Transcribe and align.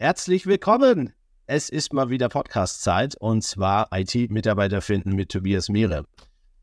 Herzlich 0.00 0.46
willkommen. 0.46 1.12
Es 1.48 1.68
ist 1.68 1.92
mal 1.92 2.08
wieder 2.08 2.28
Podcast-Zeit 2.28 3.16
und 3.16 3.42
zwar 3.42 3.88
IT-Mitarbeiter 3.90 4.80
finden 4.80 5.16
mit 5.16 5.32
Tobias 5.32 5.68
Mehre. 5.68 6.04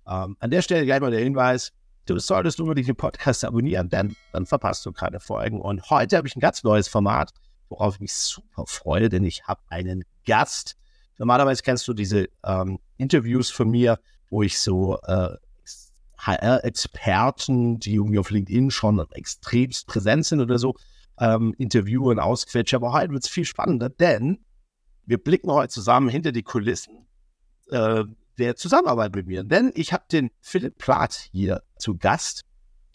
Ähm, 0.07 0.37
an 0.39 0.51
der 0.51 0.61
Stelle 0.61 0.85
gleich 0.85 1.01
mal 1.01 1.11
der 1.11 1.19
Hinweis, 1.19 1.73
du 2.05 2.17
solltest 2.17 2.61
unbedingt 2.61 2.87
den 2.87 2.95
Podcast 2.95 3.43
abonnieren, 3.43 3.89
denn 3.89 4.15
dann 4.31 4.45
verpasst 4.45 4.85
du 4.85 4.93
keine 4.93 5.19
Folgen. 5.19 5.59
Und 5.59 5.89
heute 5.89 6.15
habe 6.15 6.29
ich 6.29 6.37
ein 6.37 6.39
ganz 6.39 6.63
neues 6.63 6.87
Format, 6.87 7.33
worauf 7.67 7.95
ich 7.95 7.99
mich 7.99 8.13
super 8.13 8.63
freue, 8.67 9.09
denn 9.09 9.25
ich 9.25 9.43
habe 9.43 9.59
einen 9.67 10.05
Gast. 10.25 10.77
Normalerweise 11.17 11.61
kennst 11.61 11.85
du 11.89 11.93
diese 11.93 12.29
ähm, 12.45 12.79
Interviews 12.95 13.51
von 13.51 13.69
mir, 13.69 13.99
wo 14.29 14.43
ich 14.43 14.57
so 14.57 14.97
äh, 15.01 15.35
HR-Experten, 16.19 17.79
die 17.79 17.95
irgendwie 17.95 18.19
auf 18.19 18.29
LinkedIn 18.29 18.71
schon 18.71 19.05
extremst 19.11 19.87
präsent 19.87 20.25
sind 20.25 20.39
oder 20.39 20.57
so, 20.57 20.77
ähm, 21.19 21.53
interviewen, 21.57 22.19
ausquetsche. 22.19 22.75
Aber 22.75 22.93
heute 22.93 23.11
wird 23.11 23.23
es 23.23 23.29
viel 23.29 23.45
spannender, 23.45 23.89
denn 23.89 24.45
wir 25.05 25.17
blicken 25.17 25.51
heute 25.51 25.73
zusammen 25.73 26.09
hinter 26.09 26.31
die 26.31 26.43
Kulissen 26.43 27.07
äh, 27.69 28.03
der 28.37 28.55
Zusammenarbeit 28.55 29.15
mit 29.15 29.27
mir. 29.27 29.43
Denn 29.43 29.71
ich 29.75 29.93
habe 29.93 30.03
den 30.11 30.31
Philipp 30.41 30.77
Plath 30.77 31.29
hier 31.31 31.63
zu 31.77 31.97
Gast 31.97 32.43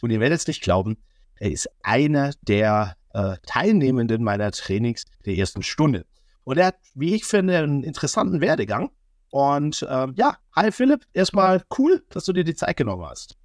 und 0.01 0.11
ihr 0.11 0.19
werdet 0.19 0.39
es 0.39 0.47
nicht 0.47 0.61
glauben, 0.61 0.97
er 1.39 1.51
ist 1.51 1.69
einer 1.81 2.33
der 2.41 2.95
äh, 3.13 3.37
Teilnehmenden 3.45 4.23
meiner 4.23 4.51
Trainings 4.51 5.05
der 5.25 5.37
ersten 5.37 5.63
Stunde. 5.63 6.05
Und 6.43 6.57
er 6.57 6.67
hat, 6.67 6.75
wie 6.93 7.15
ich 7.15 7.25
finde, 7.25 7.57
einen 7.57 7.83
interessanten 7.83 8.41
Werdegang. 8.41 8.91
Und 9.29 9.85
ähm, 9.89 10.13
ja, 10.17 10.37
hi 10.55 10.71
Philipp, 10.71 11.05
erstmal 11.13 11.63
cool, 11.77 12.03
dass 12.09 12.25
du 12.25 12.33
dir 12.33 12.43
die 12.43 12.55
Zeit 12.55 12.77
genommen 12.77 13.05
hast. 13.05 13.37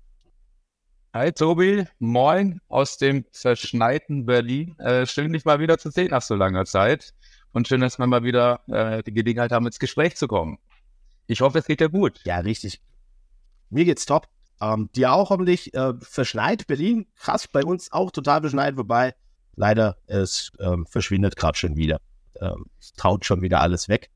Hi 1.18 1.32
Tobi, 1.32 1.86
moin 1.98 2.60
aus 2.68 2.98
dem 2.98 3.24
verschneiten 3.32 4.26
Berlin. 4.26 4.78
Äh, 4.78 5.06
schön, 5.06 5.32
dich 5.32 5.46
mal 5.46 5.58
wieder 5.60 5.78
zu 5.78 5.90
sehen 5.90 6.10
nach 6.10 6.20
so 6.20 6.34
langer 6.34 6.66
Zeit. 6.66 7.14
Und 7.52 7.66
schön, 7.66 7.80
dass 7.80 7.98
wir 7.98 8.06
mal 8.06 8.22
wieder 8.22 8.60
äh, 8.66 9.02
die 9.02 9.14
Gelegenheit 9.14 9.50
haben, 9.50 9.64
ins 9.64 9.78
Gespräch 9.78 10.14
zu 10.16 10.28
kommen. 10.28 10.58
Ich 11.26 11.40
hoffe, 11.40 11.60
es 11.60 11.64
geht 11.64 11.80
dir 11.80 11.88
gut. 11.88 12.20
Ja, 12.24 12.40
richtig. 12.40 12.82
Mir 13.70 13.86
geht's 13.86 14.04
top. 14.04 14.28
Ähm, 14.60 14.90
dir 14.94 15.10
auch 15.10 15.30
hoffentlich 15.30 15.72
äh, 15.72 15.94
verschneit. 16.00 16.66
Berlin, 16.66 17.06
krass, 17.14 17.48
bei 17.48 17.64
uns 17.64 17.90
auch 17.92 18.10
total 18.10 18.42
verschneit, 18.42 18.76
wobei 18.76 19.14
leider 19.54 19.96
es 20.06 20.52
ähm, 20.60 20.84
verschwindet 20.84 21.36
gerade 21.36 21.56
schon 21.56 21.78
wieder. 21.78 21.98
Ähm, 22.42 22.66
es 22.78 22.92
traut 22.92 23.24
schon 23.24 23.40
wieder 23.40 23.62
alles 23.62 23.88
weg. 23.88 24.10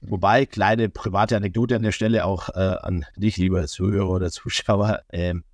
Wobei, 0.00 0.46
kleine 0.46 0.88
private 0.88 1.36
Anekdote 1.36 1.76
an 1.76 1.82
der 1.82 1.92
Stelle 1.92 2.24
auch 2.24 2.48
äh, 2.48 2.58
an 2.82 3.06
dich, 3.14 3.36
lieber 3.36 3.64
Zuhörer 3.68 4.10
oder 4.10 4.32
Zuschauer. 4.32 5.02
Ähm, 5.12 5.44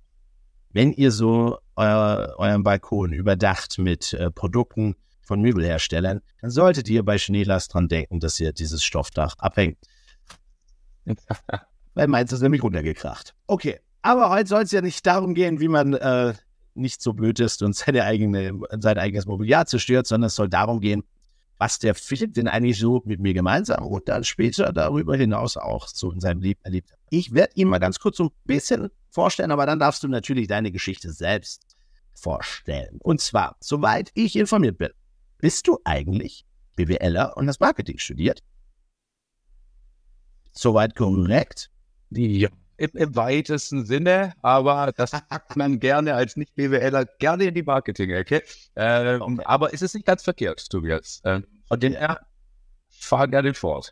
wenn 0.73 0.91
ihr 0.93 1.11
so 1.11 1.57
euer, 1.75 2.35
euren 2.37 2.63
Balkon 2.63 3.13
überdacht 3.13 3.77
mit 3.79 4.13
äh, 4.13 4.31
Produkten 4.31 4.95
von 5.21 5.41
Möbelherstellern, 5.41 6.21
dann 6.41 6.51
solltet 6.51 6.89
ihr 6.89 7.03
bei 7.03 7.17
Schneelast 7.17 7.73
dran 7.73 7.87
denken, 7.87 8.19
dass 8.19 8.39
ihr 8.39 8.53
dieses 8.53 8.83
Stoffdach 8.83 9.35
abhängt. 9.37 9.77
Weil 11.93 12.07
meins 12.07 12.31
ist 12.31 12.41
nämlich 12.41 12.63
runtergekracht. 12.63 13.33
Okay, 13.47 13.79
aber 14.01 14.29
heute 14.29 14.47
soll 14.47 14.63
es 14.63 14.71
ja 14.71 14.81
nicht 14.81 15.05
darum 15.05 15.33
gehen, 15.33 15.59
wie 15.59 15.67
man 15.67 15.93
äh, 15.93 16.33
nicht 16.73 17.01
so 17.01 17.13
blöd 17.13 17.39
ist 17.39 17.61
und 17.61 17.75
seine 17.75 18.03
eigene, 18.03 18.59
sein 18.79 18.97
eigenes 18.97 19.25
Mobiliar 19.25 19.65
zerstört, 19.65 20.07
sondern 20.07 20.27
es 20.27 20.35
soll 20.35 20.49
darum 20.49 20.79
gehen, 20.79 21.03
was 21.57 21.79
der 21.79 21.93
Philipp 21.93 22.33
denn 22.33 22.47
eigentlich 22.47 22.79
so 22.79 23.01
mit 23.05 23.19
mir 23.19 23.33
gemeinsam 23.33 23.85
und 23.85 24.07
dann 24.09 24.23
später 24.23 24.73
darüber 24.73 25.15
hinaus 25.15 25.57
auch 25.57 25.87
so 25.87 26.11
in 26.11 26.19
seinem 26.19 26.41
Leben 26.41 26.59
erlebt 26.63 26.91
hat. 26.91 26.99
Ich 27.09 27.33
werde 27.33 27.53
ihn 27.55 27.67
mal 27.67 27.79
ganz 27.79 27.99
kurz 27.99 28.17
so 28.17 28.25
ein 28.25 28.31
bisschen 28.45 28.89
vorstellen, 29.11 29.51
aber 29.51 29.65
dann 29.65 29.79
darfst 29.79 30.03
du 30.03 30.07
natürlich 30.07 30.47
deine 30.47 30.71
Geschichte 30.71 31.11
selbst 31.11 31.75
vorstellen. 32.13 32.97
Und 33.03 33.21
zwar, 33.21 33.57
soweit 33.59 34.11
ich 34.15 34.35
informiert 34.35 34.77
bin, 34.77 34.89
bist 35.37 35.67
du 35.67 35.79
eigentlich 35.83 36.45
BWLer 36.75 37.35
und 37.37 37.47
hast 37.47 37.59
Marketing 37.59 37.97
studiert? 37.97 38.41
Soweit 40.53 40.95
korrekt? 40.95 41.69
Ja, 42.09 42.49
im, 42.77 42.89
im, 42.93 43.15
weitesten 43.15 43.85
Sinne, 43.85 44.33
aber 44.41 44.91
das 44.95 45.11
packt 45.11 45.55
man 45.55 45.79
gerne 45.79 46.15
als 46.15 46.35
Nicht-BWLer 46.35 47.05
gerne 47.19 47.45
in 47.45 47.53
die 47.53 47.63
Marketing-Ecke. 47.63 48.43
Äh, 48.75 49.15
okay. 49.15 49.43
Aber 49.45 49.73
es 49.73 49.81
ist 49.81 49.93
nicht 49.93 50.05
ganz 50.05 50.23
verkehrt, 50.23 50.67
Tobias. 50.69 51.21
Äh, 51.23 51.41
und 51.69 51.83
den 51.83 51.93
er 51.93 52.25
fahr 52.89 53.27
gerne 53.27 53.53
fort. 53.53 53.91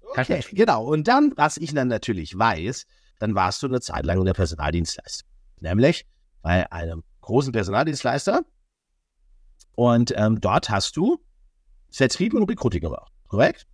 Okay, 0.00 0.42
genau. 0.52 0.84
Und 0.84 1.08
dann, 1.08 1.32
was 1.36 1.56
ich 1.56 1.74
dann 1.74 1.88
natürlich 1.88 2.36
weiß, 2.36 2.86
dann 3.18 3.34
warst 3.34 3.62
du 3.62 3.66
eine 3.66 3.80
Zeit 3.80 4.04
lang 4.04 4.18
in 4.18 4.26
der 4.26 4.34
Personaldienstleistung. 4.34 5.28
Nämlich 5.60 6.06
bei 6.42 6.70
einem 6.70 7.02
großen 7.22 7.52
Personaldienstleister. 7.52 8.42
Und 9.74 10.12
ähm, 10.16 10.40
dort 10.40 10.70
hast 10.70 10.96
du 10.96 11.18
Vertrieb 11.90 12.34
und 12.34 12.48
Recruiting 12.48 12.80
gemacht, 12.80 13.12
korrekt? 13.28 13.66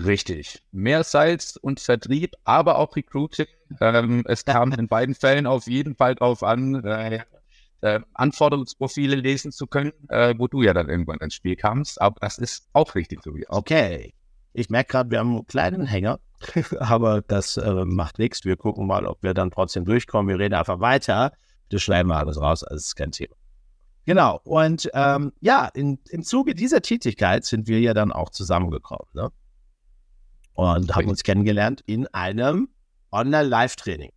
Richtig. 0.00 0.62
Mehr 0.72 1.04
Sales 1.04 1.56
und 1.56 1.80
Vertrieb, 1.80 2.34
aber 2.44 2.78
auch 2.78 2.96
Recruiting. 2.96 3.46
Ähm, 3.80 4.24
es 4.26 4.44
kam 4.44 4.72
in 4.72 4.88
beiden 4.88 5.14
Fällen 5.14 5.46
auf 5.46 5.66
jeden 5.66 5.94
Fall 5.94 6.14
darauf 6.14 6.42
an, 6.42 6.82
äh, 6.84 7.24
äh, 7.82 8.00
Anforderungsprofile 8.14 9.16
lesen 9.16 9.52
zu 9.52 9.66
können, 9.66 9.92
äh, 10.08 10.34
wo 10.38 10.48
du 10.48 10.62
ja 10.62 10.72
dann 10.72 10.88
irgendwann 10.88 11.18
ins 11.18 11.34
Spiel 11.34 11.56
kamst. 11.56 12.00
Aber 12.00 12.18
das 12.20 12.38
ist 12.38 12.68
auch 12.72 12.94
richtig 12.94 13.22
so 13.22 13.34
wie 13.34 13.44
Okay. 13.48 14.14
Ich 14.52 14.70
merke 14.70 14.92
gerade, 14.92 15.10
wir 15.10 15.18
haben 15.18 15.36
einen 15.36 15.46
kleinen 15.46 15.86
Hänger, 15.86 16.20
aber 16.78 17.22
das 17.22 17.56
äh, 17.56 17.84
macht 17.84 18.18
nichts. 18.18 18.44
Wir 18.44 18.56
gucken 18.56 18.86
mal, 18.86 19.06
ob 19.06 19.22
wir 19.22 19.34
dann 19.34 19.50
trotzdem 19.50 19.84
durchkommen. 19.84 20.28
Wir 20.28 20.38
reden 20.38 20.54
einfach 20.54 20.80
weiter. 20.80 21.32
Das 21.70 21.82
schneiden 21.82 22.08
wir 22.08 22.16
alles 22.16 22.38
raus, 22.40 22.62
also 22.62 22.76
ist 22.76 22.96
kein 22.96 23.12
Thema. 23.12 23.34
Genau. 24.04 24.40
Und 24.44 24.90
ähm, 24.94 25.32
ja, 25.40 25.66
in, 25.66 25.98
im 26.10 26.22
Zuge 26.22 26.54
dieser 26.54 26.82
Tätigkeit 26.82 27.44
sind 27.44 27.68
wir 27.68 27.80
ja 27.80 27.94
dann 27.94 28.12
auch 28.12 28.30
zusammengekommen. 28.30 29.06
Ne? 29.14 29.30
Und 30.54 30.90
okay. 30.90 30.92
haben 30.92 31.08
uns 31.08 31.22
kennengelernt 31.22 31.82
in 31.86 32.06
einem 32.08 32.68
Online-Live-Training. 33.10 34.10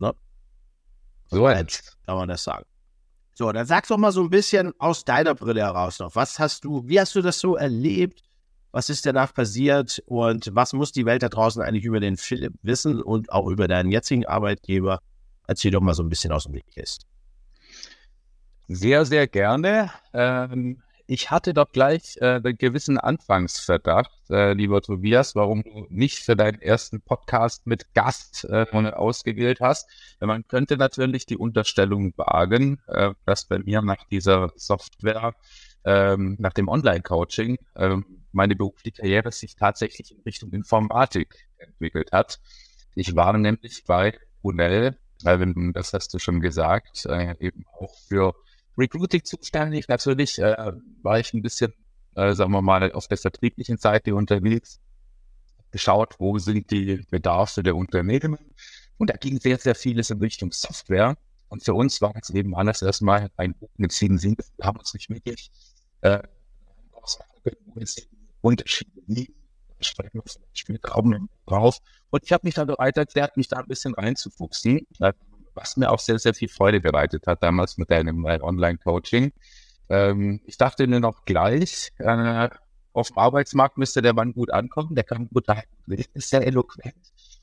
Ne? 0.00 0.14
So 1.28 1.48
jetzt 1.48 1.96
kann 2.04 2.16
man 2.16 2.28
das 2.28 2.44
sagen. 2.44 2.66
So, 3.32 3.52
dann 3.52 3.66
sag 3.66 3.86
doch 3.86 3.98
mal 3.98 4.12
so 4.12 4.22
ein 4.22 4.30
bisschen 4.30 4.72
aus 4.80 5.04
deiner 5.04 5.34
Brille 5.34 5.60
heraus 5.60 5.98
noch. 5.98 6.14
Was 6.16 6.38
hast 6.38 6.64
du, 6.64 6.82
wie 6.88 6.98
hast 6.98 7.14
du 7.14 7.22
das 7.22 7.38
so 7.38 7.56
erlebt? 7.56 8.22
Was 8.76 8.90
ist 8.90 9.06
danach 9.06 9.32
passiert 9.32 10.02
und 10.04 10.54
was 10.54 10.74
muss 10.74 10.92
die 10.92 11.06
Welt 11.06 11.22
da 11.22 11.30
draußen 11.30 11.62
eigentlich 11.62 11.86
über 11.86 11.98
den 11.98 12.18
Philipp 12.18 12.52
wissen 12.60 13.00
und 13.00 13.32
auch 13.32 13.46
über 13.46 13.68
deinen 13.68 13.90
jetzigen 13.90 14.26
Arbeitgeber? 14.26 15.00
Erzähl 15.46 15.70
doch 15.70 15.80
mal 15.80 15.94
so 15.94 16.02
ein 16.02 16.10
bisschen 16.10 16.30
aus 16.30 16.44
dem 16.44 16.52
Weg 16.52 16.76
ist. 16.76 17.06
Sehr, 18.68 19.06
sehr 19.06 19.28
gerne. 19.28 19.90
Ähm, 20.12 20.82
ich 21.06 21.30
hatte 21.30 21.54
doch 21.54 21.72
gleich 21.72 22.18
äh, 22.20 22.34
einen 22.34 22.58
gewissen 22.58 22.98
Anfangsverdacht, 22.98 24.28
äh, 24.28 24.52
lieber 24.52 24.82
Tobias, 24.82 25.34
warum 25.34 25.62
du 25.62 25.86
nicht 25.88 26.18
für 26.18 26.36
deinen 26.36 26.60
ersten 26.60 27.00
Podcast 27.00 27.66
mit 27.66 27.94
Gast 27.94 28.44
äh, 28.44 28.66
ausgewählt 28.72 29.60
hast. 29.60 29.88
Man 30.20 30.46
könnte 30.48 30.76
natürlich 30.76 31.24
die 31.24 31.38
Unterstellung 31.38 32.12
wagen, 32.18 32.82
äh, 32.88 33.14
dass 33.24 33.46
bei 33.46 33.58
mir 33.58 33.80
nach 33.80 34.04
dieser 34.10 34.52
Software, 34.56 35.34
ähm, 35.84 36.36
nach 36.38 36.52
dem 36.52 36.68
Online-Coaching, 36.68 37.56
ähm, 37.76 38.04
meine 38.36 38.54
berufliche 38.54 39.00
Karriere 39.00 39.32
sich 39.32 39.56
tatsächlich 39.56 40.12
in 40.12 40.20
Richtung 40.20 40.52
Informatik 40.52 41.48
entwickelt 41.58 42.12
hat. 42.12 42.38
Ich 42.94 43.16
war 43.16 43.36
nämlich 43.36 43.84
bei 43.86 44.18
UNEL, 44.42 44.96
äh, 45.24 45.46
das 45.72 45.92
hast 45.92 46.14
du 46.14 46.18
schon 46.18 46.40
gesagt, 46.40 47.06
äh, 47.06 47.34
eben 47.40 47.64
auch 47.72 47.94
für 48.08 48.34
Recruiting 48.78 49.24
zuständig. 49.24 49.88
Natürlich 49.88 50.38
äh, 50.38 50.72
war 51.02 51.18
ich 51.18 51.32
ein 51.32 51.42
bisschen, 51.42 51.72
äh, 52.14 52.34
sagen 52.34 52.52
wir 52.52 52.62
mal, 52.62 52.92
auf 52.92 53.08
der 53.08 53.18
vertrieblichen 53.18 53.78
Seite 53.78 54.14
unterwegs, 54.14 54.80
geschaut, 55.70 56.16
wo 56.18 56.38
sind 56.38 56.70
die 56.70 57.04
Bedarfe 57.10 57.62
der 57.62 57.74
Unternehmen. 57.74 58.38
Und 58.98 59.10
da 59.10 59.16
ging 59.16 59.40
sehr, 59.40 59.58
sehr 59.58 59.74
vieles 59.74 60.10
in 60.10 60.18
Richtung 60.20 60.52
Software. 60.52 61.16
Und 61.48 61.64
für 61.64 61.74
uns 61.74 62.00
war 62.00 62.14
es 62.20 62.30
eben 62.30 62.54
alles 62.54 62.82
erstmal 62.82 63.30
ein 63.36 63.54
Sinn. 63.88 64.36
Wir 64.56 64.66
haben 64.66 64.78
uns 64.78 64.92
nicht 64.94 65.08
wirklich 65.10 65.50
äh, 66.02 66.22
Unterschiede 68.46 69.02
liegen. 69.06 69.34
Sprechen 69.80 70.22
drauf. 71.46 71.78
Und 72.10 72.24
ich 72.24 72.32
habe 72.32 72.46
mich 72.46 72.54
dann 72.54 72.66
bereit 72.66 72.96
erklärt, 72.96 73.36
mich 73.36 73.48
da 73.48 73.58
ein 73.58 73.66
bisschen 73.66 73.94
reinzufuchsen, 73.94 74.86
äh, 75.00 75.12
was 75.54 75.76
mir 75.76 75.90
auch 75.90 75.98
sehr, 75.98 76.18
sehr 76.18 76.32
viel 76.32 76.48
Freude 76.48 76.80
bereitet 76.80 77.26
hat 77.26 77.42
damals 77.42 77.76
mit 77.76 77.90
deinem 77.90 78.24
Online-Coaching. 78.24 79.32
Ähm, 79.88 80.40
ich 80.44 80.56
dachte 80.56 80.86
nur 80.86 81.00
noch 81.00 81.24
gleich, 81.24 81.92
äh, 81.98 82.48
auf 82.92 83.08
dem 83.08 83.18
Arbeitsmarkt 83.18 83.76
müsste 83.76 84.00
der 84.00 84.14
Mann 84.14 84.32
gut 84.32 84.50
ankommen, 84.50 84.94
der 84.94 85.04
kann 85.04 85.28
gut 85.28 85.46
reden, 85.48 86.04
ist 86.14 86.30
sehr 86.30 86.46
eloquent 86.46 86.94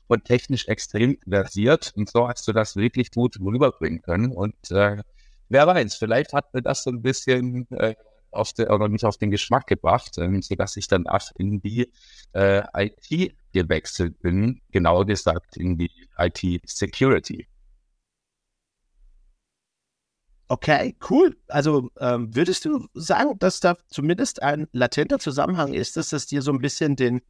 und 0.08 0.24
technisch 0.24 0.66
extrem 0.66 1.18
versiert. 1.28 1.92
Und 1.94 2.10
so 2.10 2.28
hast 2.28 2.46
du 2.48 2.52
das 2.52 2.76
wirklich 2.76 3.12
gut 3.12 3.38
rüberbringen 3.40 4.02
können. 4.02 4.32
Und 4.32 4.56
äh, 4.70 5.02
wer 5.48 5.66
weiß, 5.66 5.94
vielleicht 5.94 6.32
hat 6.32 6.52
mir 6.52 6.62
das 6.62 6.82
so 6.82 6.90
ein 6.90 7.02
bisschen 7.02 7.70
äh, 7.70 7.94
auf 8.34 8.52
der, 8.52 8.70
oder 8.70 8.88
mich 8.88 9.04
auf 9.04 9.16
den 9.16 9.30
Geschmack 9.30 9.66
gebracht, 9.66 10.18
ähm, 10.18 10.42
sodass 10.42 10.76
ich 10.76 10.88
dann 10.88 11.06
auch 11.06 11.30
in 11.36 11.60
die 11.60 11.90
äh, 12.32 12.62
IT 12.76 13.34
gewechselt 13.52 14.20
bin, 14.20 14.60
genauer 14.70 15.06
gesagt 15.06 15.56
in 15.56 15.78
die 15.78 15.90
IT-Security. 16.18 17.46
Okay, 20.48 20.94
cool. 21.08 21.36
Also 21.48 21.90
ähm, 21.98 22.34
würdest 22.34 22.64
du 22.64 22.86
sagen, 22.92 23.38
dass 23.38 23.60
da 23.60 23.76
zumindest 23.88 24.42
ein 24.42 24.68
latenter 24.72 25.18
Zusammenhang 25.18 25.72
ist, 25.72 25.96
dass 25.96 26.10
das 26.10 26.26
dir 26.26 26.42
so 26.42 26.52
ein 26.52 26.58
bisschen 26.58 26.96
den 26.96 27.22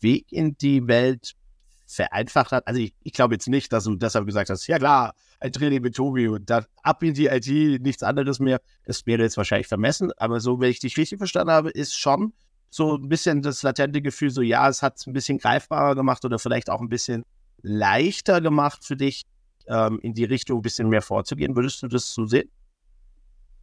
Weg 0.00 0.30
in 0.30 0.58
die 0.58 0.86
Welt 0.86 1.34
vereinfacht 1.86 2.52
hat? 2.52 2.66
Also 2.66 2.80
ich, 2.80 2.94
ich 3.02 3.14
glaube 3.14 3.34
jetzt 3.34 3.48
nicht, 3.48 3.72
dass 3.72 3.84
du 3.84 3.96
deshalb 3.96 4.26
gesagt 4.26 4.50
hast, 4.50 4.66
ja 4.66 4.78
klar, 4.78 5.14
ein 5.40 5.52
Training 5.52 5.82
mit 5.82 5.96
Tobi 5.96 6.28
und 6.28 6.48
dann 6.48 6.66
ab 6.82 7.02
in 7.02 7.14
die 7.14 7.26
IT, 7.26 7.82
nichts 7.82 8.02
anderes 8.02 8.38
mehr. 8.38 8.60
Das 8.84 9.06
wäre 9.06 9.22
jetzt 9.22 9.36
wahrscheinlich 9.36 9.68
vermessen, 9.68 10.12
aber 10.16 10.40
so, 10.40 10.60
wenn 10.60 10.70
ich 10.70 10.80
dich 10.80 10.96
richtig 10.96 11.18
verstanden 11.18 11.50
habe, 11.50 11.70
ist 11.70 11.98
schon 11.98 12.32
so 12.68 12.96
ein 12.96 13.08
bisschen 13.08 13.42
das 13.42 13.62
latente 13.62 14.00
Gefühl, 14.00 14.30
so 14.30 14.42
ja, 14.42 14.68
es 14.68 14.82
hat 14.82 14.98
es 14.98 15.06
ein 15.06 15.12
bisschen 15.12 15.38
greifbarer 15.38 15.96
gemacht 15.96 16.24
oder 16.24 16.38
vielleicht 16.38 16.70
auch 16.70 16.80
ein 16.80 16.88
bisschen 16.88 17.24
leichter 17.62 18.40
gemacht 18.40 18.84
für 18.84 18.96
dich, 18.96 19.24
ähm, 19.66 19.98
in 20.02 20.14
die 20.14 20.24
Richtung 20.24 20.58
ein 20.60 20.62
bisschen 20.62 20.88
mehr 20.88 21.02
vorzugehen. 21.02 21.56
Würdest 21.56 21.82
du 21.82 21.88
das 21.88 22.12
so 22.14 22.26
sehen? 22.26 22.48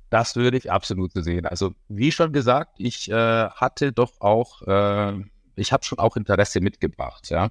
Das 0.09 0.35
würde 0.35 0.57
ich 0.57 0.71
absolut 0.71 1.11
so 1.13 1.21
sehen. 1.21 1.45
Also 1.45 1.73
wie 1.89 2.11
schon 2.11 2.31
gesagt, 2.31 2.75
ich 2.77 3.09
äh, 3.09 3.49
hatte 3.49 3.91
doch 3.91 4.21
auch, 4.21 4.61
äh, 4.63 5.21
ich 5.55 5.73
habe 5.73 5.83
schon 5.83 5.99
auch 5.99 6.15
Interesse 6.15 6.61
mitgebracht. 6.61 7.29
Ja. 7.29 7.49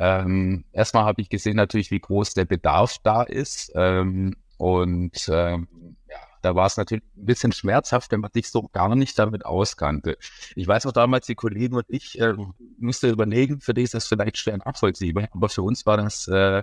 Ähm, 0.00 0.64
erstmal 0.72 1.04
habe 1.04 1.20
ich 1.20 1.28
gesehen 1.28 1.56
natürlich, 1.56 1.90
wie 1.90 2.00
groß 2.00 2.32
der 2.32 2.46
Bedarf 2.46 2.96
da 3.02 3.22
ist. 3.22 3.70
Ähm, 3.74 4.34
und 4.56 5.28
ähm, 5.28 5.68
ja, 6.08 6.16
da 6.40 6.54
war 6.54 6.66
es 6.66 6.78
natürlich 6.78 7.04
ein 7.16 7.26
bisschen 7.26 7.52
schmerzhaft, 7.52 8.10
wenn 8.10 8.20
man 8.20 8.30
sich 8.32 8.50
so 8.50 8.62
gar 8.72 8.94
nicht 8.96 9.18
damit 9.18 9.44
auskannte. 9.44 10.16
Ich 10.56 10.66
weiß 10.66 10.86
noch 10.86 10.92
damals, 10.92 11.26
die 11.26 11.34
Kollegen 11.34 11.76
und 11.76 11.84
ich 11.88 12.18
äh, 12.18 12.34
musste 12.78 13.10
überlegen, 13.10 13.60
für 13.60 13.74
die 13.74 13.82
ist 13.82 13.92
das 13.92 14.06
vielleicht 14.06 14.38
schwer 14.38 14.56
nachvollziehbar, 14.56 15.28
aber 15.32 15.50
für 15.50 15.62
uns 15.62 15.84
war 15.84 15.98
das 15.98 16.26
äh, 16.28 16.62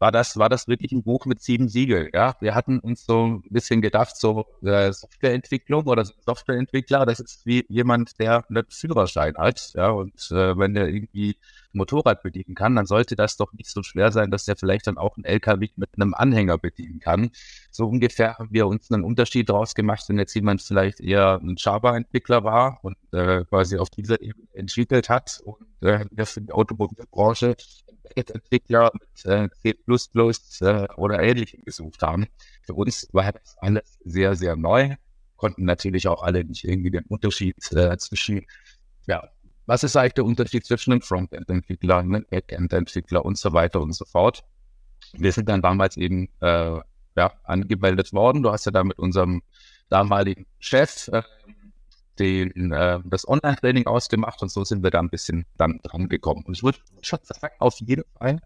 war 0.00 0.12
das, 0.12 0.38
war 0.38 0.48
das 0.48 0.66
wirklich 0.66 0.92
ein 0.92 1.02
Buch 1.02 1.26
mit 1.26 1.42
sieben 1.42 1.68
Siegeln. 1.68 2.08
Ja, 2.14 2.34
wir 2.40 2.54
hatten 2.54 2.78
uns 2.80 3.04
so 3.04 3.26
ein 3.26 3.42
bisschen 3.50 3.82
gedacht, 3.82 4.16
so 4.16 4.46
äh, 4.62 4.92
Softwareentwicklung 4.92 5.86
oder 5.86 6.04
Softwareentwickler, 6.04 7.04
das 7.04 7.20
ist 7.20 7.44
wie 7.44 7.66
jemand, 7.68 8.18
der 8.18 8.44
einen 8.48 8.64
Führerschein 8.70 9.36
hat. 9.36 9.72
Ja, 9.74 9.90
und 9.90 10.30
äh, 10.30 10.56
wenn 10.58 10.72
der 10.72 10.88
irgendwie 10.88 11.36
Motorrad 11.72 12.22
bedienen 12.22 12.54
kann, 12.54 12.76
dann 12.76 12.86
sollte 12.86 13.16
das 13.16 13.36
doch 13.36 13.52
nicht 13.52 13.70
so 13.70 13.82
schwer 13.82 14.12
sein, 14.12 14.30
dass 14.30 14.44
der 14.44 14.56
vielleicht 14.56 14.86
dann 14.86 14.98
auch 14.98 15.16
einen 15.16 15.24
LKW 15.24 15.68
mit 15.76 15.90
einem 15.96 16.14
Anhänger 16.14 16.58
bedienen 16.58 17.00
kann. 17.00 17.30
So 17.70 17.86
ungefähr 17.86 18.38
haben 18.38 18.48
wir 18.52 18.66
uns 18.66 18.90
einen 18.90 19.04
Unterschied 19.04 19.48
daraus 19.48 19.74
gemacht, 19.74 20.04
wenn 20.08 20.18
jetzt 20.18 20.34
jemand 20.34 20.62
vielleicht 20.62 21.00
eher 21.00 21.40
ein 21.42 21.56
Java-Entwickler 21.56 22.44
war 22.44 22.80
und 22.82 22.96
äh, 23.12 23.44
quasi 23.44 23.78
auf 23.78 23.90
dieser 23.90 24.20
Ebene 24.20 24.48
entwickelt 24.52 25.08
hat 25.08 25.40
und 25.44 25.66
äh, 25.82 26.04
für 26.24 26.40
die 26.40 26.52
Automobilbranche 26.52 27.56
Entwickler 28.14 28.90
mit 28.94 29.24
äh, 29.24 29.48
C++ 29.62 29.74
äh, 30.60 30.88
oder 30.96 31.22
ähnlichem 31.22 31.62
gesucht 31.64 32.02
haben. 32.02 32.26
Für 32.62 32.74
uns 32.74 33.08
war 33.12 33.32
das 33.32 33.56
alles 33.58 33.98
sehr, 34.04 34.34
sehr 34.34 34.56
neu, 34.56 34.96
konnten 35.36 35.64
natürlich 35.64 36.08
auch 36.08 36.22
alle 36.22 36.44
nicht 36.44 36.64
irgendwie 36.64 36.90
den 36.90 37.04
Unterschied 37.04 37.56
äh, 37.72 37.96
zwischen, 37.98 38.46
ja, 39.06 39.28
was 39.70 39.84
ist 39.84 39.94
eigentlich 39.94 40.14
der 40.14 40.24
Unterschied 40.24 40.66
zwischen 40.66 40.90
einem 40.90 41.00
Frontend-Entwickler, 41.00 41.98
einem 41.98 42.26
Backend-Entwickler 42.28 43.24
und 43.24 43.38
so 43.38 43.52
weiter 43.52 43.80
und 43.80 43.92
so 43.92 44.04
fort. 44.04 44.42
Wir 45.12 45.30
sind 45.30 45.48
dann 45.48 45.62
damals 45.62 45.96
eben 45.96 46.28
äh, 46.40 46.80
ja, 47.14 47.32
angemeldet 47.44 48.12
worden. 48.12 48.42
Du 48.42 48.50
hast 48.50 48.66
ja 48.66 48.72
da 48.72 48.82
mit 48.82 48.98
unserem 48.98 49.42
damaligen 49.88 50.46
Chef 50.58 51.06
äh, 51.12 51.22
den, 52.18 52.72
äh, 52.72 52.98
das 53.04 53.28
Online-Training 53.28 53.86
ausgemacht 53.86 54.42
und 54.42 54.50
so 54.50 54.64
sind 54.64 54.82
wir 54.82 54.90
da 54.90 54.98
ein 54.98 55.08
bisschen 55.08 55.46
dann 55.56 55.78
dran 55.84 56.08
gekommen. 56.08 56.42
Und 56.46 56.56
ich 56.56 56.64
würde 56.64 56.78
schon 57.00 57.20
sagen, 57.22 57.54
auf 57.60 57.78
jeden 57.78 58.02
Fall 58.18 58.40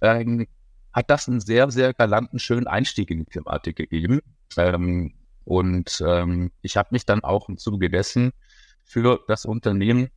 ähm, 0.00 0.46
hat 0.92 1.10
das 1.10 1.28
einen 1.28 1.40
sehr, 1.40 1.72
sehr 1.72 1.92
galanten, 1.92 2.38
schönen 2.38 2.68
Einstieg 2.68 3.10
in 3.10 3.24
die 3.24 3.24
Thematik 3.24 3.74
gegeben. 3.74 4.20
Ähm, 4.56 5.12
und 5.42 6.00
ähm, 6.06 6.52
ich 6.62 6.76
habe 6.76 6.90
mich 6.92 7.04
dann 7.04 7.24
auch 7.24 7.48
im 7.48 7.58
Zuge 7.58 7.90
dessen 7.90 8.30
für 8.84 9.18
das 9.26 9.44
Unternehmen 9.44 10.10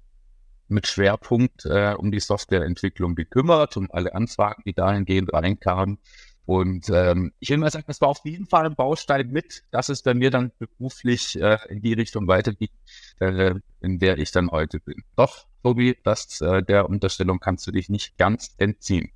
mit 0.71 0.87
Schwerpunkt 0.87 1.65
äh, 1.65 1.93
um 1.97 2.11
die 2.11 2.19
Softwareentwicklung 2.19 3.15
gekümmert, 3.15 3.77
um 3.77 3.89
alle 3.91 4.15
Anfragen, 4.15 4.63
die 4.65 4.73
dahingehend 4.73 5.31
reinkamen. 5.33 5.99
Und 6.45 6.89
ähm, 6.89 7.31
ich 7.39 7.49
will 7.49 7.57
mal 7.57 7.69
sagen, 7.69 7.85
das 7.87 8.01
war 8.01 8.09
auf 8.09 8.21
jeden 8.25 8.47
Fall 8.47 8.65
ein 8.65 8.75
Baustein 8.75 9.29
mit, 9.29 9.63
dass 9.71 9.89
es 9.89 10.01
bei 10.01 10.13
mir 10.13 10.31
dann 10.31 10.51
beruflich 10.57 11.39
äh, 11.39 11.57
in 11.69 11.81
die 11.81 11.93
Richtung 11.93 12.27
weitergeht, 12.27 12.71
äh, 13.19 13.55
in 13.79 13.99
der 13.99 14.17
ich 14.17 14.31
dann 14.31 14.49
heute 14.49 14.79
bin. 14.79 15.03
Doch, 15.15 15.45
Tobi, 15.63 15.97
das, 16.03 16.41
äh, 16.41 16.63
der 16.63 16.89
Unterstellung 16.89 17.39
kannst 17.39 17.67
du 17.67 17.71
dich 17.71 17.89
nicht 17.89 18.17
ganz 18.17 18.55
entziehen. 18.57 19.11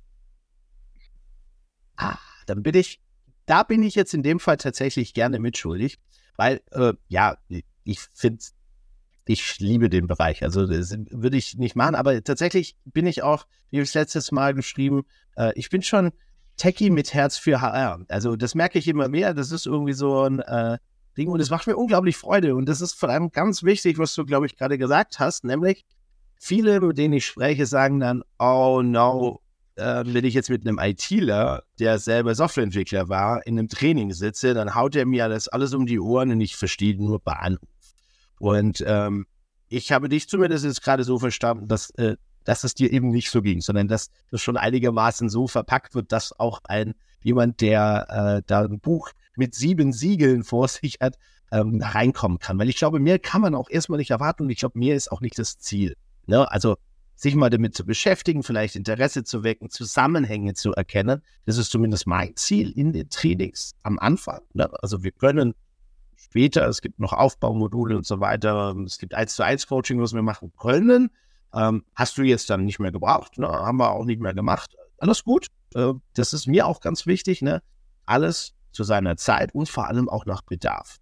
Ah, 1.96 2.18
dann 2.46 2.62
bin 2.62 2.76
ich, 2.76 3.00
da 3.44 3.64
bin 3.64 3.82
ich 3.82 3.96
jetzt 3.96 4.14
in 4.14 4.22
dem 4.22 4.38
Fall 4.38 4.56
tatsächlich 4.56 5.12
gerne 5.12 5.38
mitschuldig, 5.38 5.98
weil, 6.36 6.60
äh, 6.70 6.92
ja, 7.08 7.36
ich 7.84 8.00
finde, 8.14 8.44
ich 9.26 9.58
liebe 9.58 9.90
den 9.90 10.06
Bereich. 10.06 10.42
Also 10.42 10.66
das 10.66 10.96
würde 11.10 11.36
ich 11.36 11.56
nicht 11.56 11.76
machen, 11.76 11.94
aber 11.94 12.22
tatsächlich 12.22 12.76
bin 12.84 13.06
ich 13.06 13.22
auch, 13.22 13.46
wie 13.70 13.78
ich 13.78 13.88
es 13.88 13.94
letztes 13.94 14.32
Mal 14.32 14.54
geschrieben, 14.54 15.02
äh, 15.36 15.52
ich 15.56 15.68
bin 15.68 15.82
schon 15.82 16.12
Techie 16.56 16.90
mit 16.90 17.12
Herz 17.12 17.36
für 17.36 17.60
HR. 17.60 18.04
Also 18.08 18.36
das 18.36 18.54
merke 18.54 18.78
ich 18.78 18.88
immer 18.88 19.08
mehr. 19.08 19.34
Das 19.34 19.52
ist 19.52 19.66
irgendwie 19.66 19.92
so 19.92 20.22
ein 20.22 20.38
äh, 20.40 20.78
Ding 21.16 21.28
und 21.28 21.40
es 21.40 21.50
macht 21.50 21.66
mir 21.66 21.76
unglaublich 21.76 22.16
Freude. 22.16 22.54
Und 22.54 22.68
das 22.68 22.80
ist 22.80 22.94
vor 22.94 23.08
allem 23.08 23.30
ganz 23.30 23.62
wichtig, 23.62 23.98
was 23.98 24.14
du, 24.14 24.24
glaube 24.24 24.46
ich, 24.46 24.56
gerade 24.56 24.78
gesagt 24.78 25.18
hast, 25.18 25.44
nämlich 25.44 25.84
viele, 26.38 26.80
mit 26.80 26.98
denen 26.98 27.14
ich 27.14 27.26
spreche, 27.26 27.66
sagen 27.66 28.00
dann, 28.00 28.22
oh 28.38 28.80
no, 28.82 29.40
äh, 29.76 30.04
wenn 30.06 30.24
ich 30.24 30.34
jetzt 30.34 30.50
mit 30.50 30.66
einem 30.66 30.78
ITler, 30.78 31.62
der 31.78 31.98
selber 31.98 32.34
Softwareentwickler 32.34 33.08
war, 33.08 33.46
in 33.46 33.58
einem 33.58 33.68
Training 33.68 34.12
sitze, 34.12 34.54
dann 34.54 34.74
haut 34.74 34.96
er 34.96 35.06
mir 35.06 35.28
das 35.28 35.48
alles 35.48 35.74
um 35.74 35.86
die 35.86 36.00
Ohren 36.00 36.30
und 36.30 36.40
ich 36.40 36.56
verstehe 36.56 36.96
nur 36.96 37.20
Bahnhof. 37.20 37.60
Und 38.38 38.84
ähm, 38.86 39.26
ich 39.68 39.92
habe 39.92 40.08
dich 40.08 40.28
zumindest 40.28 40.64
jetzt 40.64 40.82
gerade 40.82 41.04
so 41.04 41.18
verstanden, 41.18 41.68
dass 41.68 41.90
äh, 41.90 42.16
dass 42.46 42.64
es 42.64 42.74
dir 42.74 42.92
eben 42.92 43.10
nicht 43.10 43.30
so 43.30 43.42
ging, 43.42 43.60
sondern 43.60 43.88
dass 43.88 44.10
das 44.30 44.40
schon 44.40 44.56
einigermaßen 44.56 45.28
so 45.28 45.46
verpackt 45.48 45.94
wird, 45.94 46.12
dass 46.12 46.38
auch 46.38 46.60
ein 46.64 46.94
jemand, 47.22 47.60
der 47.60 48.06
äh, 48.38 48.42
da 48.46 48.62
ein 48.62 48.78
Buch 48.78 49.10
mit 49.36 49.54
sieben 49.54 49.92
Siegeln 49.92 50.44
vor 50.44 50.68
sich 50.68 50.98
hat, 51.00 51.18
ähm, 51.50 51.82
reinkommen 51.82 52.38
kann. 52.38 52.58
Weil 52.58 52.68
ich 52.68 52.76
glaube, 52.76 53.00
mehr 53.00 53.18
kann 53.18 53.40
man 53.40 53.54
auch 53.54 53.68
erstmal 53.68 53.98
nicht 53.98 54.10
erwarten 54.10 54.44
und 54.44 54.50
ich 54.50 54.58
glaube, 54.58 54.78
mehr 54.78 54.94
ist 54.94 55.10
auch 55.10 55.20
nicht 55.20 55.38
das 55.38 55.58
Ziel. 55.58 55.96
Ne? 56.26 56.50
Also 56.50 56.76
sich 57.16 57.34
mal 57.34 57.50
damit 57.50 57.74
zu 57.74 57.84
beschäftigen, 57.84 58.42
vielleicht 58.42 58.76
Interesse 58.76 59.24
zu 59.24 59.42
wecken, 59.42 59.70
Zusammenhänge 59.70 60.54
zu 60.54 60.72
erkennen. 60.72 61.22
Das 61.46 61.56
ist 61.56 61.70
zumindest 61.70 62.06
mein 62.06 62.36
Ziel 62.36 62.70
in 62.70 62.92
den 62.92 63.08
Trainings 63.10 63.74
am 63.82 63.98
Anfang. 63.98 64.42
Ne? 64.52 64.70
Also 64.82 65.02
wir 65.02 65.12
können 65.12 65.54
später, 66.16 66.66
es 66.66 66.80
gibt 66.80 66.98
noch 66.98 67.12
Aufbaumodule 67.12 67.96
und 67.96 68.06
so 68.06 68.20
weiter, 68.20 68.74
es 68.84 68.98
gibt 68.98 69.14
eins 69.14 69.34
zu 69.34 69.42
eins 69.42 69.66
Coaching, 69.66 70.00
was 70.00 70.12
wir 70.12 70.22
machen 70.22 70.52
können. 70.58 71.10
Ähm, 71.54 71.84
hast 71.94 72.18
du 72.18 72.22
jetzt 72.22 72.50
dann 72.50 72.64
nicht 72.64 72.78
mehr 72.78 72.92
gebraucht, 72.92 73.38
ne? 73.38 73.48
haben 73.48 73.78
wir 73.78 73.90
auch 73.90 74.04
nicht 74.04 74.20
mehr 74.20 74.34
gemacht. 74.34 74.74
Alles 74.98 75.24
gut. 75.24 75.46
Äh, 75.74 75.92
das 76.14 76.32
ist 76.32 76.46
mir 76.46 76.66
auch 76.66 76.80
ganz 76.80 77.06
wichtig, 77.06 77.42
ne? 77.42 77.62
Alles 78.04 78.54
zu 78.72 78.84
seiner 78.84 79.16
Zeit 79.16 79.54
und 79.54 79.68
vor 79.68 79.86
allem 79.86 80.08
auch 80.08 80.26
nach 80.26 80.42
Bedarf. 80.42 80.98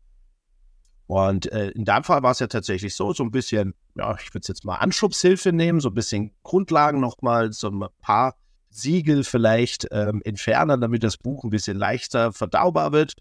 Und 1.06 1.50
äh, 1.52 1.70
in 1.70 1.84
deinem 1.84 2.04
Fall 2.04 2.22
war 2.22 2.30
es 2.30 2.38
ja 2.38 2.46
tatsächlich 2.46 2.94
so, 2.94 3.12
so 3.12 3.24
ein 3.24 3.30
bisschen, 3.30 3.74
ja, 3.94 4.16
ich 4.20 4.32
würde 4.32 4.40
es 4.42 4.48
jetzt 4.48 4.64
mal 4.64 4.76
Anschubshilfe 4.76 5.52
nehmen, 5.52 5.80
so 5.80 5.88
ein 5.90 5.94
bisschen 5.94 6.32
Grundlagen 6.42 7.00
nochmal, 7.00 7.52
so 7.52 7.68
ein 7.68 7.84
paar 8.00 8.36
Siegel 8.70 9.22
vielleicht 9.22 9.86
ähm, 9.92 10.22
entfernen, 10.24 10.80
damit 10.80 11.04
das 11.04 11.16
Buch 11.16 11.44
ein 11.44 11.50
bisschen 11.50 11.76
leichter 11.76 12.32
verdaubar 12.32 12.92
wird, 12.92 13.14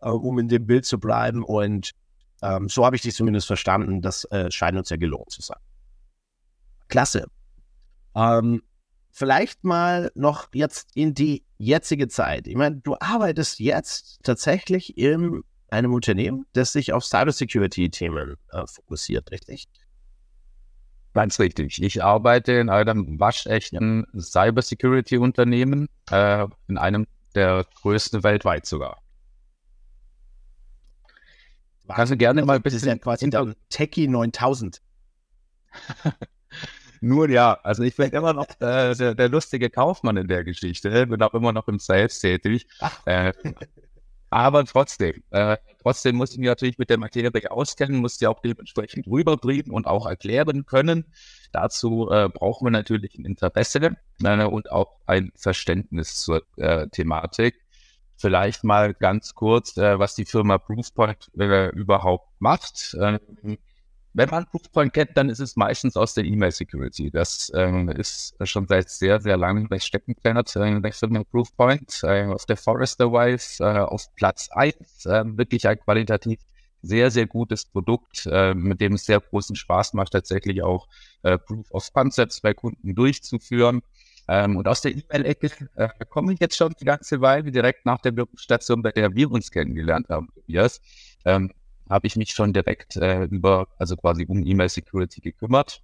äh, 0.00 0.10
um 0.10 0.38
in 0.38 0.48
dem 0.48 0.66
Bild 0.66 0.84
zu 0.84 0.98
bleiben. 0.98 1.44
Und 1.44 1.92
ähm, 2.42 2.68
so 2.68 2.84
habe 2.84 2.96
ich 2.96 3.02
dich 3.02 3.14
zumindest 3.14 3.46
verstanden. 3.46 4.02
Das 4.02 4.24
äh, 4.26 4.50
scheint 4.50 4.76
uns 4.76 4.90
ja 4.90 4.96
gelungen 4.96 5.28
zu 5.28 5.42
sein. 5.42 5.58
Klasse. 6.88 7.26
Ähm, 8.14 8.62
vielleicht 9.10 9.64
mal 9.64 10.10
noch 10.14 10.48
jetzt 10.52 10.88
in 10.94 11.14
die 11.14 11.44
jetzige 11.58 12.08
Zeit. 12.08 12.46
Ich 12.46 12.56
meine, 12.56 12.76
du 12.76 12.96
arbeitest 12.98 13.60
jetzt 13.60 14.20
tatsächlich 14.22 14.96
in 14.96 15.42
einem 15.68 15.94
Unternehmen, 15.94 16.46
das 16.52 16.72
sich 16.72 16.92
auf 16.92 17.04
Cybersecurity-Themen 17.04 18.36
äh, 18.50 18.66
fokussiert, 18.66 19.30
richtig? 19.30 19.68
Ganz 21.12 21.38
richtig. 21.40 21.82
Ich 21.82 22.02
arbeite 22.02 22.52
in 22.52 22.68
einem 22.68 23.18
waschechten 23.18 24.06
Cybersecurity-Unternehmen, 24.16 25.88
äh, 26.10 26.46
in 26.68 26.78
einem 26.78 27.06
der 27.34 27.66
größten 27.82 28.22
weltweit 28.22 28.66
sogar. 28.66 28.98
Kannst 31.94 32.12
du 32.12 32.16
gerne 32.16 32.44
mal 32.44 32.56
ein 32.56 32.62
bisschen... 32.62 32.78
Das 32.78 32.86
ist 32.86 32.88
ja 32.88 32.98
quasi 32.98 33.30
der 33.30 33.54
Techie 33.68 34.08
9000. 34.08 34.80
Nur 37.00 37.30
ja, 37.30 37.58
also 37.62 37.82
ich 37.82 37.96
bin 37.96 38.10
immer 38.10 38.34
noch 38.34 38.46
äh, 38.60 38.94
der, 38.94 39.14
der, 39.14 39.28
lustige 39.30 39.70
Kaufmann 39.70 40.18
in 40.18 40.28
der 40.28 40.44
Geschichte, 40.44 41.06
bin 41.06 41.22
auch 41.22 41.32
immer 41.32 41.52
noch 41.52 41.66
im 41.66 41.78
Sales 41.78 42.18
tätig. 42.18 42.66
Äh, 43.06 43.32
aber 44.28 44.64
trotzdem, 44.64 45.22
äh, 45.30 45.56
trotzdem 45.82 46.16
muss 46.16 46.32
ich 46.32 46.38
mich 46.38 46.48
natürlich 46.48 46.78
mit 46.78 46.90
der 46.90 46.98
Materie 46.98 47.50
auskennen, 47.50 48.00
muss 48.00 48.18
sie 48.18 48.26
auch 48.26 48.40
dementsprechend 48.40 49.06
rüberbringen 49.08 49.72
und 49.72 49.86
auch 49.86 50.06
erklären 50.06 50.66
können. 50.66 51.06
Dazu 51.52 52.08
äh, 52.10 52.28
brauchen 52.28 52.66
wir 52.66 52.70
natürlich 52.70 53.16
ein 53.18 53.24
Interesse 53.24 53.96
äh, 54.22 54.44
und 54.44 54.70
auch 54.70 55.00
ein 55.06 55.32
Verständnis 55.34 56.16
zur 56.16 56.42
äh, 56.56 56.86
Thematik. 56.88 57.59
Vielleicht 58.20 58.64
mal 58.64 58.92
ganz 58.92 59.34
kurz, 59.34 59.78
äh, 59.78 59.98
was 59.98 60.14
die 60.14 60.26
Firma 60.26 60.58
Proofpoint 60.58 61.30
äh, 61.38 61.70
überhaupt 61.70 62.28
macht. 62.38 62.94
Ähm, 63.00 63.18
wenn 64.12 64.28
man 64.28 64.44
Proofpoint 64.44 64.92
kennt, 64.92 65.16
dann 65.16 65.30
ist 65.30 65.38
es 65.38 65.56
meistens 65.56 65.96
aus 65.96 66.12
der 66.12 66.24
E-Mail-Security. 66.24 67.10
Das 67.10 67.50
ähm, 67.54 67.88
ist 67.88 68.34
schon 68.42 68.66
seit 68.66 68.90
sehr, 68.90 69.22
sehr 69.22 69.38
langem 69.38 69.68
bei 69.68 69.78
Steckenpferd 69.78 70.54
äh, 70.56 70.80
der 70.80 70.92
Firma 70.92 71.24
Proofpoint. 71.24 72.00
Äh, 72.02 72.26
auf 72.26 72.44
der 72.44 72.58
Forrester-Wise 72.58 73.64
äh, 73.64 73.78
auf 73.78 74.14
Platz 74.16 74.50
1. 74.50 75.06
Äh, 75.06 75.24
wirklich 75.38 75.66
ein 75.66 75.78
qualitativ 75.78 76.40
sehr, 76.82 77.10
sehr 77.10 77.26
gutes 77.26 77.64
Produkt, 77.64 78.26
äh, 78.30 78.52
mit 78.52 78.82
dem 78.82 78.94
es 78.94 79.04
sehr 79.04 79.20
großen 79.20 79.56
Spaß 79.56 79.94
macht, 79.94 80.12
tatsächlich 80.12 80.62
auch 80.62 80.88
äh, 81.22 81.38
Proof 81.38 81.70
of 81.70 81.92
Concepts 81.92 82.40
bei 82.40 82.52
Kunden 82.52 82.94
durchzuführen. 82.94 83.82
Ähm, 84.28 84.56
und 84.56 84.68
aus 84.68 84.80
der 84.80 84.92
E-Mail-Ecke 84.92 85.50
äh, 85.76 85.88
komme 86.08 86.32
ich 86.32 86.40
jetzt 86.40 86.56
schon 86.56 86.72
die 86.80 86.84
ganze 86.84 87.20
Weile 87.20 87.50
direkt 87.50 87.86
nach 87.86 88.00
der 88.00 88.12
Berufsstation, 88.12 88.82
bei 88.82 88.92
der 88.92 89.14
wir 89.14 89.30
uns 89.30 89.50
kennengelernt 89.50 90.08
haben, 90.08 90.28
Tobias, 90.34 90.80
ähm, 91.24 91.52
habe 91.88 92.06
ich 92.06 92.16
mich 92.16 92.30
schon 92.30 92.52
direkt 92.52 92.96
äh, 92.96 93.24
über, 93.24 93.66
also 93.78 93.96
quasi 93.96 94.24
um 94.26 94.46
E-Mail-Security 94.46 95.20
gekümmert. 95.20 95.82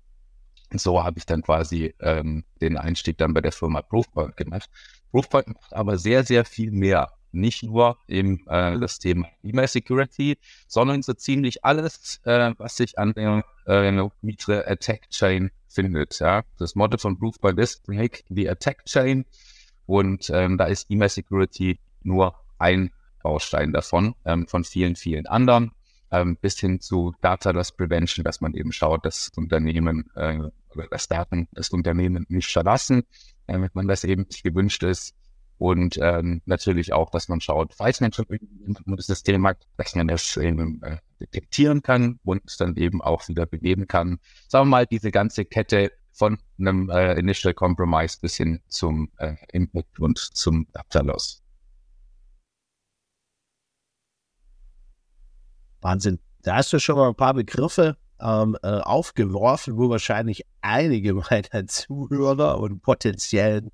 Und 0.73 0.81
so 0.81 1.02
habe 1.02 1.19
ich 1.19 1.26
dann 1.26 1.43
quasi 1.43 1.95
ähm, 2.00 2.45
den 2.61 2.76
Einstieg 2.76 3.19
dann 3.19 3.35
bei 3.35 3.40
der 3.40 3.52
Firma 3.52 3.83
Proofpoint 3.83 4.37
gemacht. 4.37 4.69
Proofpoint 5.11 5.49
macht 5.49 5.73
aber 5.73 5.99
sehr, 5.99 6.25
sehr 6.25 6.45
viel 6.45 6.71
mehr. 6.71 7.12
Nicht 7.33 7.62
nur 7.64 7.99
im 8.07 8.40
äh, 8.49 8.78
das 8.78 8.99
Thema 8.99 9.28
E-Mail 9.43 9.69
Security, 9.69 10.38
sondern 10.66 11.02
so 11.02 11.12
ziemlich 11.12 11.64
alles, 11.64 12.21
äh, 12.25 12.52
was 12.57 12.76
sich 12.76 12.99
an 12.99 13.12
der 13.12 13.45
äh, 13.66 14.09
Mitre 14.23 14.66
Attack 14.66 15.11
Chain 15.11 15.50
findet. 15.76 16.18
Ja? 16.18 16.42
Das 16.59 16.75
Motto 16.75 16.99
von 16.99 17.18
Proofpoint 17.18 17.59
ist 17.61 17.85
Break 17.85 18.25
the 18.28 18.49
Attack 18.49 18.85
Chain. 18.87 19.25
Und 19.87 20.28
ähm, 20.30 20.59
da 20.59 20.64
ist 20.64 20.90
E-Mail 20.90 21.09
Security 21.09 21.78
nur 22.02 22.35
ein 22.59 22.90
Baustein 23.23 23.73
davon, 23.73 24.14
ähm, 24.25 24.49
von 24.49 24.64
vielen, 24.64 24.97
vielen 24.97 25.26
anderen, 25.26 25.71
ähm, 26.11 26.37
bis 26.40 26.59
hin 26.59 26.80
zu 26.80 27.14
Data 27.21 27.50
Loss 27.50 27.73
Prevention, 27.73 28.25
dass 28.25 28.40
man 28.40 28.54
eben 28.54 28.73
schaut, 28.73 29.04
dass 29.04 29.30
Unternehmen 29.37 30.11
äh, 30.16 30.38
dass 30.90 31.09
Daten 31.09 31.49
das 31.52 31.71
Unternehmen 31.71 32.26
nicht 32.28 32.50
verlassen, 32.50 33.04
äh, 33.47 33.54
wenn 33.54 33.71
man 33.73 33.88
das 33.88 34.04
eben 34.04 34.26
gewünscht 34.42 34.83
ist. 34.83 35.14
Und 35.58 35.98
ähm, 36.02 36.42
natürlich 36.44 36.92
auch, 36.92 37.10
dass 37.10 37.28
man 37.28 37.40
schaut, 37.40 37.72
falls 37.75 38.00
man 38.00 38.12
schon 38.12 38.26
ein 38.28 38.98
System 38.98 39.46
hat, 39.46 39.66
dass 39.78 39.94
man 39.94 40.08
das 40.08 40.36
eben 40.36 40.82
äh, 40.82 40.98
detektieren 41.20 41.82
kann 41.82 42.18
und 42.25 42.60
dann 42.60 42.76
eben 42.76 43.00
auch 43.00 43.26
wieder 43.28 43.46
begeben 43.46 43.86
kann. 43.86 44.18
Sagen 44.48 44.66
wir 44.66 44.70
mal, 44.70 44.86
diese 44.86 45.10
ganze 45.10 45.46
Kette 45.46 45.92
von 46.12 46.38
einem 46.58 46.90
äh, 46.90 47.18
Initial 47.18 47.54
Compromise 47.54 48.18
bis 48.20 48.36
hin 48.36 48.60
zum 48.68 49.10
äh, 49.18 49.34
Impact 49.52 49.98
und 49.98 50.18
zum 50.18 50.66
Data-Loss. 50.72 51.42
Wahnsinn. 55.80 56.18
Da 56.42 56.56
hast 56.56 56.72
du 56.72 56.78
schon 56.78 56.96
mal 56.96 57.08
ein 57.08 57.14
paar 57.14 57.34
Begriffe 57.34 57.96
ähm, 58.20 58.56
äh, 58.62 58.66
aufgeworfen, 58.66 59.76
wo 59.76 59.90
wahrscheinlich 59.90 60.44
einige 60.60 61.14
meiner 61.30 61.66
Zuhörer 61.66 62.58
und 62.58 62.82
potenziellen 62.82 63.70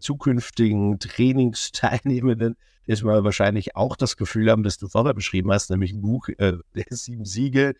zukünftigen 0.00 0.98
Trainingsteilnehmenden 0.98 2.56
erstmal 2.86 3.24
wahrscheinlich 3.24 3.76
auch 3.76 3.96
das 3.96 4.16
Gefühl 4.16 4.50
haben, 4.50 4.62
dass 4.62 4.78
du 4.78 4.88
vorher 4.88 5.14
beschrieben 5.14 5.52
hast, 5.52 5.70
nämlich 5.70 5.92
ein 5.92 6.02
Buch 6.02 6.28
äh, 6.28 6.54
der 6.74 6.84
sieben 6.90 7.24
Siegel. 7.24 7.76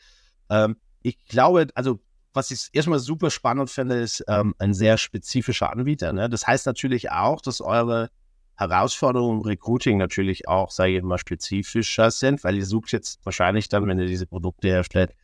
Ähm, 0.48 0.76
ich 1.02 1.18
glaube, 1.26 1.68
also 1.74 2.00
was 2.34 2.50
ich 2.50 2.68
erstmal 2.72 2.98
super 2.98 3.30
spannend 3.30 3.70
finde, 3.70 3.96
ist 3.96 4.24
ähm, 4.28 4.54
ein 4.58 4.74
sehr 4.74 4.96
spezifischer 4.96 5.70
Anbieter. 5.70 6.12
Ne? 6.12 6.30
Das 6.30 6.46
heißt 6.46 6.66
natürlich 6.66 7.10
auch, 7.10 7.40
dass 7.40 7.60
eure 7.60 8.10
Herausforderungen 8.54 9.40
im 9.40 9.46
Recruiting 9.46 9.98
natürlich 9.98 10.48
auch, 10.48 10.70
sage 10.70 10.96
ich 10.96 11.02
mal, 11.02 11.18
spezifischer 11.18 12.10
sind, 12.10 12.44
weil 12.44 12.56
ihr 12.56 12.66
sucht 12.66 12.92
jetzt 12.92 13.24
wahrscheinlich 13.24 13.68
dann, 13.68 13.86
wenn 13.86 13.98
ihr 13.98 14.06
diese 14.06 14.26
Produkte 14.26 14.68
herstellt, 14.68 15.14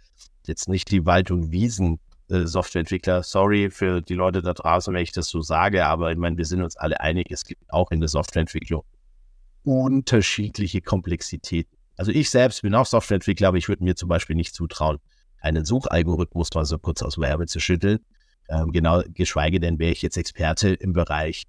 jetzt 0.47 0.69
nicht 0.69 0.91
die 0.91 1.07
Wald- 1.07 1.31
und 1.31 1.51
Wiesen 1.51 2.01
äh, 2.29 2.47
Softwareentwickler. 2.47 3.23
Sorry 3.23 3.71
für 3.71 4.03
die 4.03 4.15
Leute 4.15 4.43
da 4.43 4.55
draußen, 4.55 4.93
wenn 4.93 5.03
ich 5.03 5.13
das 5.13 5.29
so 5.29 5.41
sage, 5.41 5.87
aber 5.87 6.13
ich 6.13 6.19
meine, 6.19 6.37
wir 6.37 6.45
sind 6.45 6.63
uns 6.63 6.77
alle 6.77 7.01
einig, 7.01 7.31
es 7.31 7.45
gibt 7.45 7.63
auch 7.73 7.91
in 7.91 8.01
der 8.01 8.09
Softwareentwicklung 8.09 8.85
unterschiedliche 9.65 10.81
Komplexitäten. 10.81 11.77
Also 11.97 12.11
ich 12.13 12.31
selbst 12.31 12.63
bin 12.63 12.75
auch 12.75 12.87
Softwareentwickler, 12.87 13.49
aber 13.49 13.59
ich 13.59 13.69
würde 13.69 13.85
mir 13.85 13.97
zum 13.97 14.09
Beispiel 14.09 14.37
nicht 14.37 14.55
zutrauen, 14.55 14.99
einen 15.41 15.65
Suchalgorithmus 15.65 16.49
mal 16.55 16.65
so 16.65 16.79
kurz 16.79 17.03
aus 17.03 17.19
Werbe 17.19 17.47
zu 17.47 17.61
schütteln. 17.61 17.99
Ähm, 18.49 18.73
genau, 18.73 19.03
geschweige 19.09 19.61
denn 19.61 19.79
wäre 19.79 19.93
ich 19.93 20.01
jetzt 20.01 20.17
Experte 20.17 20.71
im 20.71 20.95
Bereich 20.95 21.45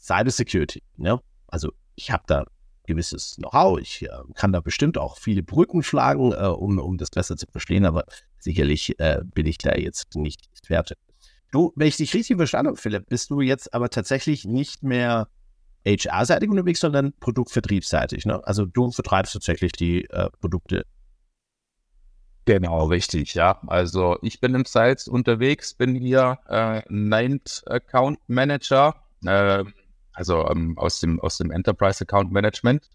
Cybersecurity. 0.00 0.82
Ne? 0.96 1.20
Also 1.46 1.72
ich 1.94 2.10
habe 2.10 2.24
da 2.26 2.46
gewisses 2.90 3.36
Know-how. 3.36 3.78
Ich 3.80 4.02
äh, 4.02 4.08
kann 4.34 4.52
da 4.52 4.60
bestimmt 4.60 4.98
auch 4.98 5.18
viele 5.18 5.42
Brücken 5.42 5.82
schlagen, 5.82 6.32
äh, 6.32 6.46
um, 6.46 6.78
um 6.78 6.98
das 6.98 7.10
besser 7.10 7.36
zu 7.36 7.46
verstehen, 7.46 7.86
aber 7.86 8.04
sicherlich 8.38 8.98
äh, 8.98 9.20
bin 9.24 9.46
ich 9.46 9.58
da 9.58 9.74
jetzt 9.74 10.16
nicht 10.16 10.48
Experte. 10.50 10.96
Du, 11.52 11.72
wenn 11.76 11.88
ich 11.88 11.96
dich 11.96 12.14
richtig 12.14 12.36
verstanden 12.36 12.68
habe, 12.68 12.80
Philipp, 12.80 13.08
bist 13.08 13.30
du 13.30 13.40
jetzt 13.40 13.72
aber 13.74 13.90
tatsächlich 13.90 14.44
nicht 14.44 14.82
mehr 14.82 15.28
HR-seitig 15.86 16.48
unterwegs, 16.48 16.80
sondern 16.80 17.12
produktvertriebsseitig. 17.20 18.26
Ne? 18.26 18.44
Also 18.46 18.66
du 18.66 18.90
vertreibst 18.90 19.32
tatsächlich 19.32 19.72
die 19.72 20.04
äh, 20.10 20.28
Produkte. 20.40 20.84
Genau, 22.44 22.86
richtig, 22.86 23.34
ja. 23.34 23.60
Also 23.66 24.18
ich 24.22 24.40
bin 24.40 24.54
im 24.54 24.64
Sales 24.64 25.08
unterwegs, 25.08 25.74
bin 25.74 25.94
hier 25.94 26.38
äh, 26.48 26.82
Named 26.88 27.62
Account 27.66 28.18
Manager. 28.28 28.94
Äh, 29.24 29.64
also 30.20 30.46
ähm, 30.48 30.78
aus 30.78 31.00
dem 31.00 31.18
aus 31.20 31.38
dem 31.38 31.50
Enterprise 31.50 32.02
Account 32.02 32.30
Management 32.30 32.88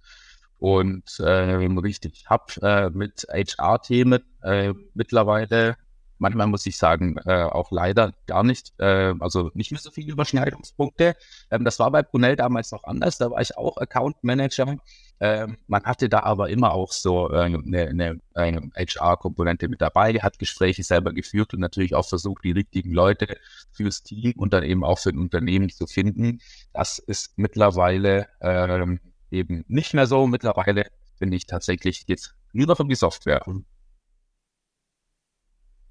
und 0.60 1.04
äh, 1.20 1.24
richtig 1.24 2.26
habe 2.28 2.46
äh, 2.62 2.90
mit 2.92 3.28
HR-Themen 3.30 4.24
äh, 4.44 4.74
mittlerweile 4.94 5.76
manchmal 6.18 6.48
muss 6.48 6.66
ich 6.66 6.78
sagen, 6.78 7.18
äh, 7.26 7.44
auch 7.44 7.72
leider 7.72 8.14
gar 8.26 8.44
nicht, 8.44 8.74
äh, 8.80 9.14
also 9.20 9.52
nicht 9.54 9.72
mehr 9.72 9.82
so 9.82 9.92
viele 9.92 10.12
Überschneidungspunkte. 10.14 11.16
Ähm, 11.52 11.66
das 11.66 11.80
war 11.80 11.92
bei 11.92 12.04
Brunel 12.04 12.36
damals 12.36 12.72
noch 12.72 12.84
anders, 12.84 13.18
da 13.18 13.32
war 13.32 13.42
ich 13.42 13.58
auch 13.58 13.78
Account 13.78 14.24
Manager. 14.24 14.78
Ähm, 15.22 15.58
man 15.68 15.84
hatte 15.86 16.10
da 16.10 16.22
aber 16.22 16.50
immer 16.50 16.74
auch 16.74 16.92
so 16.92 17.32
äh, 17.32 17.40
eine, 17.40 17.88
eine, 17.88 18.20
eine 18.34 18.70
HR-Komponente 18.76 19.70
mit 19.70 19.82
dabei, 19.82 20.14
hat 20.16 20.40
Gespräche 20.40 20.84
selber 20.84 21.14
geführt 21.14 21.54
und 21.54 21.62
natürlich 21.62 21.96
auch 21.96 22.08
versucht, 22.08 22.44
die 22.44 22.52
richtigen 22.52 22.92
Leute 22.92 23.38
fürs 23.72 24.04
Team 24.04 24.34
und 24.36 24.52
dann 24.52 24.64
eben 24.64 24.84
auch 24.84 25.00
für 25.00 25.10
ein 25.10 25.18
Unternehmen 25.18 25.70
zu 25.70 25.88
finden. 25.88 26.42
Das 26.74 27.00
ist 27.00 27.38
mittlerweile 27.38 28.28
ähm, 28.42 29.00
eben 29.32 29.64
nicht 29.68 29.94
mehr 29.94 30.06
so. 30.06 30.28
Mittlerweile 30.28 30.88
bin 31.18 31.32
ich 31.32 31.46
tatsächlich 31.46 32.04
jetzt 32.08 32.36
noch 32.52 32.80
um 32.80 32.90
die 32.90 32.96
Software. 32.96 33.46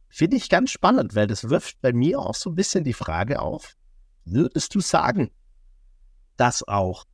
Finde 0.09 0.37
ich 0.37 0.49
ganz 0.49 0.71
spannend, 0.71 1.15
weil 1.15 1.27
das 1.27 1.49
wirft 1.49 1.81
bei 1.81 1.93
mir 1.93 2.21
auch 2.21 2.35
so 2.35 2.51
ein 2.51 2.55
bisschen 2.55 2.85
die 2.85 2.93
Frage 2.93 3.41
auf, 3.41 3.75
würdest 4.25 4.75
du 4.75 4.81
sagen, 4.81 5.31
dass 6.37 6.67
auch 6.67 7.05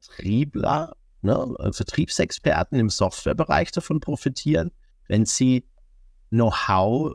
Softwarevertriebler, 0.00 0.96
ne, 1.22 1.72
Vertriebsexperten 1.72 2.78
im 2.78 2.90
Softwarebereich 2.90 3.72
davon 3.72 4.00
profitieren, 4.00 4.70
wenn 5.08 5.24
sie 5.24 5.64
Know-how 6.30 7.14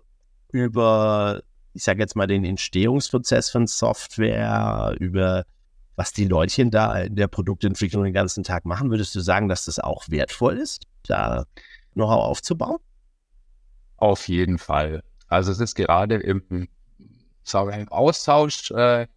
über, 0.51 1.41
ich 1.73 1.83
sage 1.83 1.99
jetzt 1.99 2.15
mal, 2.15 2.27
den 2.27 2.45
Entstehungsprozess 2.45 3.49
von 3.49 3.67
Software, 3.67 4.95
über 4.99 5.45
was 5.95 6.13
die 6.13 6.25
Leutchen 6.25 6.71
da 6.71 6.99
in 6.99 7.15
der 7.15 7.27
Produktentwicklung 7.27 8.03
den 8.03 8.13
ganzen 8.13 8.43
Tag 8.43 8.65
machen, 8.65 8.89
würdest 8.89 9.13
du 9.13 9.19
sagen, 9.19 9.49
dass 9.49 9.65
das 9.65 9.79
auch 9.79 10.09
wertvoll 10.09 10.57
ist, 10.57 10.87
da 11.03 11.45
Know-how 11.93 12.23
aufzubauen? 12.23 12.79
Auf 13.97 14.27
jeden 14.27 14.57
Fall. 14.57 15.03
Also 15.27 15.51
es 15.51 15.59
ist 15.59 15.75
gerade 15.75 16.15
im, 16.15 16.69
sagen 17.43 17.81
im 17.81 17.89
Austausch, 17.89 18.71
äh, 18.71 19.07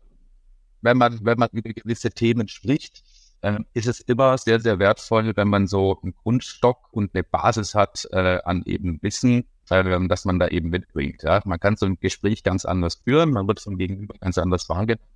wenn 0.82 0.98
man, 0.98 1.24
wenn 1.24 1.38
man 1.38 1.48
über 1.52 1.72
gewisse 1.72 2.10
Themen 2.10 2.48
spricht, 2.48 3.03
äh, 3.44 3.58
ist 3.74 3.86
es 3.86 4.00
immer 4.00 4.38
sehr, 4.38 4.58
sehr 4.58 4.78
wertvoll, 4.78 5.36
wenn 5.36 5.48
man 5.48 5.66
so 5.66 6.00
einen 6.02 6.14
Grundstock 6.14 6.88
und 6.92 7.14
eine 7.14 7.22
Basis 7.22 7.74
hat 7.74 8.08
äh, 8.10 8.40
an 8.44 8.62
eben 8.64 8.98
Wissen, 9.02 9.44
äh, 9.68 10.08
dass 10.08 10.24
man 10.24 10.38
da 10.38 10.48
eben 10.48 10.70
mitbringt. 10.70 11.22
Ja? 11.22 11.42
Man 11.44 11.60
kann 11.60 11.76
so 11.76 11.86
ein 11.86 11.98
Gespräch 12.00 12.42
ganz 12.42 12.64
anders 12.64 12.96
führen, 13.04 13.30
man 13.30 13.46
wird 13.46 13.60
vom 13.60 13.76
Gegenüber 13.76 14.14
ganz 14.18 14.38
anders 14.38 14.68
wahrgenommen, 14.68 15.06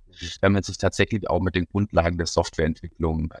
wenn 0.41 0.51
man 0.51 0.63
sich 0.63 0.77
tatsächlich 0.77 1.29
auch 1.29 1.41
mit 1.41 1.55
den 1.55 1.65
Grundlagen 1.65 2.17
der 2.17 2.27
Softwareentwicklung 2.27 3.33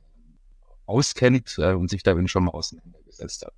auskennt 0.87 1.57
äh, 1.59 1.73
und 1.73 1.89
sich 1.89 2.01
darin 2.01 2.27
schon 2.27 2.45
mal 2.45 2.51
auseinandergesetzt 2.51 3.45
hat. 3.45 3.53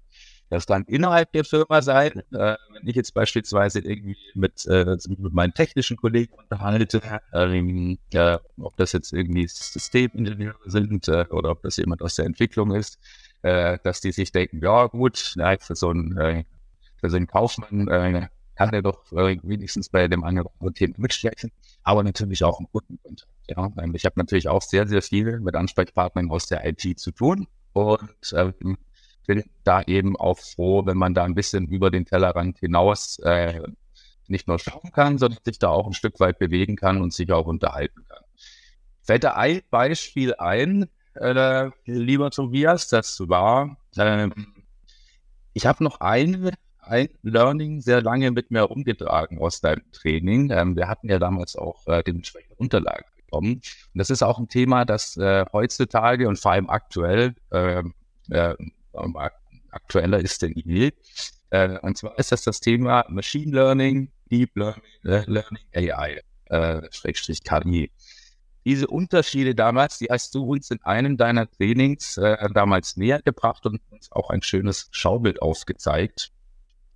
Das 0.52 0.68
kann 0.68 0.84
innerhalb 0.84 1.32
der 1.32 1.46
Firma 1.46 1.82
sein. 1.82 2.12
Äh, 2.34 2.58
wenn 2.74 2.86
ich 2.86 2.96
jetzt 2.98 3.14
beispielsweise 3.14 3.80
irgendwie 3.80 4.18
mit, 4.36 4.66
äh, 4.66 4.98
mit 5.08 5.34
meinen 5.34 5.54
technischen 5.54 5.96
Kollegen 5.96 6.34
unterhalte, 6.34 7.02
ähm, 7.34 7.98
äh, 8.12 8.38
ob 8.60 8.76
das 8.76 8.92
jetzt 8.92 9.14
irgendwie 9.14 9.48
Systemingenieure 9.48 10.70
sind 10.70 11.08
äh, 11.08 11.26
oder 11.30 11.52
ob 11.52 11.62
das 11.62 11.78
jemand 11.78 12.02
aus 12.02 12.16
der 12.16 12.26
Entwicklung 12.26 12.76
ist, 12.76 13.00
äh, 13.44 13.80
dass 13.86 14.02
die 14.02 14.12
sich 14.12 14.34
denken, 14.34 14.60
ja 14.62 14.88
gut, 14.88 15.32
na, 15.38 15.56
für 15.58 15.76
so 15.76 15.90
einen, 15.90 16.18
äh, 16.18 16.44
für 17.00 17.10
so 17.10 17.16
einen 17.16 17.28
Kaufmann, 17.28 18.30
kann 18.56 18.74
er 18.74 18.82
doch 18.82 19.10
wenigstens 19.12 19.88
bei 19.88 20.10
dem 20.10 20.26
anderen 20.26 20.50
Thema 20.74 20.96
mitstechen, 20.98 21.52
aber 21.84 22.04
natürlich 22.04 22.44
auch 22.44 22.60
im 22.60 22.70
Kundenkontakt. 22.70 23.32
Ja, 23.48 23.72
ähm, 23.82 23.96
ich 23.96 24.04
habe 24.04 24.20
natürlich 24.20 24.50
auch 24.50 24.62
sehr, 24.62 24.86
sehr 24.86 25.02
viel 25.02 25.40
mit 25.40 25.56
Ansprechpartnern 25.56 26.30
aus 26.30 26.48
der 26.48 26.68
IT 26.68 27.00
zu 27.00 27.12
tun 27.12 27.48
und 27.72 28.34
ähm, 28.36 28.78
bin 29.28 29.44
da 29.64 29.82
eben 29.84 30.16
auch 30.18 30.40
froh, 30.40 30.86
wenn 30.86 30.98
man 30.98 31.14
da 31.14 31.24
ein 31.24 31.36
bisschen 31.36 31.68
über 31.68 31.92
den 31.92 32.06
Tellerrand 32.06 32.60
hinaus 32.60 33.20
äh, 33.20 33.62
nicht 34.28 34.48
nur 34.48 34.60
schauen 34.60 34.92
kann, 34.92 35.18
sondern 35.18 35.40
sich 35.44 35.60
da 35.60 35.70
auch 35.70 35.88
ein 35.88 35.94
Stück 35.94 36.20
weit 36.20 36.40
bewegen 36.40 36.76
kann 36.76 37.02
und 37.02 37.14
sich 37.14 37.32
auch 37.32 37.46
unterhalten 37.46 38.06
kann. 38.08 38.24
Fällt 39.04 39.24
da 39.24 39.34
ein 39.34 39.62
Beispiel 39.70 40.36
ein, 40.36 40.88
äh, 41.16 41.70
lieber 41.86 42.32
Tobias, 42.32 42.88
das 42.88 43.20
war, 43.28 43.78
ähm, 43.98 44.34
ich 45.54 45.66
habe 45.66 45.84
noch 45.84 46.00
ein, 46.00 46.52
ein 46.80 47.10
Learning 47.22 47.82
sehr 47.82 48.02
lange 48.02 48.32
mit 48.32 48.52
mir 48.52 48.62
rumgetragen 48.62 49.40
aus 49.40 49.62
deinem 49.62 49.84
Training. 49.92 50.50
Ähm, 50.52 50.76
wir 50.76 50.88
hatten 50.88 51.10
ja 51.10 51.20
damals 51.20 51.56
auch 51.56 51.86
äh, 51.88 52.04
dementsprechend 52.04 52.58
Unterlagen 52.58 53.06
bekommen. 53.18 53.56
Und 53.56 53.96
das 53.96 54.10
ist 54.10 54.24
auch 54.24 54.40
ein 54.40 54.48
Thema, 54.48 54.86
das 54.86 55.18
äh, 55.18 55.46
heutzutage 55.52 56.28
und 56.28 56.40
vor 56.40 56.52
allem 56.52 56.70
aktuell 56.70 57.36
äh, 57.52 57.84
äh, 58.30 58.56
aktueller 59.72 60.20
ist 60.20 60.42
denn 60.42 60.54
je. 60.56 60.92
Äh, 61.50 61.78
und 61.80 61.98
zwar 61.98 62.18
ist 62.18 62.32
das 62.32 62.44
das 62.44 62.60
Thema 62.60 63.06
Machine 63.10 63.52
Learning, 63.52 64.12
Deep 64.32 64.56
Learning, 64.56 64.84
Learning 65.04 65.64
AI, 65.76 66.22
äh, 66.46 66.82
Schrägstrich 66.92 67.44
KI. 67.44 67.92
Diese 68.64 68.88
Unterschiede 68.88 69.56
damals, 69.56 69.98
die 69.98 70.08
hast 70.08 70.36
du 70.36 70.44
uns 70.44 70.70
in 70.70 70.82
einem 70.84 71.18
deiner 71.18 71.50
Trainings 71.50 72.18
äh, 72.18 72.38
damals 72.54 72.96
näher 72.96 73.22
gebracht 73.22 73.66
und 73.66 73.82
uns 73.90 74.12
auch 74.12 74.30
ein 74.30 74.44
schönes 74.44 74.88
Schaubild 74.92 75.42
aufgezeigt. 75.42 76.32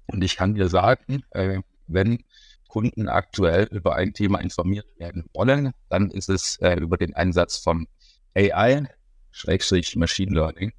Und 0.06 0.24
ich 0.24 0.36
kann 0.36 0.54
dir 0.54 0.70
sagen, 0.70 1.24
äh, 1.32 1.62
wenn 1.88 2.24
Kunden 2.68 3.10
aktuell 3.10 3.68
über 3.72 3.96
ein 3.96 4.14
Thema 4.14 4.40
informiert 4.40 4.86
werden 4.98 5.26
wollen, 5.34 5.72
dann 5.90 6.12
ist 6.12 6.30
es 6.30 6.58
äh, 6.58 6.76
über 6.76 6.98
den 6.98 7.16
Einsatz 7.16 7.58
von 7.58 7.88
AI, 8.36 8.88
Schrägstrich 9.32 9.96
Machine 9.96 10.36
Learning. 10.36 10.72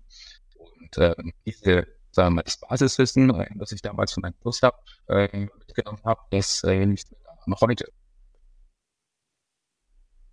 Äh, 0.99 1.15
diese, 1.45 1.87
sagen 2.11 2.35
wir 2.37 2.43
das 2.43 2.59
Basiswissen, 2.59 3.31
äh, 3.31 3.49
das 3.57 3.73
ich 3.73 3.83
damals 3.83 4.13
von 4.13 4.25
einem 4.25 4.39
Kurs 4.41 4.63
habe, 4.63 4.77
äh, 5.09 5.49
mitgenommen 5.59 6.01
habe, 6.05 6.21
das 6.31 6.63
äh, 6.65 6.87
mir 6.87 6.97
noch 7.47 7.61
heute. 7.61 7.93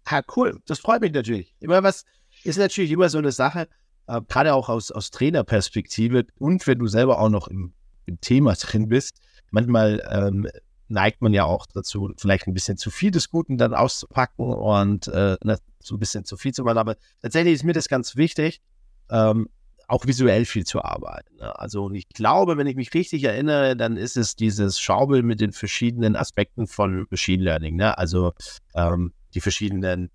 Ha, 0.09 0.21
cool. 0.35 0.59
Das 0.65 0.79
freut 0.79 1.01
mich 1.01 1.13
natürlich. 1.13 1.55
Immer 1.59 1.83
was 1.83 2.05
ist 2.43 2.57
natürlich 2.57 2.91
immer 2.91 3.09
so 3.09 3.17
eine 3.17 3.31
Sache, 3.31 3.67
äh, 4.07 4.21
gerade 4.27 4.53
auch 4.53 4.69
aus, 4.69 4.91
aus 4.91 5.11
Trainerperspektive 5.11 6.25
und 6.39 6.65
wenn 6.67 6.79
du 6.79 6.87
selber 6.87 7.19
auch 7.19 7.29
noch 7.29 7.47
im, 7.47 7.73
im 8.05 8.19
Thema 8.19 8.53
drin 8.53 8.89
bist. 8.89 9.19
Manchmal 9.51 10.03
ähm, 10.09 10.47
neigt 10.87 11.21
man 11.21 11.33
ja 11.33 11.45
auch 11.45 11.65
dazu, 11.67 12.11
vielleicht 12.17 12.47
ein 12.47 12.53
bisschen 12.53 12.77
zu 12.77 12.91
viel 12.91 13.11
des 13.11 13.29
Guten 13.29 13.57
dann 13.57 13.73
auszupacken 13.73 14.45
und 14.45 15.07
äh, 15.07 15.37
ne, 15.43 15.57
so 15.79 15.95
ein 15.95 15.99
bisschen 15.99 16.25
zu 16.25 16.37
viel 16.37 16.53
zu 16.53 16.63
machen. 16.63 16.77
Aber 16.77 16.97
tatsächlich 17.21 17.53
ist 17.53 17.63
mir 17.63 17.73
das 17.73 17.87
ganz 17.87 18.15
wichtig, 18.15 18.61
ähm, 19.09 19.49
auch 19.87 20.05
visuell 20.05 20.45
viel 20.45 20.65
zu 20.65 20.83
arbeiten. 20.83 21.35
Ne? 21.37 21.57
Also 21.59 21.91
ich 21.91 22.07
glaube, 22.09 22.57
wenn 22.57 22.67
ich 22.67 22.75
mich 22.75 22.93
richtig 22.93 23.23
erinnere, 23.23 23.75
dann 23.75 23.97
ist 23.97 24.17
es 24.17 24.35
dieses 24.35 24.79
Schaubild 24.79 25.25
mit 25.25 25.39
den 25.39 25.51
verschiedenen 25.51 26.15
Aspekten 26.15 26.67
von 26.67 27.05
Machine 27.09 27.43
Learning. 27.43 27.75
Ne? 27.75 27.97
Also 27.97 28.33
ähm, 28.75 29.13
die 29.33 29.41
verschiedenen 29.41 30.09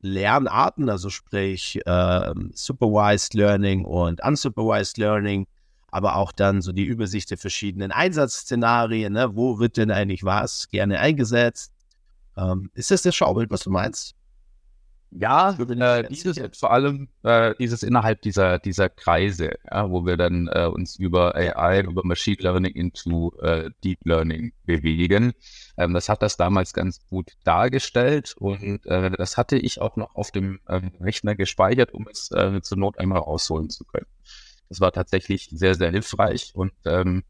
Lernarten, 0.00 0.88
also 0.88 1.10
sprich 1.10 1.78
äh, 1.84 2.34
Supervised 2.54 3.34
Learning 3.34 3.84
und 3.84 4.22
Unsupervised 4.24 4.96
Learning, 4.98 5.46
aber 5.88 6.16
auch 6.16 6.32
dann 6.32 6.62
so 6.62 6.72
die 6.72 6.84
Übersicht 6.84 7.30
der 7.30 7.38
verschiedenen 7.38 7.92
Einsatzszenarien, 7.92 9.12
ne? 9.12 9.34
wo 9.34 9.58
wird 9.58 9.76
denn 9.76 9.90
eigentlich 9.90 10.24
was 10.24 10.68
gerne 10.68 11.00
eingesetzt. 11.00 11.72
Ähm, 12.36 12.70
ist 12.74 12.90
das 12.90 13.02
das 13.02 13.14
Schaubild, 13.14 13.50
was 13.50 13.64
du 13.64 13.70
meinst? 13.70 14.14
Ja, 15.12 15.56
äh, 15.58 16.08
dieses 16.08 16.40
vor 16.56 16.70
allem 16.70 17.08
äh, 17.24 17.54
dieses 17.58 17.82
innerhalb 17.82 18.22
dieser 18.22 18.60
dieser 18.60 18.88
Kreise, 18.88 19.58
ja, 19.68 19.90
wo 19.90 20.06
wir 20.06 20.16
dann 20.16 20.46
äh, 20.46 20.66
uns 20.66 20.96
über 20.96 21.34
AI, 21.34 21.80
über 21.82 22.04
Machine 22.04 22.36
Learning 22.38 22.72
into 22.72 23.36
äh, 23.40 23.70
Deep 23.82 23.98
Learning 24.04 24.52
bewegen. 24.64 25.32
Ähm, 25.76 25.94
das 25.94 26.08
hat 26.08 26.22
das 26.22 26.36
damals 26.36 26.72
ganz 26.72 27.04
gut 27.08 27.32
dargestellt 27.42 28.36
und 28.38 28.86
äh, 28.86 29.10
das 29.10 29.36
hatte 29.36 29.56
ich 29.58 29.80
auch 29.80 29.96
noch 29.96 30.14
auf 30.14 30.30
dem 30.30 30.60
äh, 30.66 30.80
Rechner 31.00 31.34
gespeichert, 31.34 31.92
um 31.92 32.06
es 32.08 32.30
äh, 32.30 32.60
zur 32.62 32.78
Not 32.78 33.00
einmal 33.00 33.18
rausholen 33.18 33.68
zu 33.68 33.84
können. 33.84 34.06
Das 34.68 34.80
war 34.80 34.92
tatsächlich 34.92 35.48
sehr 35.50 35.74
sehr 35.74 35.90
hilfreich 35.90 36.52
und 36.54 36.72
ähm, 36.84 37.24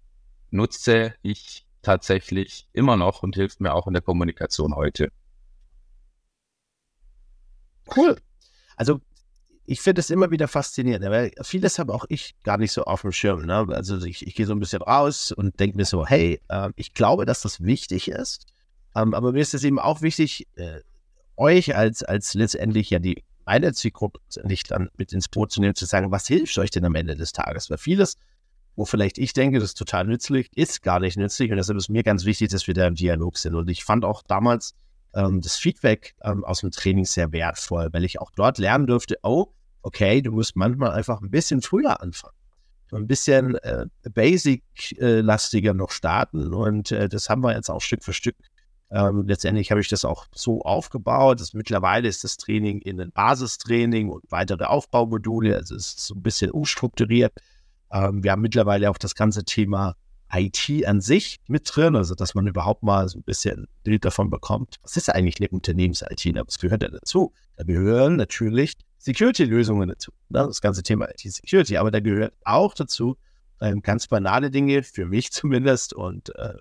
nutze 0.51 1.15
ich 1.23 1.67
tatsächlich 1.81 2.69
immer 2.75 2.99
noch 2.99 3.23
und 3.23 3.37
hilft 3.37 3.63
mir 3.63 3.73
auch 3.73 3.87
in 3.87 3.95
der 3.95 4.03
Kommunikation 4.03 4.75
heute. 4.75 5.11
Cool. 7.97 8.17
Also 8.77 9.01
ich 9.67 9.81
finde 9.81 10.01
es 10.01 10.11
immer 10.11 10.31
wieder 10.31 10.49
faszinierend, 10.49 11.05
weil 11.07 11.33
vieles 11.43 11.79
habe 11.79 11.95
auch 11.95 12.05
ich 12.09 12.35
gar 12.43 12.59
nicht 12.59 12.73
so 12.73 12.85
auf 12.85 13.03
dem 13.03 13.13
Schirm. 13.13 13.47
Ne? 13.47 13.67
Also 13.71 14.05
ich, 14.05 14.27
ich 14.27 14.35
gehe 14.35 14.47
so 14.47 14.53
ein 14.53 14.59
bisschen 14.59 14.83
raus 14.83 15.33
und 15.33 15.61
denke 15.61 15.77
mir 15.77 15.85
so, 15.85 16.07
hey, 16.07 16.41
äh, 16.49 16.71
ich 16.77 16.93
glaube, 16.93 17.25
dass 17.25 17.43
das 17.43 17.63
wichtig 17.63 18.09
ist, 18.09 18.47
ähm, 18.97 19.15
aber 19.15 19.33
mir 19.33 19.41
ist 19.41 19.55
es 19.55 19.63
eben 19.63 19.79
auch 19.79 20.03
wichtig, 20.03 20.49
äh, 20.57 20.81
euch 21.37 21.77
als, 21.77 22.03
als 22.03 22.35
letztendlich 22.35 22.91
ja 22.91 22.99
die 22.99 23.23
meine 23.47 23.73
Zielgruppe 23.73 24.21
letztendlich 24.27 24.63
dann 24.65 24.91
mit 24.97 25.13
ins 25.13 25.29
Boot 25.29 25.51
zu 25.51 25.61
nehmen, 25.61 25.75
zu 25.75 25.87
sagen, 25.87 26.11
was 26.11 26.27
hilft 26.27 26.57
euch 26.59 26.71
denn 26.71 26.85
am 26.85 26.95
Ende 26.95 27.17
des 27.17 27.33
Tages? 27.33 27.71
Weil 27.71 27.79
vieles, 27.79 28.17
wo 28.77 28.85
vielleicht 28.85 29.19
ich 29.19 29.33
denke, 29.33 29.59
das 29.59 29.71
ist 29.71 29.79
total 29.79 30.05
nützlich, 30.05 30.49
ist 30.55 30.83
gar 30.83 31.01
nicht 31.01 31.17
nützlich 31.17 31.51
und 31.51 31.57
deshalb 31.57 31.79
ist 31.79 31.89
mir 31.89 32.03
ganz 32.03 32.25
wichtig, 32.25 32.51
dass 32.51 32.67
wir 32.67 32.75
da 32.75 32.87
im 32.87 32.95
Dialog 32.95 33.39
sind. 33.39 33.55
Und 33.55 33.69
ich 33.69 33.85
fand 33.85 34.05
auch 34.05 34.23
damals 34.23 34.75
ähm, 35.15 35.41
das 35.41 35.57
Feedback 35.57 36.15
ähm, 36.23 36.45
aus 36.45 36.61
dem 36.61 36.71
Training 36.71 37.05
sehr 37.05 37.33
wertvoll, 37.33 37.89
weil 37.93 38.05
ich 38.05 38.21
auch 38.21 38.31
dort 38.31 38.59
lernen 38.59 38.87
durfte, 38.87 39.19
oh, 39.23 39.53
okay, 39.83 40.23
du 40.23 40.33
musst 40.33 40.57
manchmal 40.57 40.93
einfach 40.93 41.21
ein 41.21 41.31
bisschen 41.31 41.63
früher 41.63 42.01
anfangen. 42.03 42.35
Ein 42.93 43.07
bisschen 43.07 43.55
äh, 43.57 43.87
basic-lastiger 44.13 45.71
äh, 45.71 45.75
noch 45.75 45.93
starten. 45.93 46.53
Und 46.53 46.91
äh, 46.91 47.09
das 47.09 47.29
haben 47.29 47.43
wir 47.43 47.55
jetzt 47.55 47.71
auch 47.71 47.81
Stück 47.81 48.03
für 48.03 48.13
Stück. 48.13 48.37
Ähm, 48.91 49.27
letztendlich 49.29 49.71
habe 49.71 49.81
ich 49.81 49.89
das 49.89 50.05
auch 50.05 50.27
so 50.35 50.63
aufgebaut. 50.63 51.41
Dass 51.41 51.55
mittlerweile 51.55 52.09
ist 52.09 52.25
das 52.25 52.37
Training 52.37 52.81
in 52.81 53.01
ein 53.01 53.13
Basistraining 53.13 54.09
und 54.09 54.25
weitere 54.31 54.65
Aufbaumodule. 54.65 55.55
Also 55.55 55.77
es 55.77 55.89
ist 55.89 56.07
so 56.07 56.15
ein 56.17 56.23
bisschen 56.23 56.51
umstrukturiert. 56.51 57.33
Ähm, 57.93 58.25
wir 58.25 58.33
haben 58.33 58.43
mittlerweile 58.43 58.91
auch 58.91 58.99
das 58.99 59.15
ganze 59.15 59.45
Thema 59.45 59.95
IT 60.33 60.87
an 60.87 61.01
sich 61.01 61.41
mit 61.49 61.69
drin, 61.75 61.97
also 61.97 62.15
dass 62.15 62.35
man 62.35 62.47
überhaupt 62.47 62.83
mal 62.83 63.09
so 63.09 63.19
ein 63.19 63.23
bisschen 63.23 63.67
Bild 63.83 64.05
davon 64.05 64.31
bekommt, 64.31 64.77
was 64.83 64.97
ist 64.97 65.09
eigentlich 65.09 65.41
eine 65.41 65.49
Unternehmens-IT, 65.49 66.35
was 66.47 66.59
gehört 66.59 66.83
da 66.83 66.89
dazu? 66.89 67.33
Da 67.57 67.65
gehören 67.65 68.17
natürlich 68.17 68.75
Security-Lösungen 68.99 69.89
dazu, 69.89 70.13
ne? 70.29 70.47
das 70.47 70.61
ganze 70.61 70.83
Thema 70.83 71.09
IT-Security, 71.11 71.77
aber 71.77 71.91
da 71.91 72.01
gehört 72.01 72.35
auch 72.45 72.75
dazu 72.75 73.17
ähm, 73.61 73.83
ganz 73.83 74.07
banale 74.07 74.51
Dinge, 74.51 74.83
für 74.83 75.07
mich 75.07 75.33
zumindest 75.33 75.93
und 75.93 76.35
äh, 76.37 76.55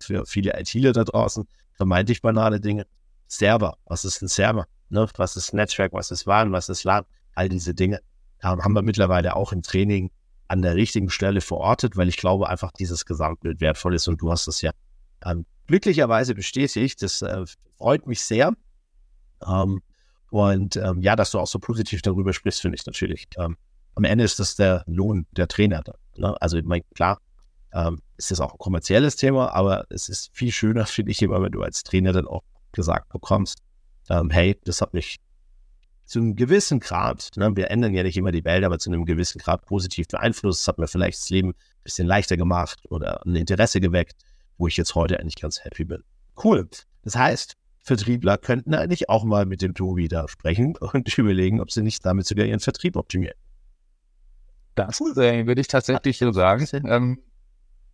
für 0.00 0.24
viele 0.26 0.58
ITler 0.58 0.92
da 0.92 1.04
draußen, 1.04 1.46
vermeintlich 1.74 2.22
banale 2.22 2.60
Dinge. 2.60 2.86
Server, 3.26 3.76
was 3.84 4.04
ist 4.04 4.22
ein 4.22 4.28
Server? 4.28 4.66
Ne? 4.88 5.06
Was 5.16 5.36
ist 5.36 5.52
Netzwerk, 5.52 5.92
was 5.92 6.10
ist 6.10 6.26
WAN, 6.26 6.52
was 6.52 6.68
ist 6.68 6.84
LAN? 6.84 7.04
All 7.34 7.48
diese 7.48 7.74
Dinge 7.74 8.00
haben 8.40 8.72
wir 8.72 8.82
mittlerweile 8.82 9.36
auch 9.36 9.52
im 9.52 9.62
Training 9.62 10.10
an 10.48 10.62
der 10.62 10.74
richtigen 10.74 11.10
Stelle 11.10 11.40
verortet, 11.40 11.96
weil 11.96 12.08
ich 12.08 12.16
glaube 12.16 12.48
einfach 12.48 12.72
dieses 12.72 13.04
Gesamtbild 13.04 13.60
wertvoll 13.60 13.94
ist 13.94 14.08
und 14.08 14.20
du 14.20 14.30
hast 14.30 14.48
es 14.48 14.62
ja 14.62 14.72
ähm, 15.24 15.44
glücklicherweise 15.66 16.34
bestätigt. 16.34 17.02
Das 17.02 17.22
äh, 17.22 17.44
freut 17.76 18.06
mich 18.06 18.22
sehr. 18.22 18.52
Ähm, 19.46 19.80
und 20.30 20.76
ähm, 20.76 21.00
ja, 21.00 21.16
dass 21.16 21.30
du 21.30 21.38
auch 21.38 21.46
so 21.46 21.58
positiv 21.58 22.02
darüber 22.02 22.32
sprichst, 22.32 22.60
finde 22.60 22.76
ich 22.76 22.86
natürlich. 22.86 23.28
Ähm, 23.36 23.56
am 23.94 24.04
Ende 24.04 24.24
ist 24.24 24.38
das 24.38 24.56
der 24.56 24.84
Lohn 24.86 25.26
der 25.32 25.48
Trainer. 25.48 25.82
Ne? 26.16 26.34
Also 26.40 26.56
ich 26.58 26.64
meine, 26.64 26.84
klar, 26.94 27.20
ähm, 27.72 28.00
ist 28.16 28.30
das 28.30 28.40
auch 28.40 28.52
ein 28.52 28.58
kommerzielles 28.58 29.16
Thema, 29.16 29.52
aber 29.54 29.84
es 29.90 30.08
ist 30.08 30.30
viel 30.32 30.52
schöner, 30.52 30.86
finde 30.86 31.12
ich 31.12 31.22
immer, 31.22 31.42
wenn 31.42 31.52
du 31.52 31.62
als 31.62 31.82
Trainer 31.82 32.12
dann 32.12 32.26
auch 32.26 32.42
gesagt 32.72 33.08
bekommst, 33.10 33.58
ähm, 34.10 34.30
hey, 34.30 34.58
das 34.64 34.80
hat 34.80 34.94
mich 34.94 35.18
zu 36.08 36.20
einem 36.20 36.36
gewissen 36.36 36.80
Grad, 36.80 37.30
ne, 37.36 37.54
wir 37.54 37.70
ändern 37.70 37.92
ja 37.92 38.02
nicht 38.02 38.16
immer 38.16 38.32
die 38.32 38.44
Welt, 38.44 38.64
aber 38.64 38.78
zu 38.78 38.88
einem 38.88 39.04
gewissen 39.04 39.38
Grad 39.38 39.66
positiv 39.66 40.08
beeinflusst. 40.08 40.62
Das 40.62 40.68
hat 40.68 40.78
mir 40.78 40.88
vielleicht 40.88 41.18
das 41.18 41.28
Leben 41.28 41.50
ein 41.50 41.82
bisschen 41.84 42.08
leichter 42.08 42.38
gemacht 42.38 42.80
oder 42.88 43.24
ein 43.26 43.36
Interesse 43.36 43.78
geweckt, 43.78 44.16
wo 44.56 44.66
ich 44.66 44.78
jetzt 44.78 44.94
heute 44.94 45.20
eigentlich 45.20 45.36
ganz 45.36 45.62
happy 45.62 45.84
bin. 45.84 46.02
Cool. 46.42 46.66
Das 47.02 47.14
heißt, 47.14 47.56
Vertriebler 47.80 48.38
könnten 48.38 48.72
eigentlich 48.72 49.10
auch 49.10 49.22
mal 49.22 49.44
mit 49.44 49.60
dem 49.60 49.74
Tobi 49.74 50.08
da 50.08 50.26
sprechen 50.28 50.76
und 50.78 51.18
überlegen, 51.18 51.60
ob 51.60 51.70
sie 51.70 51.82
nicht 51.82 52.04
damit 52.06 52.26
sogar 52.26 52.46
ihren 52.46 52.60
Vertrieb 52.60 52.96
optimieren. 52.96 53.36
Das 54.76 55.00
äh, 55.00 55.46
würde 55.46 55.60
ich 55.60 55.68
tatsächlich 55.68 56.18
so 56.18 56.32
sagen. 56.32 56.66
Ähm, 56.86 57.18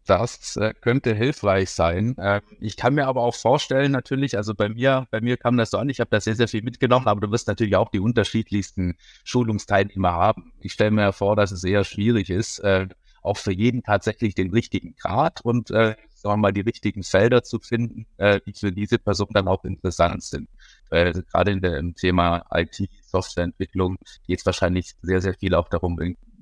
das 0.06 0.56
äh, 0.56 0.74
könnte 0.80 1.14
hilfreich 1.14 1.70
sein. 1.70 2.16
Äh, 2.18 2.40
ich 2.60 2.76
kann 2.76 2.94
mir 2.94 3.06
aber 3.06 3.22
auch 3.22 3.34
vorstellen, 3.34 3.92
natürlich, 3.92 4.36
also 4.36 4.54
bei 4.54 4.68
mir, 4.68 5.06
bei 5.10 5.20
mir 5.20 5.36
kam 5.36 5.56
das 5.56 5.70
so 5.70 5.78
an, 5.78 5.88
ich 5.88 6.00
habe 6.00 6.10
da 6.10 6.20
sehr, 6.20 6.36
sehr 6.36 6.48
viel 6.48 6.62
mitgenommen, 6.62 7.06
aber 7.06 7.20
du 7.20 7.30
wirst 7.30 7.48
natürlich 7.48 7.76
auch 7.76 7.90
die 7.90 8.00
unterschiedlichsten 8.00 8.96
Schulungsteilnehmer 9.24 10.12
haben. 10.12 10.52
Ich 10.60 10.72
stelle 10.72 10.90
mir 10.90 11.12
vor, 11.12 11.36
dass 11.36 11.52
es 11.52 11.64
eher 11.64 11.84
schwierig 11.84 12.30
ist, 12.30 12.58
äh, 12.60 12.88
auch 13.22 13.38
für 13.38 13.52
jeden 13.52 13.82
tatsächlich 13.82 14.34
den 14.34 14.50
richtigen 14.50 14.94
Grad 14.96 15.40
und 15.42 15.70
äh, 15.70 15.96
sagen 16.14 16.34
wir 16.34 16.36
mal, 16.36 16.52
die 16.52 16.60
richtigen 16.60 17.02
Felder 17.02 17.42
zu 17.42 17.58
finden, 17.58 18.06
äh, 18.18 18.40
die 18.46 18.52
für 18.52 18.72
diese 18.72 18.98
Person 18.98 19.28
dann 19.32 19.48
auch 19.48 19.64
interessant 19.64 20.22
sind. 20.22 20.48
Weil 20.90 21.12
gerade 21.12 21.52
in 21.52 21.60
der, 21.60 21.78
im 21.78 21.94
Thema 21.94 22.44
IT, 22.52 22.88
Softwareentwicklung 23.02 23.96
geht 24.26 24.40
es 24.40 24.46
wahrscheinlich 24.46 24.94
sehr, 25.02 25.20
sehr 25.20 25.34
viel 25.34 25.54
auch 25.54 25.68
darum, 25.68 25.98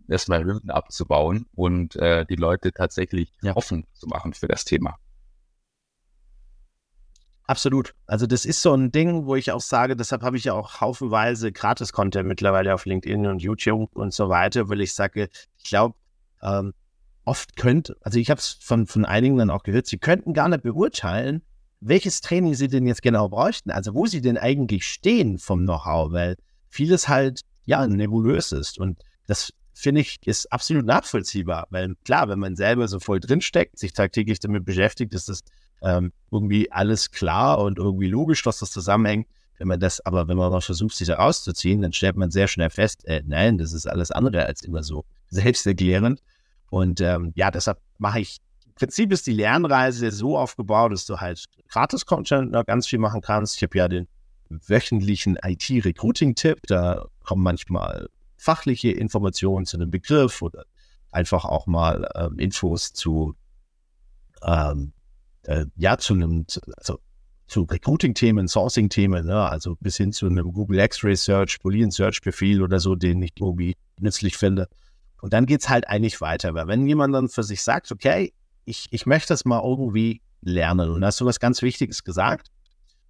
erstmal 0.09 0.45
Hürden 0.45 0.71
abzubauen 0.71 1.47
und 1.55 1.97
äh, 1.97 2.25
die 2.27 2.37
Leute 2.37 2.73
tatsächlich 2.73 3.33
ja. 3.43 3.57
offen 3.57 3.87
zu 3.93 4.07
machen 4.07 4.35
für 4.35 4.49
das 4.49 4.65
Thema. 4.65 4.99
Absolut. 7.47 7.95
Also 8.07 8.27
das 8.27 8.45
ist 8.45 8.63
so 8.63 8.73
ein 8.73 8.93
Ding, 8.93 9.27
wo 9.27 9.35
ich 9.35 9.51
auch 9.51 9.61
sage, 9.61 9.97
deshalb 9.97 10.23
habe 10.23 10.37
ich 10.37 10.45
ja 10.45 10.55
auch 10.55 10.81
haufenweise 10.81 11.53
Gratis-Content 11.53 12.27
mittlerweile 12.27 12.73
auf 12.73 12.87
LinkedIn 12.87 13.27
und 13.27 13.43
YouTube 13.43 13.95
und 13.95 14.15
so 14.15 14.29
weiter, 14.29 14.69
weil 14.69 14.81
ich 14.81 14.95
sage, 14.95 15.29
ich 15.59 15.65
glaube, 15.65 15.97
ähm, 16.41 16.73
oft 17.25 17.57
könnt, 17.57 17.95
also 18.01 18.19
ich 18.19 18.31
habe 18.31 18.39
es 18.39 18.59
von, 18.61 18.87
von 18.87 19.05
einigen 19.05 19.37
dann 19.37 19.51
auch 19.51 19.65
gehört, 19.65 19.87
sie 19.87 19.99
könnten 19.99 20.35
gar 20.35 20.49
nicht 20.49 20.63
beurteilen, 20.63 21.43
welches 21.81 22.21
Training 22.21 22.55
sie 22.55 22.69
denn 22.69 22.87
jetzt 22.87 23.03
genau 23.03 23.29
bräuchten, 23.29 23.71
also 23.71 23.93
wo 23.95 24.07
sie 24.07 24.21
denn 24.21 24.39
eigentlich 24.39 24.87
stehen 24.87 25.39
vom 25.39 25.61
Know-how, 25.65 26.13
weil 26.13 26.37
vieles 26.69 27.09
halt, 27.09 27.43
ja, 27.65 27.87
nebulös 27.87 28.53
ist 28.53 28.79
und 28.79 29.03
das 29.27 29.53
finde 29.75 30.03
ich, 30.03 30.19
ist 30.27 30.53
absolut 30.53 30.85
nachvollziehbar, 30.85 31.67
weil 31.71 31.95
klar, 32.05 32.29
wenn 32.29 32.39
man 32.39 32.57
selber 32.57 32.89
so 32.89 33.01
voll 33.01 33.21
drinsteckt, 33.21 33.79
sich 33.79 33.93
tagtäglich 33.93 34.39
damit 34.41 34.65
beschäftigt, 34.65 35.15
ist 35.15 35.29
das 35.29 35.41
ähm, 35.83 36.13
irgendwie 36.31 36.71
alles 36.71 37.11
klar 37.11 37.59
und 37.59 37.79
irgendwie 37.79 38.09
logisch, 38.09 38.43
dass 38.43 38.59
das 38.59 38.71
zusammenhängt. 38.71 39.27
Wenn 39.59 39.69
man 39.69 39.81
das, 39.81 40.05
aber 40.05 40.29
wenn 40.29 40.37
man 40.37 40.51
mal 40.51 40.61
versucht, 40.61 40.97
sich 40.97 41.07
da 41.07 41.17
rauszuziehen, 41.17 41.83
dann 41.83 41.93
stellt 41.93 42.17
man 42.17 42.31
sehr 42.31 42.49
schnell 42.49 42.71
fest, 42.71 43.05
äh, 43.07 43.23
nein, 43.25 43.59
das 43.59 43.73
ist 43.73 43.87
alles 43.87 44.11
andere 44.11 44.47
als 44.47 44.63
immer 44.63 44.83
so 44.83 45.05
selbsterklärend. 45.29 46.21
Und 46.71 47.01
ähm, 47.01 47.33
ja, 47.35 47.51
deshalb 47.51 47.79
mache 47.99 48.21
ich, 48.21 48.39
im 48.67 48.75
Prinzip 48.75 49.13
ist 49.13 49.27
die 49.27 49.35
Lernreise 49.35 50.11
so 50.11 50.39
aufgebaut, 50.39 50.93
dass 50.93 51.07
du 51.07 51.19
halt 51.19 51.45
Gratis-Content 51.69 52.55
ganz 52.67 52.87
viel 52.87 52.99
machen 52.99 53.21
kannst. 53.21 53.57
Ich 53.57 53.63
habe 53.63 53.77
ja 53.77 53.89
den 53.89 54.09
wöchentlichen 54.49 55.39
IT-Recruiting-Tipp, 55.43 56.61
da 56.67 57.07
kommen 57.25 57.43
manchmal 57.43 58.09
fachliche 58.43 58.91
Informationen 58.91 59.67
zu 59.67 59.77
einem 59.77 59.91
Begriff 59.91 60.43
oder 60.43 60.65
einfach 61.13 61.45
auch 61.45 61.67
mal 61.67 62.09
ähm, 62.17 62.39
Infos 62.39 62.93
zu 62.93 63.37
ähm, 64.43 64.93
äh, 65.45 65.67
ja, 65.77 65.97
zu 65.97 66.15
einem, 66.15 66.47
also 66.77 66.99
zu 67.47 67.63
Recruiting-Themen, 67.63 68.49
Sourcing-Themen, 68.49 69.27
ne? 69.27 69.49
also 69.49 69.77
bis 69.81 69.97
hin 69.97 70.13
zu 70.13 70.27
einem 70.27 70.53
Google 70.53 70.81
X-Ray 70.81 71.17
Search, 71.17 71.61
Boolean 71.61 71.91
Search-Befehl 71.91 72.63
oder 72.63 72.81
so, 72.81 72.95
den 72.95 73.23
ich 73.23 73.33
irgendwie 73.39 73.77
nützlich 73.99 74.37
finde. 74.37 74.69
Und 75.21 75.33
dann 75.33 75.47
geht's 75.47 75.69
halt 75.69 75.89
eigentlich 75.89 76.21
weiter, 76.21 76.55
weil 76.55 76.67
wenn 76.67 76.87
jemand 76.87 77.15
dann 77.15 77.29
für 77.29 77.45
sich 77.45 77.63
sagt, 77.63 77.93
okay, 77.93 78.33
ich, 78.65 78.89
ich 78.91 79.07
möchte 79.07 79.29
das 79.29 79.45
mal 79.45 79.63
irgendwie 79.63 80.21
lernen, 80.41 80.91
und 80.91 81.03
da 81.03 81.09
hast 81.09 81.21
du 81.21 81.27
was 81.27 81.39
ganz 81.39 81.63
Wichtiges 81.63 82.03
gesagt, 82.03 82.49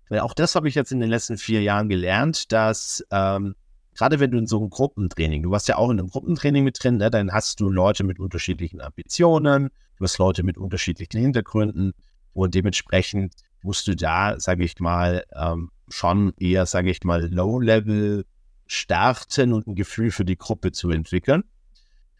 weil 0.08 0.20
auch 0.20 0.34
das 0.34 0.54
habe 0.54 0.68
ich 0.68 0.74
jetzt 0.74 0.92
in 0.92 1.00
den 1.00 1.08
letzten 1.08 1.38
vier 1.38 1.62
Jahren 1.62 1.88
gelernt, 1.88 2.52
dass 2.52 3.02
ähm, 3.10 3.54
gerade 3.94 4.20
wenn 4.20 4.30
du 4.30 4.38
in 4.38 4.46
so 4.46 4.58
einem 4.58 4.70
Gruppentraining, 4.70 5.42
du 5.42 5.50
warst 5.50 5.68
ja 5.68 5.76
auch 5.76 5.90
in 5.90 5.98
einem 5.98 6.08
Gruppentraining 6.08 6.64
mit 6.64 6.82
drin, 6.82 6.96
ne, 6.96 7.10
dann 7.10 7.32
hast 7.32 7.60
du 7.60 7.70
Leute 7.70 8.04
mit 8.04 8.18
unterschiedlichen 8.18 8.80
Ambitionen, 8.80 9.70
du 9.96 10.04
hast 10.04 10.18
Leute 10.18 10.42
mit 10.42 10.58
unterschiedlichen 10.58 11.20
Hintergründen, 11.20 11.92
und 12.34 12.54
dementsprechend 12.54 13.34
musst 13.62 13.86
du 13.86 13.94
da, 13.94 14.38
sage 14.40 14.64
ich 14.64 14.78
mal, 14.80 15.24
ähm, 15.34 15.70
schon 15.88 16.32
eher, 16.38 16.66
sage 16.66 16.90
ich 16.90 17.04
mal, 17.04 17.32
Low-Level 17.32 18.24
starten 18.66 19.52
und 19.52 19.66
ein 19.66 19.74
Gefühl 19.74 20.10
für 20.10 20.24
die 20.24 20.38
Gruppe 20.38 20.72
zu 20.72 20.90
entwickeln. 20.90 21.44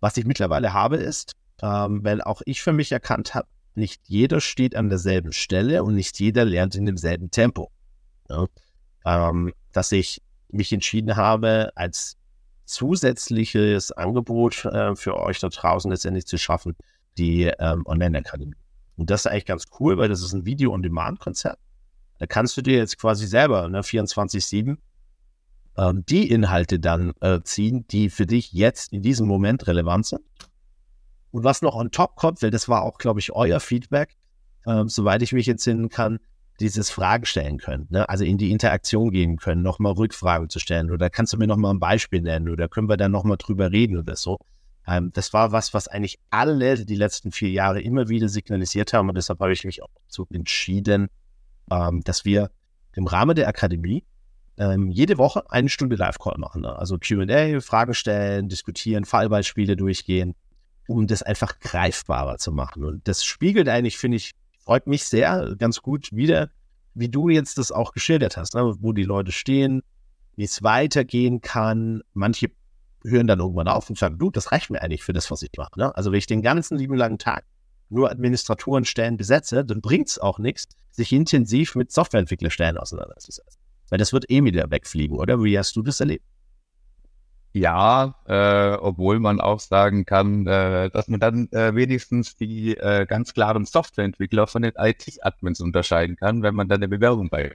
Was 0.00 0.16
ich 0.16 0.26
mittlerweile 0.26 0.72
habe, 0.72 0.96
ist, 0.96 1.32
ähm, 1.62 2.04
weil 2.04 2.20
auch 2.20 2.42
ich 2.44 2.62
für 2.62 2.72
mich 2.72 2.92
erkannt 2.92 3.34
habe, 3.34 3.48
nicht 3.74 4.02
jeder 4.06 4.40
steht 4.40 4.76
an 4.76 4.90
derselben 4.90 5.32
Stelle 5.32 5.82
und 5.82 5.94
nicht 5.94 6.20
jeder 6.20 6.44
lernt 6.44 6.74
in 6.74 6.84
demselben 6.84 7.30
Tempo. 7.30 7.70
Ja? 8.28 8.46
Ähm, 9.06 9.52
dass 9.72 9.92
ich 9.92 10.20
mich 10.52 10.72
entschieden 10.72 11.16
habe, 11.16 11.72
als 11.74 12.16
zusätzliches 12.64 13.92
Angebot 13.92 14.64
äh, 14.64 14.94
für 14.96 15.16
euch 15.18 15.40
da 15.40 15.48
draußen 15.48 15.90
letztendlich 15.90 16.26
zu 16.26 16.38
schaffen, 16.38 16.76
die 17.18 17.44
ähm, 17.58 17.84
Online-Akademie. 17.86 18.56
Und 18.96 19.10
das 19.10 19.22
ist 19.22 19.26
eigentlich 19.26 19.46
ganz 19.46 19.64
cool, 19.80 19.98
weil 19.98 20.08
das 20.08 20.22
ist 20.22 20.32
ein 20.32 20.46
Video-on-Demand-Konzept. 20.46 21.58
Da 22.18 22.26
kannst 22.26 22.56
du 22.56 22.62
dir 22.62 22.76
jetzt 22.76 22.98
quasi 22.98 23.26
selber, 23.26 23.68
ne, 23.68 23.80
24-7, 23.80 24.76
ähm, 25.76 26.04
die 26.06 26.30
Inhalte 26.30 26.78
dann 26.78 27.12
äh, 27.20 27.40
ziehen, 27.42 27.86
die 27.88 28.10
für 28.10 28.26
dich 28.26 28.52
jetzt 28.52 28.92
in 28.92 29.02
diesem 29.02 29.26
Moment 29.26 29.66
relevant 29.66 30.06
sind. 30.06 30.22
Und 31.30 31.44
was 31.44 31.62
noch 31.62 31.74
on 31.74 31.90
top 31.90 32.16
kommt, 32.16 32.42
weil 32.42 32.50
das 32.50 32.68
war 32.68 32.82
auch, 32.82 32.98
glaube 32.98 33.20
ich, 33.20 33.32
euer 33.32 33.58
Feedback, 33.58 34.16
ähm, 34.66 34.88
soweit 34.88 35.22
ich 35.22 35.32
mich 35.32 35.48
entsinnen 35.48 35.88
kann, 35.88 36.20
dieses 36.62 36.90
Fragen 36.90 37.26
stellen 37.26 37.58
können, 37.58 37.86
ne? 37.90 38.08
also 38.08 38.24
in 38.24 38.38
die 38.38 38.50
Interaktion 38.50 39.10
gehen 39.10 39.36
können, 39.36 39.62
nochmal 39.62 39.92
Rückfragen 39.92 40.48
zu 40.48 40.58
stellen 40.58 40.90
oder 40.90 41.10
kannst 41.10 41.32
du 41.32 41.36
mir 41.36 41.46
nochmal 41.46 41.74
ein 41.74 41.80
Beispiel 41.80 42.22
nennen 42.22 42.48
oder 42.48 42.68
können 42.68 42.88
wir 42.88 42.96
dann 42.96 43.12
nochmal 43.12 43.36
drüber 43.36 43.70
reden 43.72 43.98
oder 43.98 44.16
so. 44.16 44.38
Ähm, 44.86 45.10
das 45.12 45.32
war 45.32 45.52
was, 45.52 45.74
was 45.74 45.88
eigentlich 45.88 46.18
alle 46.30 46.84
die 46.84 46.94
letzten 46.94 47.32
vier 47.32 47.50
Jahre 47.50 47.80
immer 47.80 48.08
wieder 48.08 48.28
signalisiert 48.28 48.92
haben 48.92 49.08
und 49.08 49.16
deshalb 49.16 49.40
habe 49.40 49.52
ich 49.52 49.64
mich 49.64 49.82
auch 49.82 49.90
dazu 50.06 50.26
entschieden, 50.32 51.08
ähm, 51.70 52.02
dass 52.04 52.24
wir 52.24 52.50
im 52.94 53.06
Rahmen 53.06 53.34
der 53.34 53.48
Akademie 53.48 54.04
ähm, 54.58 54.90
jede 54.90 55.18
Woche 55.18 55.50
eine 55.50 55.68
Stunde 55.68 55.96
Live-Call 55.96 56.38
machen. 56.38 56.62
Ne? 56.62 56.76
Also 56.76 56.98
Q&A, 56.98 57.60
Fragen 57.60 57.94
stellen, 57.94 58.48
diskutieren, 58.48 59.04
Fallbeispiele 59.04 59.76
durchgehen, 59.76 60.34
um 60.86 61.06
das 61.06 61.22
einfach 61.22 61.58
greifbarer 61.58 62.38
zu 62.38 62.52
machen. 62.52 62.84
Und 62.84 63.08
das 63.08 63.24
spiegelt 63.24 63.68
eigentlich, 63.68 63.98
finde 63.98 64.18
ich, 64.18 64.32
freut 64.64 64.86
mich 64.86 65.04
sehr, 65.04 65.54
ganz 65.58 65.82
gut 65.82 66.08
wieder, 66.12 66.50
wie 66.94 67.08
du 67.08 67.28
jetzt 67.28 67.58
das 67.58 67.72
auch 67.72 67.92
geschildert 67.92 68.36
hast, 68.36 68.54
ne? 68.54 68.76
wo 68.80 68.92
die 68.92 69.04
Leute 69.04 69.32
stehen, 69.32 69.82
wie 70.36 70.44
es 70.44 70.62
weitergehen 70.62 71.40
kann. 71.40 72.02
Manche 72.12 72.50
hören 73.04 73.26
dann 73.26 73.40
irgendwann 73.40 73.68
auf 73.68 73.88
und 73.88 73.98
sagen, 73.98 74.18
du, 74.18 74.30
das 74.30 74.52
reicht 74.52 74.70
mir 74.70 74.82
eigentlich 74.82 75.02
für 75.02 75.12
das, 75.12 75.30
was 75.30 75.42
ich 75.42 75.50
mache. 75.56 75.78
Ne? 75.78 75.94
Also 75.96 76.12
wenn 76.12 76.18
ich 76.18 76.26
den 76.26 76.42
ganzen 76.42 76.78
lieben 76.78 76.96
langen 76.96 77.18
Tag 77.18 77.44
nur 77.88 78.10
Administratorenstellen 78.10 79.16
besetze, 79.16 79.64
dann 79.64 79.80
bringt 79.80 80.08
es 80.08 80.18
auch 80.18 80.38
nichts, 80.38 80.68
sich 80.90 81.12
intensiv 81.12 81.74
mit 81.74 81.92
Softwareentwicklerstellen 81.92 82.78
auseinanderzusetzen. 82.78 83.60
Weil 83.90 83.98
das 83.98 84.12
wird 84.12 84.30
eh 84.30 84.42
wieder 84.44 84.70
wegfliegen, 84.70 85.18
oder? 85.18 85.42
Wie 85.42 85.58
hast 85.58 85.76
du 85.76 85.82
das 85.82 86.00
erlebt? 86.00 86.24
Ja, 87.54 88.14
äh, 88.26 88.76
obwohl 88.76 89.20
man 89.20 89.40
auch 89.40 89.60
sagen 89.60 90.06
kann, 90.06 90.46
äh, 90.46 90.88
dass 90.90 91.08
man 91.08 91.20
dann 91.20 91.52
äh, 91.52 91.74
wenigstens 91.74 92.36
die 92.36 92.76
äh, 92.78 93.04
ganz 93.06 93.34
klaren 93.34 93.66
Softwareentwickler 93.66 94.46
von 94.46 94.62
den 94.62 94.72
IT-Admins 94.76 95.60
unterscheiden 95.60 96.16
kann, 96.16 96.42
wenn 96.42 96.54
man 96.54 96.68
dann 96.68 96.78
eine 96.78 96.88
Bewerbung 96.88 97.28
bei 97.28 97.52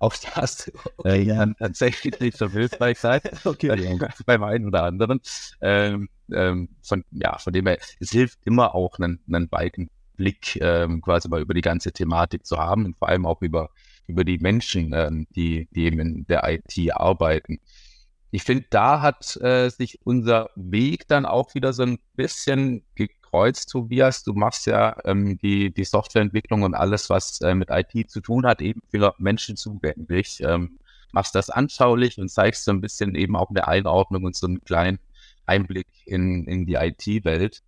auch 0.00 0.14
das 0.34 0.72
okay, 0.96 1.20
äh, 1.20 1.22
ja. 1.22 1.36
kann 1.36 1.54
tatsächlich 1.56 2.18
nicht 2.18 2.36
so 2.36 2.48
hilfreich 2.50 2.98
sein. 2.98 3.20
okay. 3.44 3.98
Beim 4.26 4.42
einen 4.42 4.66
oder 4.66 4.84
anderen. 4.84 5.20
Ähm, 5.60 6.08
ähm, 6.32 6.70
von, 6.82 7.04
ja, 7.10 7.38
von 7.38 7.52
dem 7.52 7.66
her, 7.66 7.78
es 8.00 8.10
hilft 8.10 8.38
immer 8.44 8.74
auch 8.74 8.98
einen, 8.98 9.20
einen 9.28 9.50
weiten 9.52 9.90
Blick 10.16 10.58
ähm, 10.60 11.00
quasi 11.02 11.28
mal 11.28 11.40
über 11.40 11.54
die 11.54 11.60
ganze 11.60 11.92
Thematik 11.92 12.46
zu 12.46 12.56
haben 12.58 12.86
und 12.86 12.96
vor 12.96 13.08
allem 13.08 13.26
auch 13.26 13.42
über, 13.42 13.70
über 14.06 14.24
die 14.24 14.38
Menschen, 14.38 14.92
ähm, 14.94 15.26
die, 15.36 15.68
die 15.72 15.84
eben 15.84 16.00
in 16.00 16.26
der 16.26 16.44
IT 16.48 16.92
arbeiten. 16.92 17.60
Ich 18.30 18.44
finde, 18.44 18.66
da 18.70 19.02
hat 19.02 19.36
äh, 19.36 19.68
sich 19.70 20.00
unser 20.04 20.50
Weg 20.54 21.08
dann 21.08 21.26
auch 21.26 21.54
wieder 21.54 21.72
so 21.72 21.82
ein 21.82 21.98
bisschen 22.14 22.84
Kreuz, 23.30 23.66
Tobias. 23.66 24.24
Du 24.24 24.32
machst 24.34 24.66
ja 24.66 24.96
ähm, 25.04 25.38
die, 25.38 25.72
die 25.72 25.84
Softwareentwicklung 25.84 26.62
und 26.62 26.74
alles, 26.74 27.10
was 27.10 27.40
äh, 27.40 27.54
mit 27.54 27.68
IT 27.70 28.10
zu 28.10 28.20
tun 28.20 28.44
hat, 28.44 28.60
eben 28.60 28.80
für 28.90 29.14
Menschen 29.18 29.56
zugänglich. 29.56 30.42
Ähm, 30.42 30.78
machst 31.12 31.34
das 31.34 31.50
anschaulich 31.50 32.18
und 32.18 32.28
zeigst 32.28 32.64
so 32.64 32.72
ein 32.72 32.80
bisschen 32.80 33.14
eben 33.14 33.36
auch 33.36 33.50
eine 33.50 33.66
Einordnung 33.68 34.24
und 34.24 34.36
so 34.36 34.46
einen 34.46 34.62
kleinen 34.64 34.98
Einblick 35.46 35.86
in, 36.06 36.46
in 36.46 36.66
die 36.66 36.74
IT-Welt. 36.74 37.62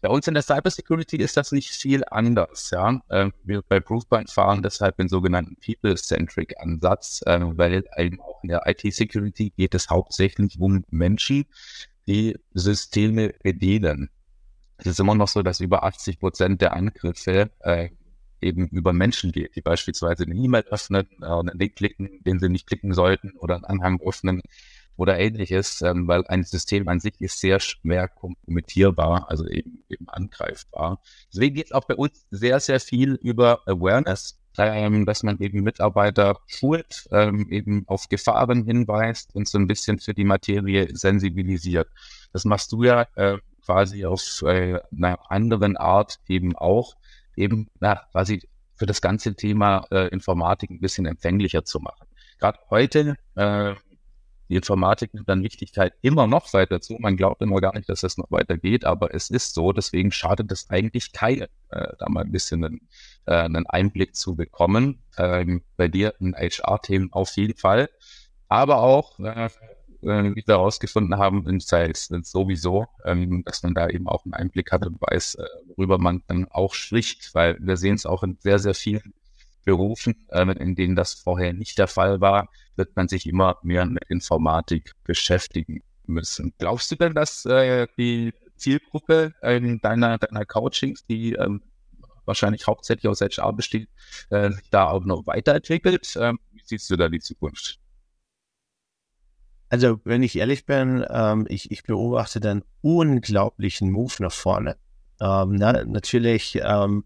Bei 0.00 0.08
uns 0.08 0.28
in 0.28 0.34
der 0.34 0.42
Cybersecurity 0.42 1.16
ist 1.16 1.36
das 1.36 1.52
nicht 1.52 1.70
viel 1.70 2.04
anders. 2.10 2.70
Ja? 2.70 3.00
Ähm, 3.10 3.32
wir 3.44 3.62
bei 3.62 3.80
Proofpoint 3.80 4.30
fahren 4.30 4.62
deshalb 4.62 4.96
den 4.96 5.08
sogenannten 5.08 5.56
People-Centric 5.56 6.54
Ansatz, 6.60 7.22
äh, 7.26 7.40
weil 7.40 7.84
eben 7.96 8.20
auch 8.20 8.42
in 8.42 8.50
der 8.50 8.62
IT-Security 8.66 9.50
geht 9.50 9.74
es 9.74 9.90
hauptsächlich 9.90 10.58
um 10.60 10.84
Menschen, 10.90 11.46
die 12.06 12.38
Systeme 12.54 13.34
bedienen 13.42 14.10
es 14.78 14.86
ist 14.86 15.00
immer 15.00 15.14
noch 15.14 15.28
so, 15.28 15.42
dass 15.42 15.60
über 15.60 15.82
80 15.82 16.20
Prozent 16.20 16.60
der 16.60 16.72
Angriffe 16.72 17.50
äh, 17.60 17.90
eben 18.40 18.68
über 18.68 18.92
Menschen 18.92 19.32
geht, 19.32 19.56
die 19.56 19.60
beispielsweise 19.60 20.22
eine 20.22 20.36
E-Mail 20.36 20.62
öffnen, 20.70 21.08
äh, 21.20 21.26
einen 21.26 21.58
Link 21.58 21.76
klicken, 21.76 22.22
den 22.24 22.38
sie 22.38 22.48
nicht 22.48 22.66
klicken 22.66 22.94
sollten 22.94 23.32
oder 23.32 23.56
einen 23.56 23.64
Anhang 23.64 24.00
öffnen 24.00 24.40
oder 24.98 25.18
ähnliches, 25.18 25.80
ähm, 25.80 26.08
weil 26.08 26.26
ein 26.26 26.42
System 26.42 26.88
an 26.88 27.00
sich 27.00 27.20
ist 27.20 27.38
sehr 27.40 27.60
schwer 27.60 28.08
kompromittierbar, 28.08 29.30
also 29.30 29.46
eben, 29.46 29.84
eben 29.88 30.08
angreifbar. 30.08 31.00
Deswegen 31.32 31.54
geht 31.54 31.66
es 31.66 31.72
auch 31.72 31.84
bei 31.84 31.94
uns 31.94 32.26
sehr, 32.30 32.58
sehr 32.58 32.80
viel 32.80 33.14
über 33.14 33.60
Awareness, 33.66 34.38
ähm, 34.58 35.06
dass 35.06 35.22
man 35.22 35.38
eben 35.38 35.62
Mitarbeiter 35.62 36.40
schult, 36.48 37.08
ähm, 37.12 37.48
eben 37.50 37.84
auf 37.86 38.08
Gefahren 38.08 38.64
hinweist 38.64 39.34
und 39.36 39.46
so 39.46 39.56
ein 39.56 39.68
bisschen 39.68 40.00
für 40.00 40.14
die 40.14 40.24
Materie 40.24 40.88
sensibilisiert. 40.94 41.88
Das 42.32 42.44
machst 42.44 42.72
du 42.72 42.82
ja 42.82 43.06
äh, 43.14 43.38
quasi 43.64 44.04
auf 44.04 44.42
äh, 44.42 44.80
einer 44.90 45.30
anderen 45.30 45.76
Art 45.76 46.18
eben 46.26 46.56
auch, 46.56 46.96
eben 47.36 47.68
na, 47.78 48.02
quasi 48.10 48.42
für 48.74 48.86
das 48.86 49.00
ganze 49.00 49.36
Thema 49.36 49.86
äh, 49.92 50.08
Informatik 50.08 50.70
ein 50.70 50.80
bisschen 50.80 51.06
empfänglicher 51.06 51.64
zu 51.64 51.78
machen. 51.78 52.08
Gerade 52.40 52.58
heute, 52.70 53.16
äh, 53.36 53.74
die 54.48 54.56
Informatik 54.56 55.12
nimmt 55.14 55.28
dann 55.28 55.42
Wichtigkeit 55.42 55.94
immer 56.00 56.26
noch 56.26 56.52
weiter 56.54 56.80
zu. 56.80 56.96
Man 56.98 57.16
glaubt 57.16 57.42
immer 57.42 57.60
gar 57.60 57.74
nicht, 57.74 57.88
dass 57.88 58.00
das 58.00 58.16
noch 58.16 58.30
weitergeht, 58.30 58.84
aber 58.84 59.14
es 59.14 59.30
ist 59.30 59.54
so. 59.54 59.72
Deswegen 59.72 60.10
schadet 60.10 60.50
es 60.50 60.70
eigentlich 60.70 61.12
keinen, 61.12 61.48
äh, 61.70 61.92
da 61.98 62.08
mal 62.08 62.24
ein 62.24 62.32
bisschen 62.32 62.64
einen, 62.64 62.88
äh, 63.26 63.34
einen 63.34 63.66
Einblick 63.66 64.16
zu 64.16 64.36
bekommen. 64.36 65.02
Ähm, 65.18 65.62
bei 65.76 65.88
dir 65.88 66.14
in 66.20 66.34
HR-Themen 66.34 67.12
auf 67.12 67.30
jeden 67.36 67.56
Fall. 67.56 67.90
Aber 68.48 68.78
auch, 68.78 69.18
äh, 69.18 69.46
äh, 70.02 70.34
wie 70.34 70.44
wir 70.46 70.54
herausgefunden 70.54 71.18
haben, 71.18 71.46
in 71.46 71.60
Sales 71.60 72.06
sowieso, 72.22 72.86
ähm, 73.04 73.42
dass 73.44 73.62
man 73.62 73.74
da 73.74 73.88
eben 73.88 74.08
auch 74.08 74.24
einen 74.24 74.34
Einblick 74.34 74.72
hat 74.72 74.86
und 74.86 75.00
weiß, 75.00 75.36
äh, 75.36 75.44
worüber 75.76 75.98
man 75.98 76.22
dann 76.26 76.46
auch 76.50 76.72
spricht, 76.74 77.34
weil 77.34 77.58
wir 77.60 77.76
sehen 77.76 77.96
es 77.96 78.06
auch 78.06 78.22
in 78.22 78.38
sehr, 78.40 78.58
sehr 78.58 78.74
vielen 78.74 79.12
Berufen, 79.68 80.14
äh, 80.28 80.50
in 80.50 80.74
denen 80.74 80.96
das 80.96 81.12
vorher 81.12 81.52
nicht 81.52 81.76
der 81.76 81.88
Fall 81.88 82.22
war, 82.22 82.48
wird 82.76 82.96
man 82.96 83.06
sich 83.06 83.26
immer 83.26 83.58
mehr 83.62 83.84
mit 83.84 84.02
Informatik 84.08 84.92
beschäftigen 85.04 85.82
müssen. 86.06 86.54
Glaubst 86.56 86.90
du 86.90 86.96
denn, 86.96 87.12
dass 87.12 87.44
äh, 87.44 87.86
die 87.98 88.32
Zielgruppe 88.56 89.34
äh, 89.42 89.60
deiner, 89.82 90.16
deiner 90.16 90.46
Coachings, 90.46 91.04
die 91.04 91.34
ähm, 91.34 91.62
wahrscheinlich 92.24 92.66
hauptsächlich 92.66 93.08
aus 93.08 93.20
HR 93.20 93.52
besteht, 93.52 93.90
äh, 94.30 94.50
sich 94.52 94.70
da 94.70 94.88
auch 94.88 95.04
noch 95.04 95.26
weiterentwickelt? 95.26 96.16
Ähm, 96.18 96.38
wie 96.52 96.62
siehst 96.64 96.88
du 96.88 96.96
da 96.96 97.10
die 97.10 97.20
Zukunft? 97.20 97.78
Also, 99.68 100.00
wenn 100.04 100.22
ich 100.22 100.34
ehrlich 100.36 100.64
bin, 100.64 101.04
ähm, 101.10 101.44
ich, 101.50 101.70
ich 101.70 101.82
beobachte 101.82 102.40
dann 102.40 102.64
unglaublichen 102.80 103.90
Move 103.90 104.14
nach 104.20 104.32
vorne. 104.32 104.78
Ähm, 105.20 105.56
na, 105.56 105.84
natürlich 105.84 106.58
ähm, 106.62 107.04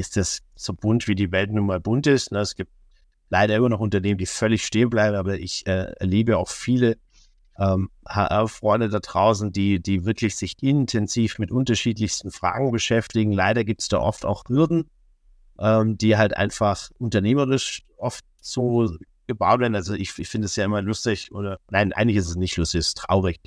ist 0.00 0.16
das 0.16 0.40
so 0.56 0.72
bunt, 0.72 1.06
wie 1.06 1.14
die 1.14 1.30
Welt 1.30 1.52
nun 1.52 1.66
mal 1.66 1.80
bunt 1.80 2.06
ist. 2.06 2.32
Ne? 2.32 2.40
Es 2.40 2.56
gibt 2.56 2.72
leider 3.28 3.54
immer 3.56 3.68
noch 3.68 3.80
Unternehmen, 3.80 4.18
die 4.18 4.26
völlig 4.26 4.64
stehen 4.64 4.90
bleiben, 4.90 5.16
aber 5.16 5.38
ich 5.38 5.66
äh, 5.66 5.92
erlebe 5.98 6.38
auch 6.38 6.48
viele 6.48 6.96
ähm, 7.58 7.90
HR-Freunde 8.08 8.88
da 8.88 9.00
draußen, 9.00 9.52
die, 9.52 9.80
die 9.80 10.04
wirklich 10.04 10.36
sich 10.36 10.54
intensiv 10.62 11.38
mit 11.38 11.50
unterschiedlichsten 11.52 12.30
Fragen 12.30 12.72
beschäftigen. 12.72 13.32
Leider 13.32 13.64
gibt 13.64 13.82
es 13.82 13.88
da 13.88 13.98
oft 13.98 14.24
auch 14.24 14.44
Hürden, 14.48 14.90
ähm, 15.58 15.96
die 15.98 16.16
halt 16.16 16.36
einfach 16.36 16.90
unternehmerisch 16.98 17.82
oft 17.96 18.24
so 18.40 18.90
gebaut 19.26 19.60
werden. 19.60 19.76
Also 19.76 19.94
ich, 19.94 20.18
ich 20.18 20.28
finde 20.28 20.46
es 20.46 20.56
ja 20.56 20.64
immer 20.64 20.82
lustig, 20.82 21.32
oder 21.32 21.58
nein, 21.70 21.92
eigentlich 21.92 22.16
ist 22.16 22.28
es 22.28 22.36
nicht 22.36 22.56
lustig, 22.56 22.80
es 22.80 22.88
ist 22.88 22.98
traurig, 22.98 23.40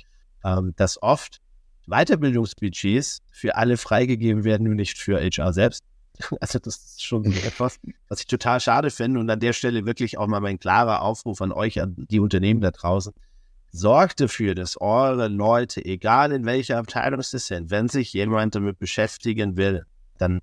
ähm, 0.44 0.72
dass 0.76 1.02
oft 1.02 1.40
Weiterbildungsbudgets 1.86 3.20
für 3.30 3.56
alle 3.56 3.76
freigegeben 3.76 4.44
werden, 4.44 4.64
nur 4.64 4.74
nicht 4.74 4.96
für 4.96 5.20
HR 5.20 5.52
selbst. 5.52 5.82
Also 6.40 6.58
das 6.58 6.76
ist 6.76 7.04
schon 7.04 7.24
etwas, 7.24 7.78
was 8.08 8.20
ich 8.20 8.26
total 8.26 8.60
schade 8.60 8.90
finde. 8.90 9.20
Und 9.20 9.30
an 9.30 9.40
der 9.40 9.52
Stelle 9.52 9.86
wirklich 9.86 10.18
auch 10.18 10.26
mal 10.26 10.40
mein 10.40 10.58
klarer 10.58 11.02
Aufruf 11.02 11.40
an 11.40 11.52
euch, 11.52 11.80
an 11.80 11.94
die 11.96 12.20
Unternehmen 12.20 12.60
da 12.60 12.70
draußen. 12.70 13.12
Sorgt 13.72 14.20
dafür, 14.20 14.54
dass 14.54 14.80
eure 14.80 15.28
Leute, 15.28 15.84
egal 15.84 16.30
in 16.32 16.44
welcher 16.44 16.78
Abteilung 16.78 17.22
sie 17.22 17.38
sind, 17.38 17.70
wenn 17.70 17.88
sich 17.88 18.12
jemand 18.12 18.54
damit 18.54 18.78
beschäftigen 18.78 19.56
will, 19.56 19.84
dann 20.18 20.40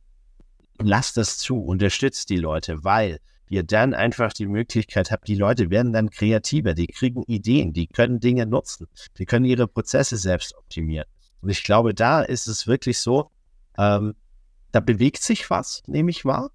lasst 0.80 1.16
das 1.16 1.38
zu, 1.38 1.58
unterstützt 1.58 2.30
die 2.30 2.38
Leute, 2.38 2.84
weil 2.84 3.20
ihr 3.48 3.64
dann 3.64 3.94
einfach 3.94 4.34
die 4.34 4.48
Möglichkeit 4.48 5.12
habt, 5.12 5.28
die 5.28 5.36
Leute 5.36 5.70
werden 5.70 5.94
dann 5.94 6.10
kreativer, 6.10 6.74
die 6.74 6.88
kriegen 6.88 7.24
Ideen, 7.24 7.74
die 7.74 7.88
können 7.88 8.20
Dinge 8.20 8.46
nutzen, 8.46 8.88
die 9.18 9.26
können 9.26 9.46
ihre 9.46 9.68
Prozesse 9.68 10.18
selbst 10.18 10.56
optimieren. 10.58 11.06
Und 11.42 11.50
ich 11.50 11.64
glaube, 11.64 11.94
da 11.94 12.22
ist 12.22 12.48
es 12.48 12.68
wirklich 12.68 13.00
so, 13.00 13.30
ähm, 13.78 14.16
da 14.72 14.80
bewegt 14.80 15.22
sich 15.22 15.50
was, 15.50 15.84
nehme 15.88 16.12
ich 16.12 16.26
wahr. 16.26 16.52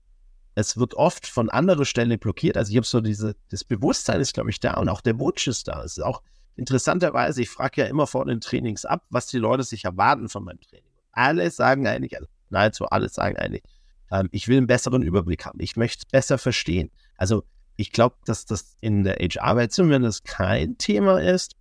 Es 0.54 0.78
wird 0.78 0.94
oft 0.94 1.26
von 1.26 1.50
anderer 1.50 1.84
Stelle 1.84 2.16
blockiert. 2.16 2.56
Also 2.56 2.70
ich 2.70 2.76
habe 2.76 2.86
so 2.86 3.00
diese, 3.00 3.36
das 3.50 3.62
Bewusstsein 3.62 4.20
ist, 4.20 4.34
glaube 4.34 4.50
ich, 4.50 4.58
da 4.58 4.74
und 4.74 4.88
auch 4.88 5.02
der 5.02 5.18
Wunsch 5.18 5.46
ist 5.46 5.68
da. 5.68 5.82
Es 5.84 5.98
ist 5.98 6.04
auch 6.04 6.22
interessanterweise, 6.56 7.42
ich 7.42 7.50
frage 7.50 7.82
ja 7.82 7.86
immer 7.88 8.06
vor 8.06 8.24
den 8.24 8.40
Trainings 8.40 8.86
ab, 8.86 9.04
was 9.10 9.26
die 9.26 9.38
Leute 9.38 9.64
sich 9.64 9.84
erwarten 9.84 10.28
von 10.28 10.44
meinem 10.44 10.60
Training. 10.60 10.90
Alle 11.12 11.50
sagen 11.50 11.86
eigentlich, 11.86 12.16
also 12.16 12.26
nahezu 12.48 12.86
alle 12.86 13.10
sagen 13.10 13.36
eigentlich, 13.36 13.62
ähm, 14.10 14.28
ich 14.32 14.48
will 14.48 14.56
einen 14.56 14.66
besseren 14.66 15.02
Überblick 15.02 15.44
haben. 15.44 15.60
Ich 15.60 15.76
möchte 15.76 16.04
es 16.06 16.10
besser 16.10 16.38
verstehen. 16.38 16.90
Also 17.16 17.44
ich 17.76 17.92
glaube, 17.92 18.16
dass 18.24 18.46
das 18.46 18.76
in 18.80 19.04
der 19.04 19.16
HR-Welt 19.16 19.72
zumindest 19.72 20.24
kein 20.24 20.78
Thema 20.78 21.20
ist, 21.20 21.56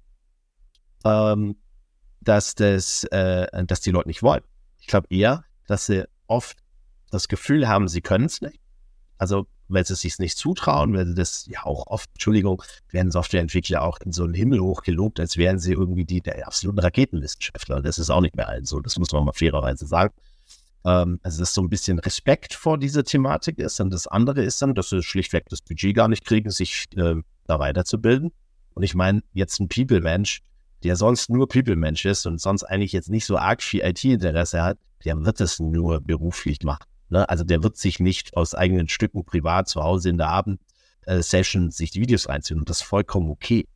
ähm, 1.04 1.58
dass, 2.22 2.56
das, 2.56 3.04
äh, 3.06 3.66
dass 3.66 3.82
die 3.82 3.92
Leute 3.92 4.08
nicht 4.08 4.24
wollen. 4.24 4.44
Ich 4.80 4.88
glaube 4.88 5.08
eher, 5.10 5.44
dass 5.68 5.88
sie 5.88 6.08
oft 6.28 6.58
das 7.12 7.28
Gefühl 7.28 7.68
haben, 7.68 7.88
sie 7.88 8.02
können 8.02 8.26
es 8.26 8.42
nicht. 8.42 8.60
Also 9.18 9.48
weil 9.68 9.86
sie 9.86 9.94
es 9.94 10.02
sich 10.02 10.20
nicht 10.20 10.38
zutrauen, 10.38 10.94
weil 10.94 11.08
sie 11.08 11.16
das 11.16 11.46
ja 11.48 11.66
auch 11.66 11.88
oft, 11.88 12.10
Entschuldigung, 12.14 12.62
werden 12.90 13.12
Softwareentwickler 13.12 13.82
auch 13.82 14.00
in 14.00 14.12
so 14.12 14.24
einen 14.24 14.34
Himmel 14.34 14.60
hochgelobt, 14.60 15.20
als 15.20 15.38
wären 15.38 15.60
sie 15.60 15.74
irgendwie 15.74 16.06
die 16.06 16.22
der 16.22 16.48
absoluten 16.48 16.80
Raketenwissenschaftler. 16.80 17.82
Das 17.82 17.98
ist 17.98 18.10
auch 18.10 18.22
nicht 18.22 18.36
mehr 18.36 18.48
allen 18.48 18.66
so, 18.66 18.80
das 18.80 18.98
muss 18.98 19.12
man 19.12 19.26
mal 19.26 19.34
fairerweise 19.34 19.88
sagen. 19.88 20.14
Ähm, 20.86 21.20
also 21.24 21.40
dass 21.40 21.54
so 21.54 21.62
ein 21.62 21.70
bisschen 21.70 22.00
Respekt 22.00 22.54
vor 22.54 22.78
dieser 22.78 23.04
Thematik 23.04 23.58
ist. 23.58 23.80
Und 23.80 23.92
das 23.92 24.08
andere 24.08 24.44
ist 24.44 24.62
dann, 24.62 24.76
dass 24.76 24.90
sie 24.90 25.02
schlichtweg 25.02 25.46
das 25.50 25.62
Budget 25.62 25.96
gar 25.96 26.08
nicht 26.08 26.26
kriegen, 26.26 26.52
sich 26.52 26.86
äh, 26.96 27.16
da 27.48 27.60
weiterzubilden. 27.60 28.32
Und 28.76 28.84
ich 28.84 28.94
meine, 28.94 29.24
jetzt 29.34 29.60
ein 29.60 29.68
People-Mensch, 29.68 30.42
der 30.86 30.96
sonst 30.96 31.32
nur 31.32 31.48
People-Mensch 31.48 32.06
ist 32.06 32.28
und 32.28 32.40
sonst 32.40 32.64
eigentlich 32.64 32.92
jetzt 32.92 33.10
nicht 33.10 33.26
so 33.26 33.38
arg 33.38 33.64
viel 33.64 33.82
IT-Interesse 33.82 34.62
hat, 34.62 34.78
der 35.04 35.26
wird 35.26 35.42
es 35.42 35.60
nur 35.60 36.00
beruflich 36.00 36.62
machen. 36.62 36.86
Ne? 37.10 37.28
Also 37.28 37.44
der 37.44 37.64
wird 37.64 37.76
sich 37.76 38.00
nicht 38.00 38.38
aus 38.38 38.54
eigenen 38.54 38.88
Stücken 38.88 39.26
privat 39.26 39.68
zu 39.68 39.82
Hause 39.82 40.10
in 40.10 40.18
der 40.18 40.30
Abendsession 40.30 41.72
sich 41.72 41.90
die 41.90 42.02
Videos 42.02 42.30
reinziehen 42.30 42.60
und 42.60 42.70
das 42.70 42.82
ist 42.82 42.88
vollkommen 42.88 43.32
okay. 43.32 43.68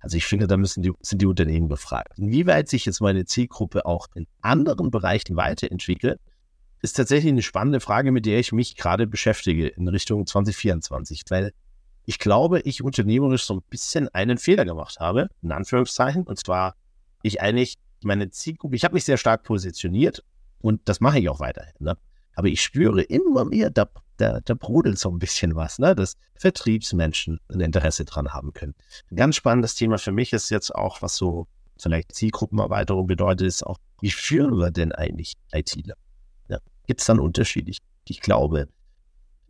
Also 0.00 0.16
ich 0.16 0.24
finde, 0.24 0.46
da 0.46 0.56
müssen 0.56 0.82
die, 0.82 0.92
sind 1.02 1.20
die 1.20 1.26
Unternehmen 1.26 1.68
befragt. 1.68 2.18
Inwieweit 2.18 2.70
sich 2.70 2.86
jetzt 2.86 3.02
meine 3.02 3.26
Zielgruppe 3.26 3.84
auch 3.84 4.06
in 4.14 4.26
anderen 4.40 4.90
Bereichen 4.90 5.36
weiterentwickelt, 5.36 6.18
ist 6.80 6.96
tatsächlich 6.96 7.32
eine 7.32 7.42
spannende 7.42 7.80
Frage, 7.80 8.10
mit 8.10 8.24
der 8.24 8.38
ich 8.38 8.52
mich 8.52 8.76
gerade 8.76 9.06
beschäftige 9.06 9.68
in 9.68 9.86
Richtung 9.88 10.26
2024, 10.26 11.24
weil 11.28 11.52
ich 12.06 12.18
glaube, 12.18 12.60
ich 12.60 12.82
unternehmerisch 12.82 13.44
so 13.44 13.54
ein 13.54 13.62
bisschen 13.70 14.08
einen 14.08 14.38
Fehler 14.38 14.64
gemacht 14.64 15.00
habe, 15.00 15.28
in 15.42 15.52
Anführungszeichen, 15.52 16.24
und 16.24 16.38
zwar 16.38 16.76
ich 17.22 17.40
eigentlich 17.40 17.76
meine 18.02 18.30
Zielgruppe, 18.30 18.76
ich 18.76 18.84
habe 18.84 18.94
mich 18.94 19.04
sehr 19.04 19.16
stark 19.16 19.44
positioniert 19.44 20.22
und 20.60 20.82
das 20.88 21.00
mache 21.00 21.18
ich 21.18 21.28
auch 21.28 21.40
weiterhin. 21.40 21.72
Ne? 21.78 21.96
Aber 22.34 22.48
ich 22.48 22.60
spüre 22.60 23.02
immer 23.02 23.44
mehr, 23.44 23.70
da, 23.70 23.88
da, 24.18 24.40
da 24.40 24.54
brodelt 24.54 24.98
so 24.98 25.10
ein 25.10 25.18
bisschen 25.18 25.54
was, 25.54 25.78
ne? 25.78 25.94
dass 25.94 26.16
Vertriebsmenschen 26.36 27.40
ein 27.48 27.60
Interesse 27.60 28.04
dran 28.04 28.32
haben 28.32 28.52
können. 28.52 28.74
Ein 29.10 29.16
ganz 29.16 29.36
spannendes 29.36 29.74
Thema 29.74 29.98
für 29.98 30.12
mich 30.12 30.32
ist 30.32 30.50
jetzt 30.50 30.74
auch, 30.74 31.00
was 31.00 31.16
so 31.16 31.46
vielleicht 31.78 32.14
Zielgruppenerweiterung 32.14 33.06
bedeutet, 33.06 33.46
ist 33.46 33.66
auch, 33.66 33.78
wie 34.00 34.10
führen 34.10 34.58
wir 34.58 34.70
denn 34.70 34.92
eigentlich 34.92 35.34
ITler? 35.52 35.94
gibt 36.86 37.00
es 37.00 37.06
dann 37.06 37.20
Unterschiede. 37.20 37.70
Ich, 37.70 37.78
ich 38.06 38.20
glaube, 38.20 38.68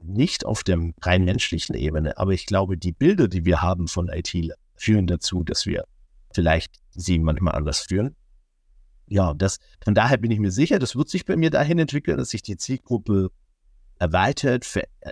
nicht 0.06 0.44
auf 0.44 0.62
der 0.62 0.78
rein 1.02 1.24
menschlichen 1.24 1.74
Ebene, 1.74 2.18
aber 2.18 2.32
ich 2.32 2.46
glaube, 2.46 2.76
die 2.76 2.92
Bilder, 2.92 3.28
die 3.28 3.44
wir 3.44 3.62
haben 3.62 3.88
von 3.88 4.08
IT, 4.08 4.34
führen 4.76 5.06
dazu, 5.06 5.42
dass 5.42 5.66
wir 5.66 5.84
vielleicht 6.32 6.80
sie 6.90 7.18
manchmal 7.18 7.54
anders 7.54 7.80
führen. 7.80 8.14
Ja, 9.06 9.34
das, 9.34 9.58
von 9.82 9.94
daher 9.94 10.16
bin 10.16 10.30
ich 10.30 10.38
mir 10.38 10.50
sicher, 10.50 10.78
das 10.78 10.96
wird 10.96 11.08
sich 11.08 11.24
bei 11.24 11.36
mir 11.36 11.50
dahin 11.50 11.78
entwickeln, 11.78 12.18
dass 12.18 12.30
sich 12.30 12.42
die 12.42 12.56
Zielgruppe 12.56 13.30
erweitert, 13.98 14.66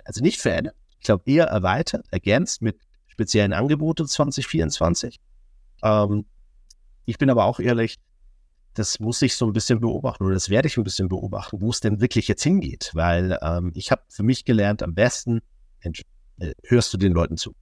also 0.05 0.21
nicht 0.21 0.41
verändert, 0.41 0.75
ich 0.99 1.05
glaube 1.05 1.23
eher 1.25 1.45
erweitert, 1.45 2.05
ergänzt 2.11 2.61
mit 2.61 2.77
speziellen 3.07 3.53
Angeboten 3.53 4.07
2024. 4.07 5.19
Ähm, 5.83 6.25
ich 7.05 7.17
bin 7.17 7.29
aber 7.29 7.45
auch 7.45 7.59
ehrlich, 7.59 7.99
das 8.73 8.99
muss 8.99 9.21
ich 9.21 9.35
so 9.35 9.45
ein 9.45 9.53
bisschen 9.53 9.79
beobachten 9.79 10.23
oder 10.23 10.33
das 10.33 10.49
werde 10.49 10.67
ich 10.67 10.77
ein 10.77 10.83
bisschen 10.83 11.09
beobachten, 11.09 11.61
wo 11.61 11.69
es 11.69 11.79
denn 11.79 12.01
wirklich 12.01 12.27
jetzt 12.27 12.43
hingeht. 12.43 12.91
Weil 12.93 13.37
ähm, 13.41 13.71
ich 13.75 13.91
habe 13.91 14.01
für 14.09 14.23
mich 14.23 14.45
gelernt, 14.45 14.81
am 14.81 14.93
besten 14.93 15.41
äh, 15.81 15.91
hörst 16.63 16.93
du 16.93 16.97
den 16.97 17.13
Leuten 17.13 17.37
zu 17.37 17.55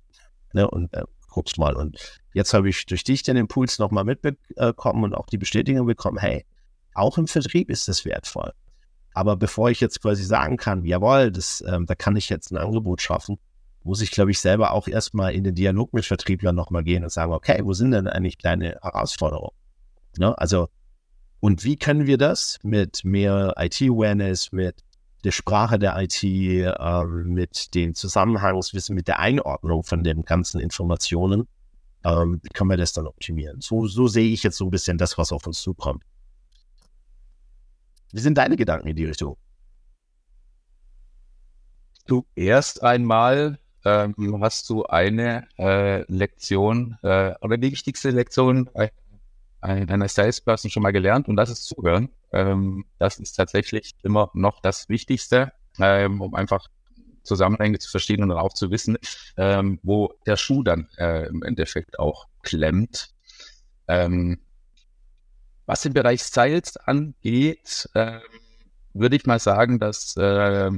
ne, 0.54 0.70
und 0.70 0.94
äh, 0.94 1.04
guckst 1.30 1.58
mal. 1.58 1.76
Und 1.76 2.22
jetzt 2.34 2.54
habe 2.54 2.70
ich 2.70 2.86
durch 2.86 3.04
dich 3.04 3.24
den 3.24 3.38
Impuls 3.38 3.80
nochmal 3.80 4.04
mitbekommen 4.04 5.04
und 5.04 5.14
auch 5.14 5.28
die 5.28 5.38
Bestätigung 5.38 5.86
bekommen, 5.86 6.18
hey, 6.18 6.46
auch 6.94 7.18
im 7.18 7.28
Vertrieb 7.28 7.70
ist 7.70 7.88
das 7.88 8.06
wertvoll. 8.06 8.52
Aber 9.14 9.36
bevor 9.36 9.70
ich 9.70 9.82
jetzt 9.82 10.02
quasi 10.02 10.24
sagen 10.24 10.58
kann, 10.58 10.86
jawohl, 10.86 11.32
das, 11.32 11.64
ähm, 11.68 11.86
da 11.86 11.96
kann 11.96 12.16
ich 12.16 12.30
jetzt 12.30 12.52
ein 12.52 12.58
Angebot 12.58 13.02
schaffen, 13.02 13.38
muss 13.84 14.02
ich, 14.02 14.12
glaube 14.12 14.32
ich, 14.32 14.40
selber 14.40 14.72
auch 14.72 14.88
erstmal 14.88 15.34
in 15.34 15.44
den 15.44 15.56
Dialog 15.56 15.94
mit 15.94 16.06
Vertrieblern 16.06 16.56
nochmal 16.56 16.84
gehen 16.84 17.04
und 17.04 17.12
sagen, 17.12 17.34
okay, 17.34 17.62
wo 17.64 17.74
sind 17.74 17.92
denn 17.92 18.08
eigentlich 18.08 18.38
deine 18.38 18.78
Herausforderungen? 18.82 19.56
Ne? 20.18 20.38
Also 20.38 20.70
und 21.42 21.64
wie 21.64 21.76
können 21.76 22.06
wir 22.06 22.20
das 22.20 22.60
mit 22.62 23.04
mehr 23.04 23.56
IT-Awareness, 23.58 24.52
mit 24.52 24.84
der 25.24 25.32
Sprache 25.32 25.80
der 25.80 26.00
IT, 26.00 26.24
äh, 26.24 27.04
mit 27.06 27.74
dem 27.74 27.96
Zusammenhangswissen, 27.96 28.96
mit 28.96 29.08
der 29.08 29.20
Einordnung 29.20 29.84
von 29.84 30.04
den 30.04 30.22
ganzen 30.22 30.62
Informationen, 30.62 31.48
ähm, 32.04 32.42
können 32.54 32.70
wir 32.70 32.78
das 32.78 32.94
dann 32.94 33.08
optimieren? 33.08 33.60
So, 33.60 33.88
so 33.88 34.08
sehe 34.08 34.32
ich 34.32 34.44
jetzt 34.44 34.58
so 34.58 34.66
ein 34.66 34.70
bisschen 34.70 35.00
das, 35.00 35.18
was 35.18 35.32
auf 35.32 35.48
uns 35.48 35.60
zukommt. 35.62 36.04
Wie 38.12 38.20
sind 38.20 38.38
deine 38.38 38.56
Gedanken 38.56 38.90
in 38.90 38.96
die 38.96 39.06
Richtung? 39.06 39.36
Zuerst 42.08 42.84
einmal 42.84 43.58
ähm, 43.84 44.14
hast 44.42 44.70
du 44.70 44.86
eine 44.86 45.48
äh, 45.58 46.04
Lektion 46.12 47.00
äh, 47.02 47.34
oder 47.42 47.58
die 47.58 47.72
wichtigste 47.72 48.12
Lektion 48.12 48.70
einer 49.62 50.08
Salesperson 50.08 50.72
schon 50.72 50.84
mal 50.84 50.92
gelernt 50.92 51.28
und 51.28 51.36
das 51.36 51.50
ist 51.50 51.66
Zuhören. 51.66 52.10
Ähm, 52.32 52.86
das 52.98 53.20
ist 53.20 53.34
tatsächlich 53.34 53.94
immer 54.04 54.32
noch 54.34 54.60
das 54.62 54.90
Wichtigste, 54.90 55.54
ähm, 55.80 56.22
um 56.22 56.34
einfach 56.36 56.68
Zusammenhänge 57.24 57.80
zu 57.80 57.90
verstehen 57.90 58.24
und 58.24 58.30
dann 58.30 58.40
auch 58.40 58.54
zu 58.54 58.72
wissen, 58.72 58.98
ähm, 59.38 59.80
wo 59.84 60.14
der 60.26 60.38
Schuh 60.38 60.64
dann 60.64 60.88
äh, 60.98 61.28
im 61.28 61.44
Endeffekt 61.44 62.00
auch 62.00 62.28
klemmt. 62.42 63.10
Ähm, 63.88 64.40
was 65.66 65.82
den 65.82 65.94
Bereich 65.94 66.24
Sales 66.24 66.78
angeht, 66.78 67.90
äh, 67.94 68.20
würde 68.94 69.16
ich 69.16 69.26
mal 69.26 69.40
sagen, 69.40 69.80
dass 69.80 70.18
äh, 70.18 70.72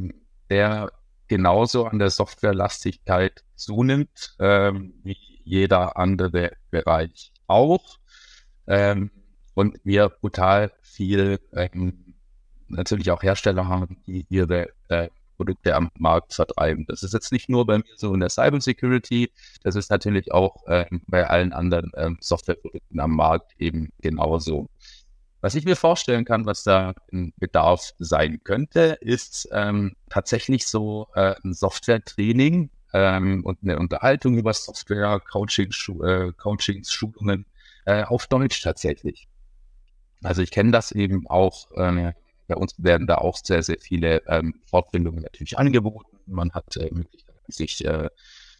der 0.50 0.92
genauso 1.28 1.86
an 1.86 2.00
der 2.00 2.10
Softwarelastigkeit 2.10 3.44
zunimmt, 3.56 4.36
ähm, 4.40 4.94
wie 5.04 5.18
jeder 5.44 5.98
andere 5.98 6.52
Bereich 6.70 7.32
auch. 7.48 7.98
Ähm, 8.68 9.12
und 9.56 9.80
wir 9.84 10.10
brutal 10.10 10.72
viel 10.82 11.40
ähm, 11.54 12.16
natürlich 12.68 13.12
auch 13.12 13.22
Hersteller 13.24 13.68
haben, 13.68 13.98
die 14.08 14.26
ihre 14.30 14.70
äh, 14.90 15.10
Produkte 15.38 15.76
am 15.76 15.90
Markt 15.98 16.34
vertreiben. 16.34 16.86
Das 16.88 17.04
ist 17.04 17.14
jetzt 17.14 17.32
nicht 17.32 17.50
nur 17.50 17.66
bei 17.66 17.78
mir 17.78 17.84
so 17.96 18.14
in 18.14 18.20
der 18.20 18.30
Cybersecurity, 18.30 19.32
das 19.64 19.76
ist 19.76 19.90
natürlich 19.90 20.32
auch 20.32 20.64
ähm, 20.68 21.02
bei 21.08 21.28
allen 21.28 21.54
anderen 21.54 21.92
ähm, 21.96 22.18
Softwareprodukten 22.22 23.00
am 23.00 23.16
Markt 23.16 23.54
eben 23.58 23.90
genauso. 24.02 24.70
Was 25.42 25.56
ich 25.56 25.66
mir 25.66 25.76
vorstellen 25.76 26.24
kann, 26.24 26.46
was 26.46 26.64
da 26.64 26.94
ein 27.12 27.34
Bedarf 27.38 27.92
sein 28.00 28.40
könnte, 28.46 28.98
ist 29.02 29.50
ähm, 29.52 29.96
tatsächlich 30.10 30.66
so 30.68 31.10
äh, 31.16 31.36
ein 31.44 31.54
Software-Training 31.54 32.70
ähm, 32.94 33.44
und 33.44 33.60
eine 33.62 33.78
Unterhaltung 33.78 34.38
über 34.38 34.54
Software, 34.54 35.20
Coaching, 35.20 35.72
Schu 35.74 36.02
äh, 36.04 36.32
Coachings, 36.38 36.94
Schulungen 36.94 37.46
äh, 37.86 38.04
auf 38.04 38.28
Deutsch 38.28 38.62
tatsächlich. 38.62 39.28
Also 40.24 40.42
ich 40.42 40.52
kenne 40.52 40.72
das 40.72 40.92
eben 40.92 41.28
auch, 41.28 41.72
äh, 41.72 42.14
bei 42.48 42.56
uns 42.56 42.76
werden 42.78 43.08
da 43.08 43.16
auch 43.16 43.38
sehr, 43.38 43.64
sehr 43.64 43.78
viele 43.80 44.22
ähm, 44.28 44.56
Fortbildungen 44.66 45.24
natürlich 45.24 45.58
angeboten. 45.58 46.18
Man 46.26 46.52
hat 46.52 46.78
äh, 46.78 46.90
Möglichkeiten, 46.92 47.52
sich 47.52 47.84
äh, 47.86 48.10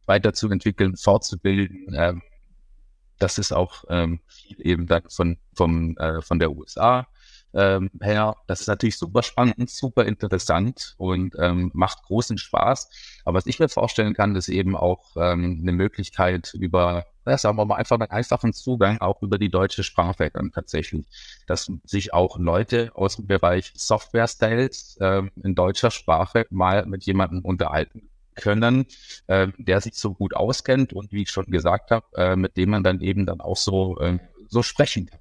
weiterzuentwickeln, 0.06 0.96
fortzubilden. 0.98 1.94
Ähm, 1.96 2.22
das 3.20 3.38
ist 3.38 3.54
auch 3.54 3.84
ähm, 3.90 4.20
eben 4.58 4.88
dann 4.88 5.04
von, 5.10 5.38
vom, 5.56 5.98
äh, 5.98 6.22
von 6.22 6.40
der 6.40 6.52
USA 6.52 7.08
ähm, 7.54 7.90
her. 8.02 8.36
Das 8.48 8.62
ist 8.62 8.68
natürlich 8.68 8.98
super 8.98 9.24
spannend, 9.24 9.70
super 9.70 10.06
interessant 10.06 10.96
und 10.98 11.36
ähm, 11.40 11.72
macht 11.74 12.04
großen 12.04 12.38
Spaß. 12.38 12.90
Aber 13.26 13.38
was 13.38 13.46
ich 13.46 13.60
mir 13.60 13.70
vorstellen 13.70 14.14
kann, 14.14 14.36
ist 14.36 14.50
eben 14.50 14.76
auch 14.76 15.16
ähm, 15.16 15.60
eine 15.62 15.72
Möglichkeit 15.72 16.54
über, 16.54 17.06
sagen 17.26 17.58
wir 17.58 17.66
mal, 17.66 17.76
einfach 17.76 18.00
einen 18.00 18.10
einfachen 18.10 18.54
Zugang 18.54 19.00
auch 19.00 19.22
über 19.22 19.38
die 19.38 19.50
deutsche 19.50 19.84
Sprache 19.84 20.30
dann 20.32 20.52
tatsächlich, 20.52 21.06
dass 21.48 21.72
sich 21.86 22.14
auch 22.14 22.38
Leute 22.38 22.92
aus 22.96 23.16
dem 23.16 23.28
Bereich 23.28 23.72
Software 23.76 24.28
Styles 24.28 24.98
ähm, 25.00 25.32
in 25.42 25.56
deutscher 25.56 25.92
Sprache 25.92 26.46
mal 26.50 26.86
mit 26.86 27.06
jemandem 27.06 27.40
unterhalten 27.46 28.10
können, 28.36 28.86
äh, 29.28 29.48
der 29.58 29.82
sich 29.82 29.96
so 29.96 30.14
gut 30.14 30.36
auskennt 30.36 30.94
und 30.94 31.12
wie 31.12 31.24
ich 31.24 31.32
schon 31.32 31.46
gesagt 31.46 31.92
habe, 31.92 32.06
äh, 32.16 32.36
mit 32.36 32.58
dem 32.58 32.72
man 32.72 32.84
dann 32.84 33.00
eben 33.02 33.26
dann 33.26 33.42
auch 33.42 33.58
so, 33.58 34.00
äh, 34.00 34.20
so 34.48 34.64
sprechen 34.64 35.06
kann. 35.06 35.20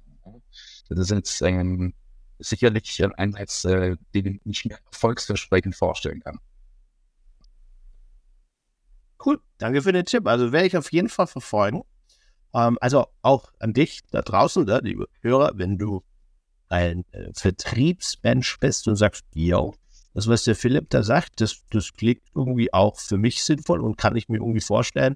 Das 0.89 0.99
ist 0.99 1.11
jetzt 1.11 1.41
ähm, 1.41 1.93
sicherlich 2.39 3.03
ein 3.03 3.13
Einsatz, 3.13 3.65
äh, 3.65 3.95
den 4.13 4.41
ich 4.45 4.65
mir 4.65 4.77
erfolgsversprechend 4.91 5.75
vorstellen 5.75 6.21
kann. 6.21 6.39
Cool, 9.25 9.39
danke 9.57 9.81
für 9.81 9.93
den 9.93 10.05
Tipp. 10.05 10.27
Also 10.27 10.51
werde 10.51 10.67
ich 10.67 10.77
auf 10.77 10.91
jeden 10.91 11.09
Fall 11.09 11.27
verfolgen. 11.27 11.83
Ähm, 12.53 12.77
also 12.81 13.07
auch 13.21 13.51
an 13.59 13.73
dich 13.73 14.01
da 14.11 14.21
draußen, 14.21 14.65
ne, 14.65 14.79
liebe 14.83 15.07
Hörer, 15.21 15.51
wenn 15.55 15.77
du 15.77 16.03
ein 16.69 17.05
äh, 17.11 17.31
Vertriebsmensch 17.33 18.59
bist 18.59 18.87
und 18.87 18.95
sagst, 18.95 19.25
yo, 19.33 19.75
das, 20.13 20.27
was 20.27 20.43
der 20.43 20.55
Philipp 20.55 20.89
da 20.89 21.03
sagt, 21.03 21.41
das, 21.41 21.63
das 21.71 21.93
klingt 21.93 22.21
irgendwie 22.35 22.73
auch 22.73 22.99
für 22.99 23.17
mich 23.17 23.43
sinnvoll 23.43 23.81
und 23.81 23.97
kann 23.97 24.15
ich 24.15 24.29
mir 24.29 24.37
irgendwie 24.37 24.61
vorstellen. 24.61 25.15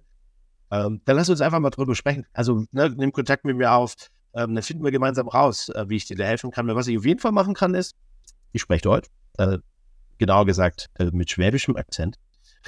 Ähm, 0.71 1.01
dann 1.05 1.15
lass 1.15 1.29
uns 1.29 1.41
einfach 1.41 1.59
mal 1.59 1.69
drüber 1.69 1.95
sprechen. 1.95 2.25
Also 2.33 2.65
ne, 2.71 2.89
nimm 2.95 3.11
Kontakt 3.11 3.45
mit 3.45 3.55
mir 3.55 3.71
auf. 3.71 3.95
Ähm, 4.33 4.55
dann 4.55 4.63
finden 4.63 4.83
wir 4.83 4.91
gemeinsam 4.91 5.27
raus, 5.27 5.69
äh, 5.69 5.85
wie 5.87 5.95
ich 5.95 6.05
dir 6.05 6.17
da 6.17 6.25
helfen 6.25 6.51
kann. 6.51 6.67
Was 6.67 6.87
ich 6.87 6.97
auf 6.97 7.05
jeden 7.05 7.19
Fall 7.19 7.31
machen 7.31 7.53
kann, 7.53 7.73
ist, 7.73 7.95
ich 8.51 8.61
spreche 8.61 8.81
Deutsch. 8.81 9.07
Äh, 9.37 9.59
genauer 10.17 10.45
gesagt, 10.45 10.89
äh, 10.95 11.05
mit 11.11 11.29
schwäbischem 11.29 11.75
Akzent. 11.75 12.17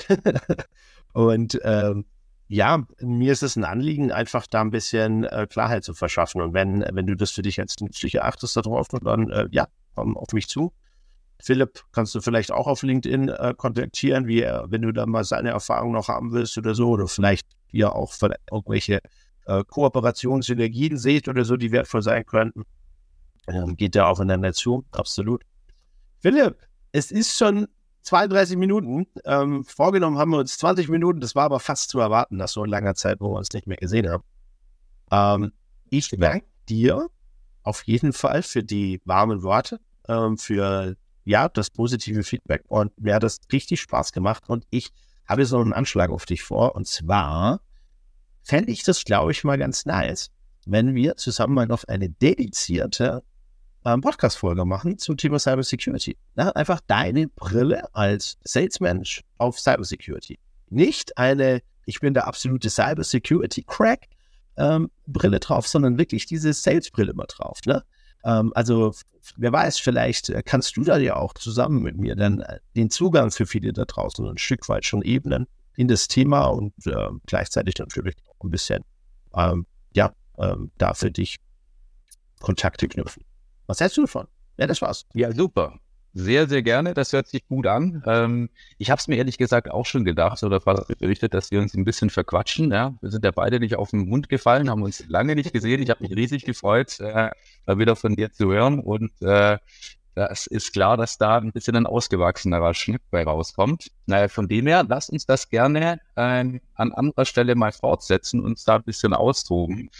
und 1.13 1.59
ähm, 1.63 2.05
ja, 2.49 2.83
mir 2.99 3.31
ist 3.31 3.43
es 3.43 3.55
ein 3.55 3.63
Anliegen, 3.63 4.11
einfach 4.11 4.47
da 4.47 4.61
ein 4.61 4.71
bisschen 4.71 5.23
äh, 5.23 5.45
Klarheit 5.47 5.83
zu 5.83 5.93
verschaffen. 5.93 6.41
Und 6.41 6.53
wenn, 6.53 6.83
wenn 6.91 7.05
du 7.05 7.15
das 7.15 7.29
für 7.29 7.43
dich 7.43 7.59
als 7.59 7.79
nützlich 7.79 8.15
erachtest 8.15 8.57
darauf, 8.57 8.87
dann 8.87 9.29
äh, 9.29 9.47
ja, 9.51 9.67
komm 9.93 10.17
auf 10.17 10.33
mich 10.33 10.47
zu. 10.49 10.73
Philipp 11.41 11.83
kannst 11.91 12.15
du 12.15 12.21
vielleicht 12.21 12.51
auch 12.51 12.65
auf 12.65 12.81
LinkedIn 12.81 13.29
äh, 13.29 13.53
kontaktieren, 13.55 14.27
wie 14.27 14.41
wenn 14.41 14.81
du 14.81 14.91
da 14.91 15.05
mal 15.05 15.23
seine 15.23 15.51
Erfahrung 15.51 15.93
noch 15.93 16.07
haben 16.07 16.33
willst 16.33 16.57
oder 16.57 16.73
so, 16.73 16.89
oder 16.89 17.07
vielleicht 17.07 17.47
ihr 17.71 17.95
auch 17.95 18.13
irgendwelche 18.51 18.99
äh, 19.45 19.63
Kooperationssynergien 19.63 20.97
seht 20.97 21.27
oder 21.27 21.45
so, 21.45 21.55
die 21.55 21.71
wertvoll 21.71 22.01
sein 22.01 22.25
könnten. 22.25 22.63
Ähm, 23.47 23.75
geht 23.75 23.95
da 23.95 24.07
aufeinander 24.07 24.53
zu, 24.53 24.85
absolut. 24.91 25.43
Philipp, 26.19 26.57
es 26.91 27.11
ist 27.11 27.37
schon 27.37 27.67
32 28.01 28.57
Minuten. 28.57 29.07
Ähm, 29.25 29.63
vorgenommen 29.65 30.17
haben 30.17 30.31
wir 30.31 30.39
uns 30.39 30.57
20 30.57 30.89
Minuten, 30.89 31.19
das 31.19 31.35
war 31.35 31.45
aber 31.45 31.59
fast 31.59 31.89
zu 31.89 31.99
erwarten 31.99 32.37
nach 32.37 32.47
so 32.47 32.65
langer 32.65 32.95
Zeit, 32.95 33.19
wo 33.19 33.31
wir 33.31 33.37
uns 33.37 33.51
nicht 33.53 33.67
mehr 33.67 33.77
gesehen 33.77 34.09
haben. 34.09 34.23
Ähm, 35.11 35.51
ich 35.89 36.09
danke 36.09 36.45
dir 36.67 37.07
auf 37.63 37.83
jeden 37.83 38.13
Fall 38.13 38.43
für 38.43 38.63
die 38.63 39.01
warmen 39.05 39.43
Worte, 39.43 39.79
ähm, 40.07 40.37
für 40.37 40.95
ja, 41.25 41.49
das 41.49 41.69
positive 41.69 42.23
Feedback 42.23 42.63
und 42.67 42.99
mir 42.99 43.15
hat 43.15 43.23
das 43.23 43.39
richtig 43.51 43.81
Spaß 43.81 44.11
gemacht 44.13 44.49
und 44.49 44.65
ich 44.69 44.89
habe 45.27 45.45
so 45.45 45.59
einen 45.59 45.73
Anschlag 45.73 46.09
auf 46.09 46.25
dich 46.25 46.41
vor 46.41 46.75
und 46.75 46.87
zwar 46.87 47.61
fände 48.41 48.71
ich 48.71 48.83
das, 48.83 49.03
glaube 49.03 49.31
ich, 49.31 49.43
mal 49.43 49.57
ganz 49.57 49.85
nice, 49.85 50.31
wenn 50.65 50.95
wir 50.95 51.17
zusammen 51.17 51.53
mal 51.53 51.67
noch 51.67 51.83
eine 51.83 52.09
dedizierte 52.09 53.23
ähm, 53.85 54.01
Podcast-Folge 54.01 54.65
machen 54.65 54.97
zum 54.97 55.17
Thema 55.17 55.39
Cybersecurity. 55.39 56.17
Na, 56.35 56.49
einfach 56.51 56.81
deine 56.87 57.27
Brille 57.27 57.93
als 57.93 58.37
Salesmensch 58.43 59.23
auf 59.37 59.59
Cybersecurity. 59.59 60.39
Nicht 60.69 61.17
eine, 61.17 61.61
ich 61.85 61.99
bin 61.99 62.13
der 62.13 62.27
absolute 62.27 62.69
Cybersecurity-Crack, 62.69 64.07
ähm, 64.57 64.91
Brille 65.07 65.39
drauf, 65.39 65.67
sondern 65.67 65.97
wirklich 65.97 66.25
diese 66.25 66.53
Sales-Brille 66.53 67.13
mal 67.13 67.27
drauf. 67.27 67.59
Ne? 67.65 67.83
Ähm, 68.23 68.51
also 68.55 68.93
wer 69.37 69.51
weiß, 69.51 69.79
vielleicht 69.79 70.29
äh, 70.29 70.43
kannst 70.43 70.75
du 70.77 70.83
da 70.83 70.97
ja 70.97 71.15
auch 71.15 71.33
zusammen 71.33 71.81
mit 71.81 71.97
mir 71.97 72.15
dann 72.15 72.41
äh, 72.41 72.59
den 72.75 72.89
Zugang 72.89 73.31
für 73.31 73.45
viele 73.45 73.73
da 73.73 73.85
draußen 73.85 74.27
ein 74.27 74.37
Stück 74.37 74.67
weit 74.69 74.85
schon 74.85 75.01
ebnen 75.01 75.47
in 75.75 75.87
das 75.87 76.07
Thema 76.07 76.45
und 76.47 76.73
äh, 76.85 77.09
gleichzeitig 77.25 77.75
natürlich 77.77 78.15
auch 78.27 78.43
ein 78.43 78.51
bisschen, 78.51 78.83
ähm, 79.33 79.65
ja, 79.95 80.13
ähm, 80.37 80.71
da 80.77 80.93
für 80.93 81.11
dich 81.11 81.37
Kontakte 82.41 82.87
knüpfen. 82.87 83.23
Was 83.69 83.79
hältst 83.79 83.97
du 83.97 84.01
davon? 84.01 84.25
Ja, 84.57 84.65
das 84.65 84.81
war's. 84.81 85.05
Ja, 85.13 85.31
super. 85.31 85.79
Sehr, 86.15 86.49
sehr 86.49 86.63
gerne. 86.63 86.95
Das 86.95 87.13
hört 87.13 87.27
sich 87.27 87.47
gut 87.47 87.67
an. 87.67 88.01
Ähm, 88.07 88.49
ich 88.79 88.89
habe 88.89 88.97
es 88.97 89.07
mir 89.07 89.17
ehrlich 89.17 89.37
gesagt 89.37 89.69
auch 89.69 89.85
schon 89.85 90.05
gedacht 90.05 90.41
oder 90.41 90.59
fast 90.59 90.87
berichtet, 90.97 91.35
dass 91.35 91.51
wir 91.51 91.61
uns 91.61 91.75
ein 91.75 91.85
bisschen 91.85 92.09
verquatschen. 92.09 92.71
Ja? 92.71 92.95
Wir 92.99 93.11
sind 93.11 93.23
ja 93.23 93.29
beide 93.29 93.59
nicht 93.59 93.75
auf 93.75 93.91
den 93.91 94.09
Mund 94.09 94.27
gefallen, 94.27 94.71
haben 94.71 94.81
uns 94.81 95.07
lange 95.07 95.35
nicht 95.35 95.53
gesehen. 95.53 95.83
Ich 95.83 95.91
habe 95.91 96.01
mich 96.01 96.15
riesig 96.15 96.45
gefreut, 96.45 96.99
äh, 96.99 97.29
wieder 97.67 97.95
von 97.95 98.15
dir 98.15 98.31
zu 98.31 98.51
hören. 98.51 98.79
Und 98.79 99.11
äh, 99.21 99.59
es 100.15 100.47
ist 100.47 100.73
klar, 100.73 100.97
dass 100.97 101.19
da 101.19 101.37
ein 101.37 101.51
bisschen 101.51 101.75
ein 101.75 101.85
ausgewachsenerer 101.85 102.73
Schnitt 102.73 103.03
bei 103.11 103.23
rauskommt. 103.23 103.91
Naja, 104.07 104.29
von 104.29 104.47
dem 104.47 104.65
her, 104.65 104.83
lass 104.89 105.11
uns 105.11 105.27
das 105.27 105.47
gerne 105.47 106.01
äh, 106.15 106.59
an 106.73 106.91
anderer 106.91 107.25
Stelle 107.25 107.53
mal 107.53 107.71
fortsetzen, 107.71 108.43
uns 108.43 108.63
da 108.63 108.77
ein 108.77 108.83
bisschen 108.83 109.13
austoben 109.13 109.91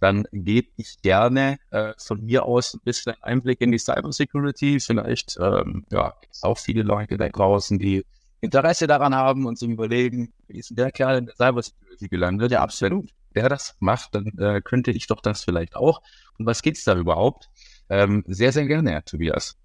dann 0.00 0.26
gebe 0.32 0.68
ich 0.76 1.00
gerne 1.02 1.58
äh, 1.70 1.92
von 1.98 2.24
mir 2.24 2.44
aus 2.44 2.74
ein 2.74 2.80
bisschen 2.84 3.14
Einblick 3.22 3.60
in 3.60 3.72
die 3.72 3.78
Cybersecurity. 3.78 4.80
Vielleicht 4.80 5.38
ähm, 5.40 5.84
ja, 5.90 6.14
gibt 6.20 6.34
es 6.34 6.42
auch 6.42 6.58
viele 6.58 6.82
Leute 6.82 7.16
da 7.16 7.28
draußen, 7.28 7.78
die 7.78 8.04
Interesse 8.40 8.86
daran 8.86 9.14
haben 9.14 9.46
und 9.46 9.58
sich 9.58 9.68
überlegen, 9.68 10.32
wie 10.46 10.58
ist 10.58 10.70
denn 10.70 10.76
der 10.76 10.92
Kerl 10.92 11.18
in 11.18 11.26
der 11.26 11.34
Cybersecurity 11.34 12.08
gelandet? 12.08 12.52
Ja, 12.52 12.62
absolut. 12.62 13.10
Der 13.34 13.48
das 13.48 13.76
macht, 13.80 14.14
dann 14.14 14.26
äh, 14.38 14.60
könnte 14.62 14.90
ich 14.90 15.06
doch 15.06 15.20
das 15.20 15.44
vielleicht 15.44 15.76
auch. 15.76 16.00
Und 16.38 16.46
was 16.46 16.62
geht's 16.62 16.84
da 16.84 16.96
überhaupt? 16.96 17.50
Ähm, 17.88 18.24
sehr, 18.26 18.52
sehr 18.52 18.66
gerne, 18.66 19.02
Tobias. 19.04 19.56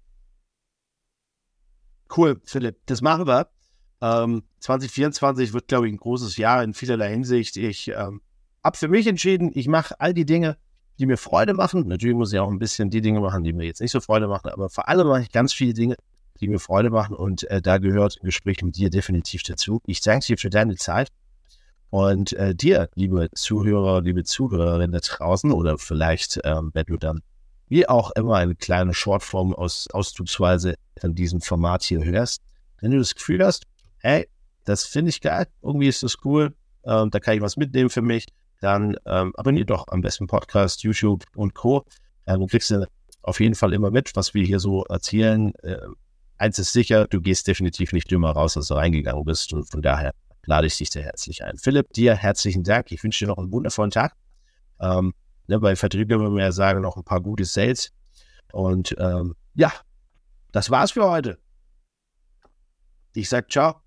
Cool, 2.14 2.40
Philipp. 2.44 2.78
Das 2.86 3.00
machen 3.00 3.26
wir. 3.26 3.48
Ähm, 4.00 4.42
2024 4.60 5.52
wird, 5.52 5.68
glaube 5.68 5.86
ich, 5.86 5.94
ein 5.94 5.98
großes 5.98 6.36
Jahr 6.36 6.62
in 6.62 6.74
vielerlei 6.74 7.10
Hinsicht. 7.10 7.56
Ich 7.56 7.88
ähm, 7.88 8.20
habe 8.64 8.76
für 8.76 8.88
mich 8.88 9.06
entschieden, 9.06 9.50
ich 9.54 9.68
mache 9.68 10.00
all 10.00 10.14
die 10.14 10.24
Dinge, 10.24 10.56
die 10.98 11.06
mir 11.06 11.18
Freude 11.18 11.54
machen. 11.54 11.86
Natürlich 11.86 12.16
muss 12.16 12.32
ich 12.32 12.38
auch 12.38 12.50
ein 12.50 12.58
bisschen 12.58 12.90
die 12.90 13.00
Dinge 13.00 13.20
machen, 13.20 13.44
die 13.44 13.52
mir 13.52 13.66
jetzt 13.66 13.80
nicht 13.80 13.90
so 13.90 14.00
Freude 14.00 14.26
machen, 14.26 14.50
aber 14.50 14.70
vor 14.70 14.88
allem 14.88 15.06
mache 15.06 15.22
ich 15.22 15.30
ganz 15.30 15.52
viele 15.52 15.74
Dinge, 15.74 15.96
die 16.40 16.48
mir 16.48 16.58
Freude 16.58 16.90
machen 16.90 17.14
und 17.14 17.44
äh, 17.50 17.60
da 17.60 17.78
gehört 17.78 18.18
ein 18.20 18.26
Gespräch 18.26 18.62
mit 18.62 18.76
dir 18.76 18.90
definitiv 18.90 19.42
dazu. 19.42 19.80
Ich 19.86 20.00
danke 20.00 20.26
dir 20.26 20.38
für 20.38 20.50
deine 20.50 20.76
Zeit 20.76 21.10
und 21.90 22.32
äh, 22.32 22.54
dir, 22.54 22.88
liebe 22.94 23.28
Zuhörer, 23.34 24.02
liebe 24.02 24.24
Zuhörerinnen 24.24 24.92
da 24.92 24.98
draußen 24.98 25.52
oder 25.52 25.78
vielleicht, 25.78 26.40
ähm, 26.44 26.70
wenn 26.72 26.86
du 26.86 26.96
dann 26.96 27.20
wie 27.68 27.88
auch 27.88 28.10
immer 28.12 28.36
eine 28.36 28.54
kleine 28.54 28.94
Shortform 28.94 29.54
aus 29.54 29.88
auszugsweise 29.92 30.74
in 31.02 31.14
diesem 31.14 31.40
Format 31.40 31.82
hier 31.82 32.04
hörst, 32.04 32.42
wenn 32.80 32.90
du 32.90 32.98
das 32.98 33.14
Gefühl 33.14 33.44
hast, 33.44 33.64
hey, 33.98 34.28
das 34.64 34.84
finde 34.84 35.10
ich 35.10 35.20
geil, 35.20 35.46
irgendwie 35.62 35.88
ist 35.88 36.02
das 36.02 36.16
cool, 36.24 36.54
ähm, 36.84 37.10
da 37.10 37.20
kann 37.20 37.36
ich 37.36 37.40
was 37.40 37.56
mitnehmen 37.56 37.90
für 37.90 38.02
mich, 38.02 38.26
dann 38.60 38.96
ähm, 39.06 39.32
abonniert 39.36 39.70
doch 39.70 39.86
am 39.88 40.00
besten 40.00 40.26
Podcast, 40.26 40.82
YouTube 40.82 41.24
und 41.36 41.54
Co. 41.54 41.84
Ähm, 42.26 42.40
du 42.40 42.46
kriegst 42.46 42.74
auf 43.22 43.40
jeden 43.40 43.54
Fall 43.54 43.72
immer 43.72 43.90
mit, 43.90 44.14
was 44.16 44.34
wir 44.34 44.44
hier 44.44 44.60
so 44.60 44.84
erzählen. 44.84 45.54
Äh, 45.62 45.78
eins 46.38 46.58
ist 46.58 46.72
sicher, 46.72 47.06
du 47.06 47.20
gehst 47.20 47.46
definitiv 47.46 47.92
nicht 47.92 48.10
dümmer 48.10 48.32
raus, 48.32 48.56
als 48.56 48.68
du 48.68 48.74
reingegangen 48.74 49.24
bist 49.24 49.52
und 49.52 49.64
von 49.70 49.82
daher 49.82 50.12
lade 50.46 50.66
ich 50.66 50.76
dich 50.76 50.90
sehr 50.90 51.04
herzlich 51.04 51.42
ein. 51.44 51.56
Philipp, 51.56 51.92
dir 51.92 52.14
herzlichen 52.14 52.64
Dank. 52.64 52.92
Ich 52.92 53.02
wünsche 53.02 53.24
dir 53.24 53.28
noch 53.28 53.38
einen 53.38 53.52
wundervollen 53.52 53.90
Tag. 53.90 54.14
Ähm, 54.80 55.14
ne, 55.46 55.58
bei 55.60 55.76
Vertrieb 55.76 56.08
würden 56.10 56.34
wir 56.34 56.44
ja 56.44 56.52
sagen, 56.52 56.82
noch 56.82 56.96
ein 56.96 57.04
paar 57.04 57.20
gute 57.20 57.44
Sales. 57.44 57.92
Und 58.52 58.94
ähm, 58.98 59.34
ja, 59.54 59.72
das 60.52 60.70
war's 60.70 60.92
für 60.92 61.08
heute. 61.08 61.38
Ich 63.14 63.28
sag 63.28 63.50
ciao. 63.50 63.83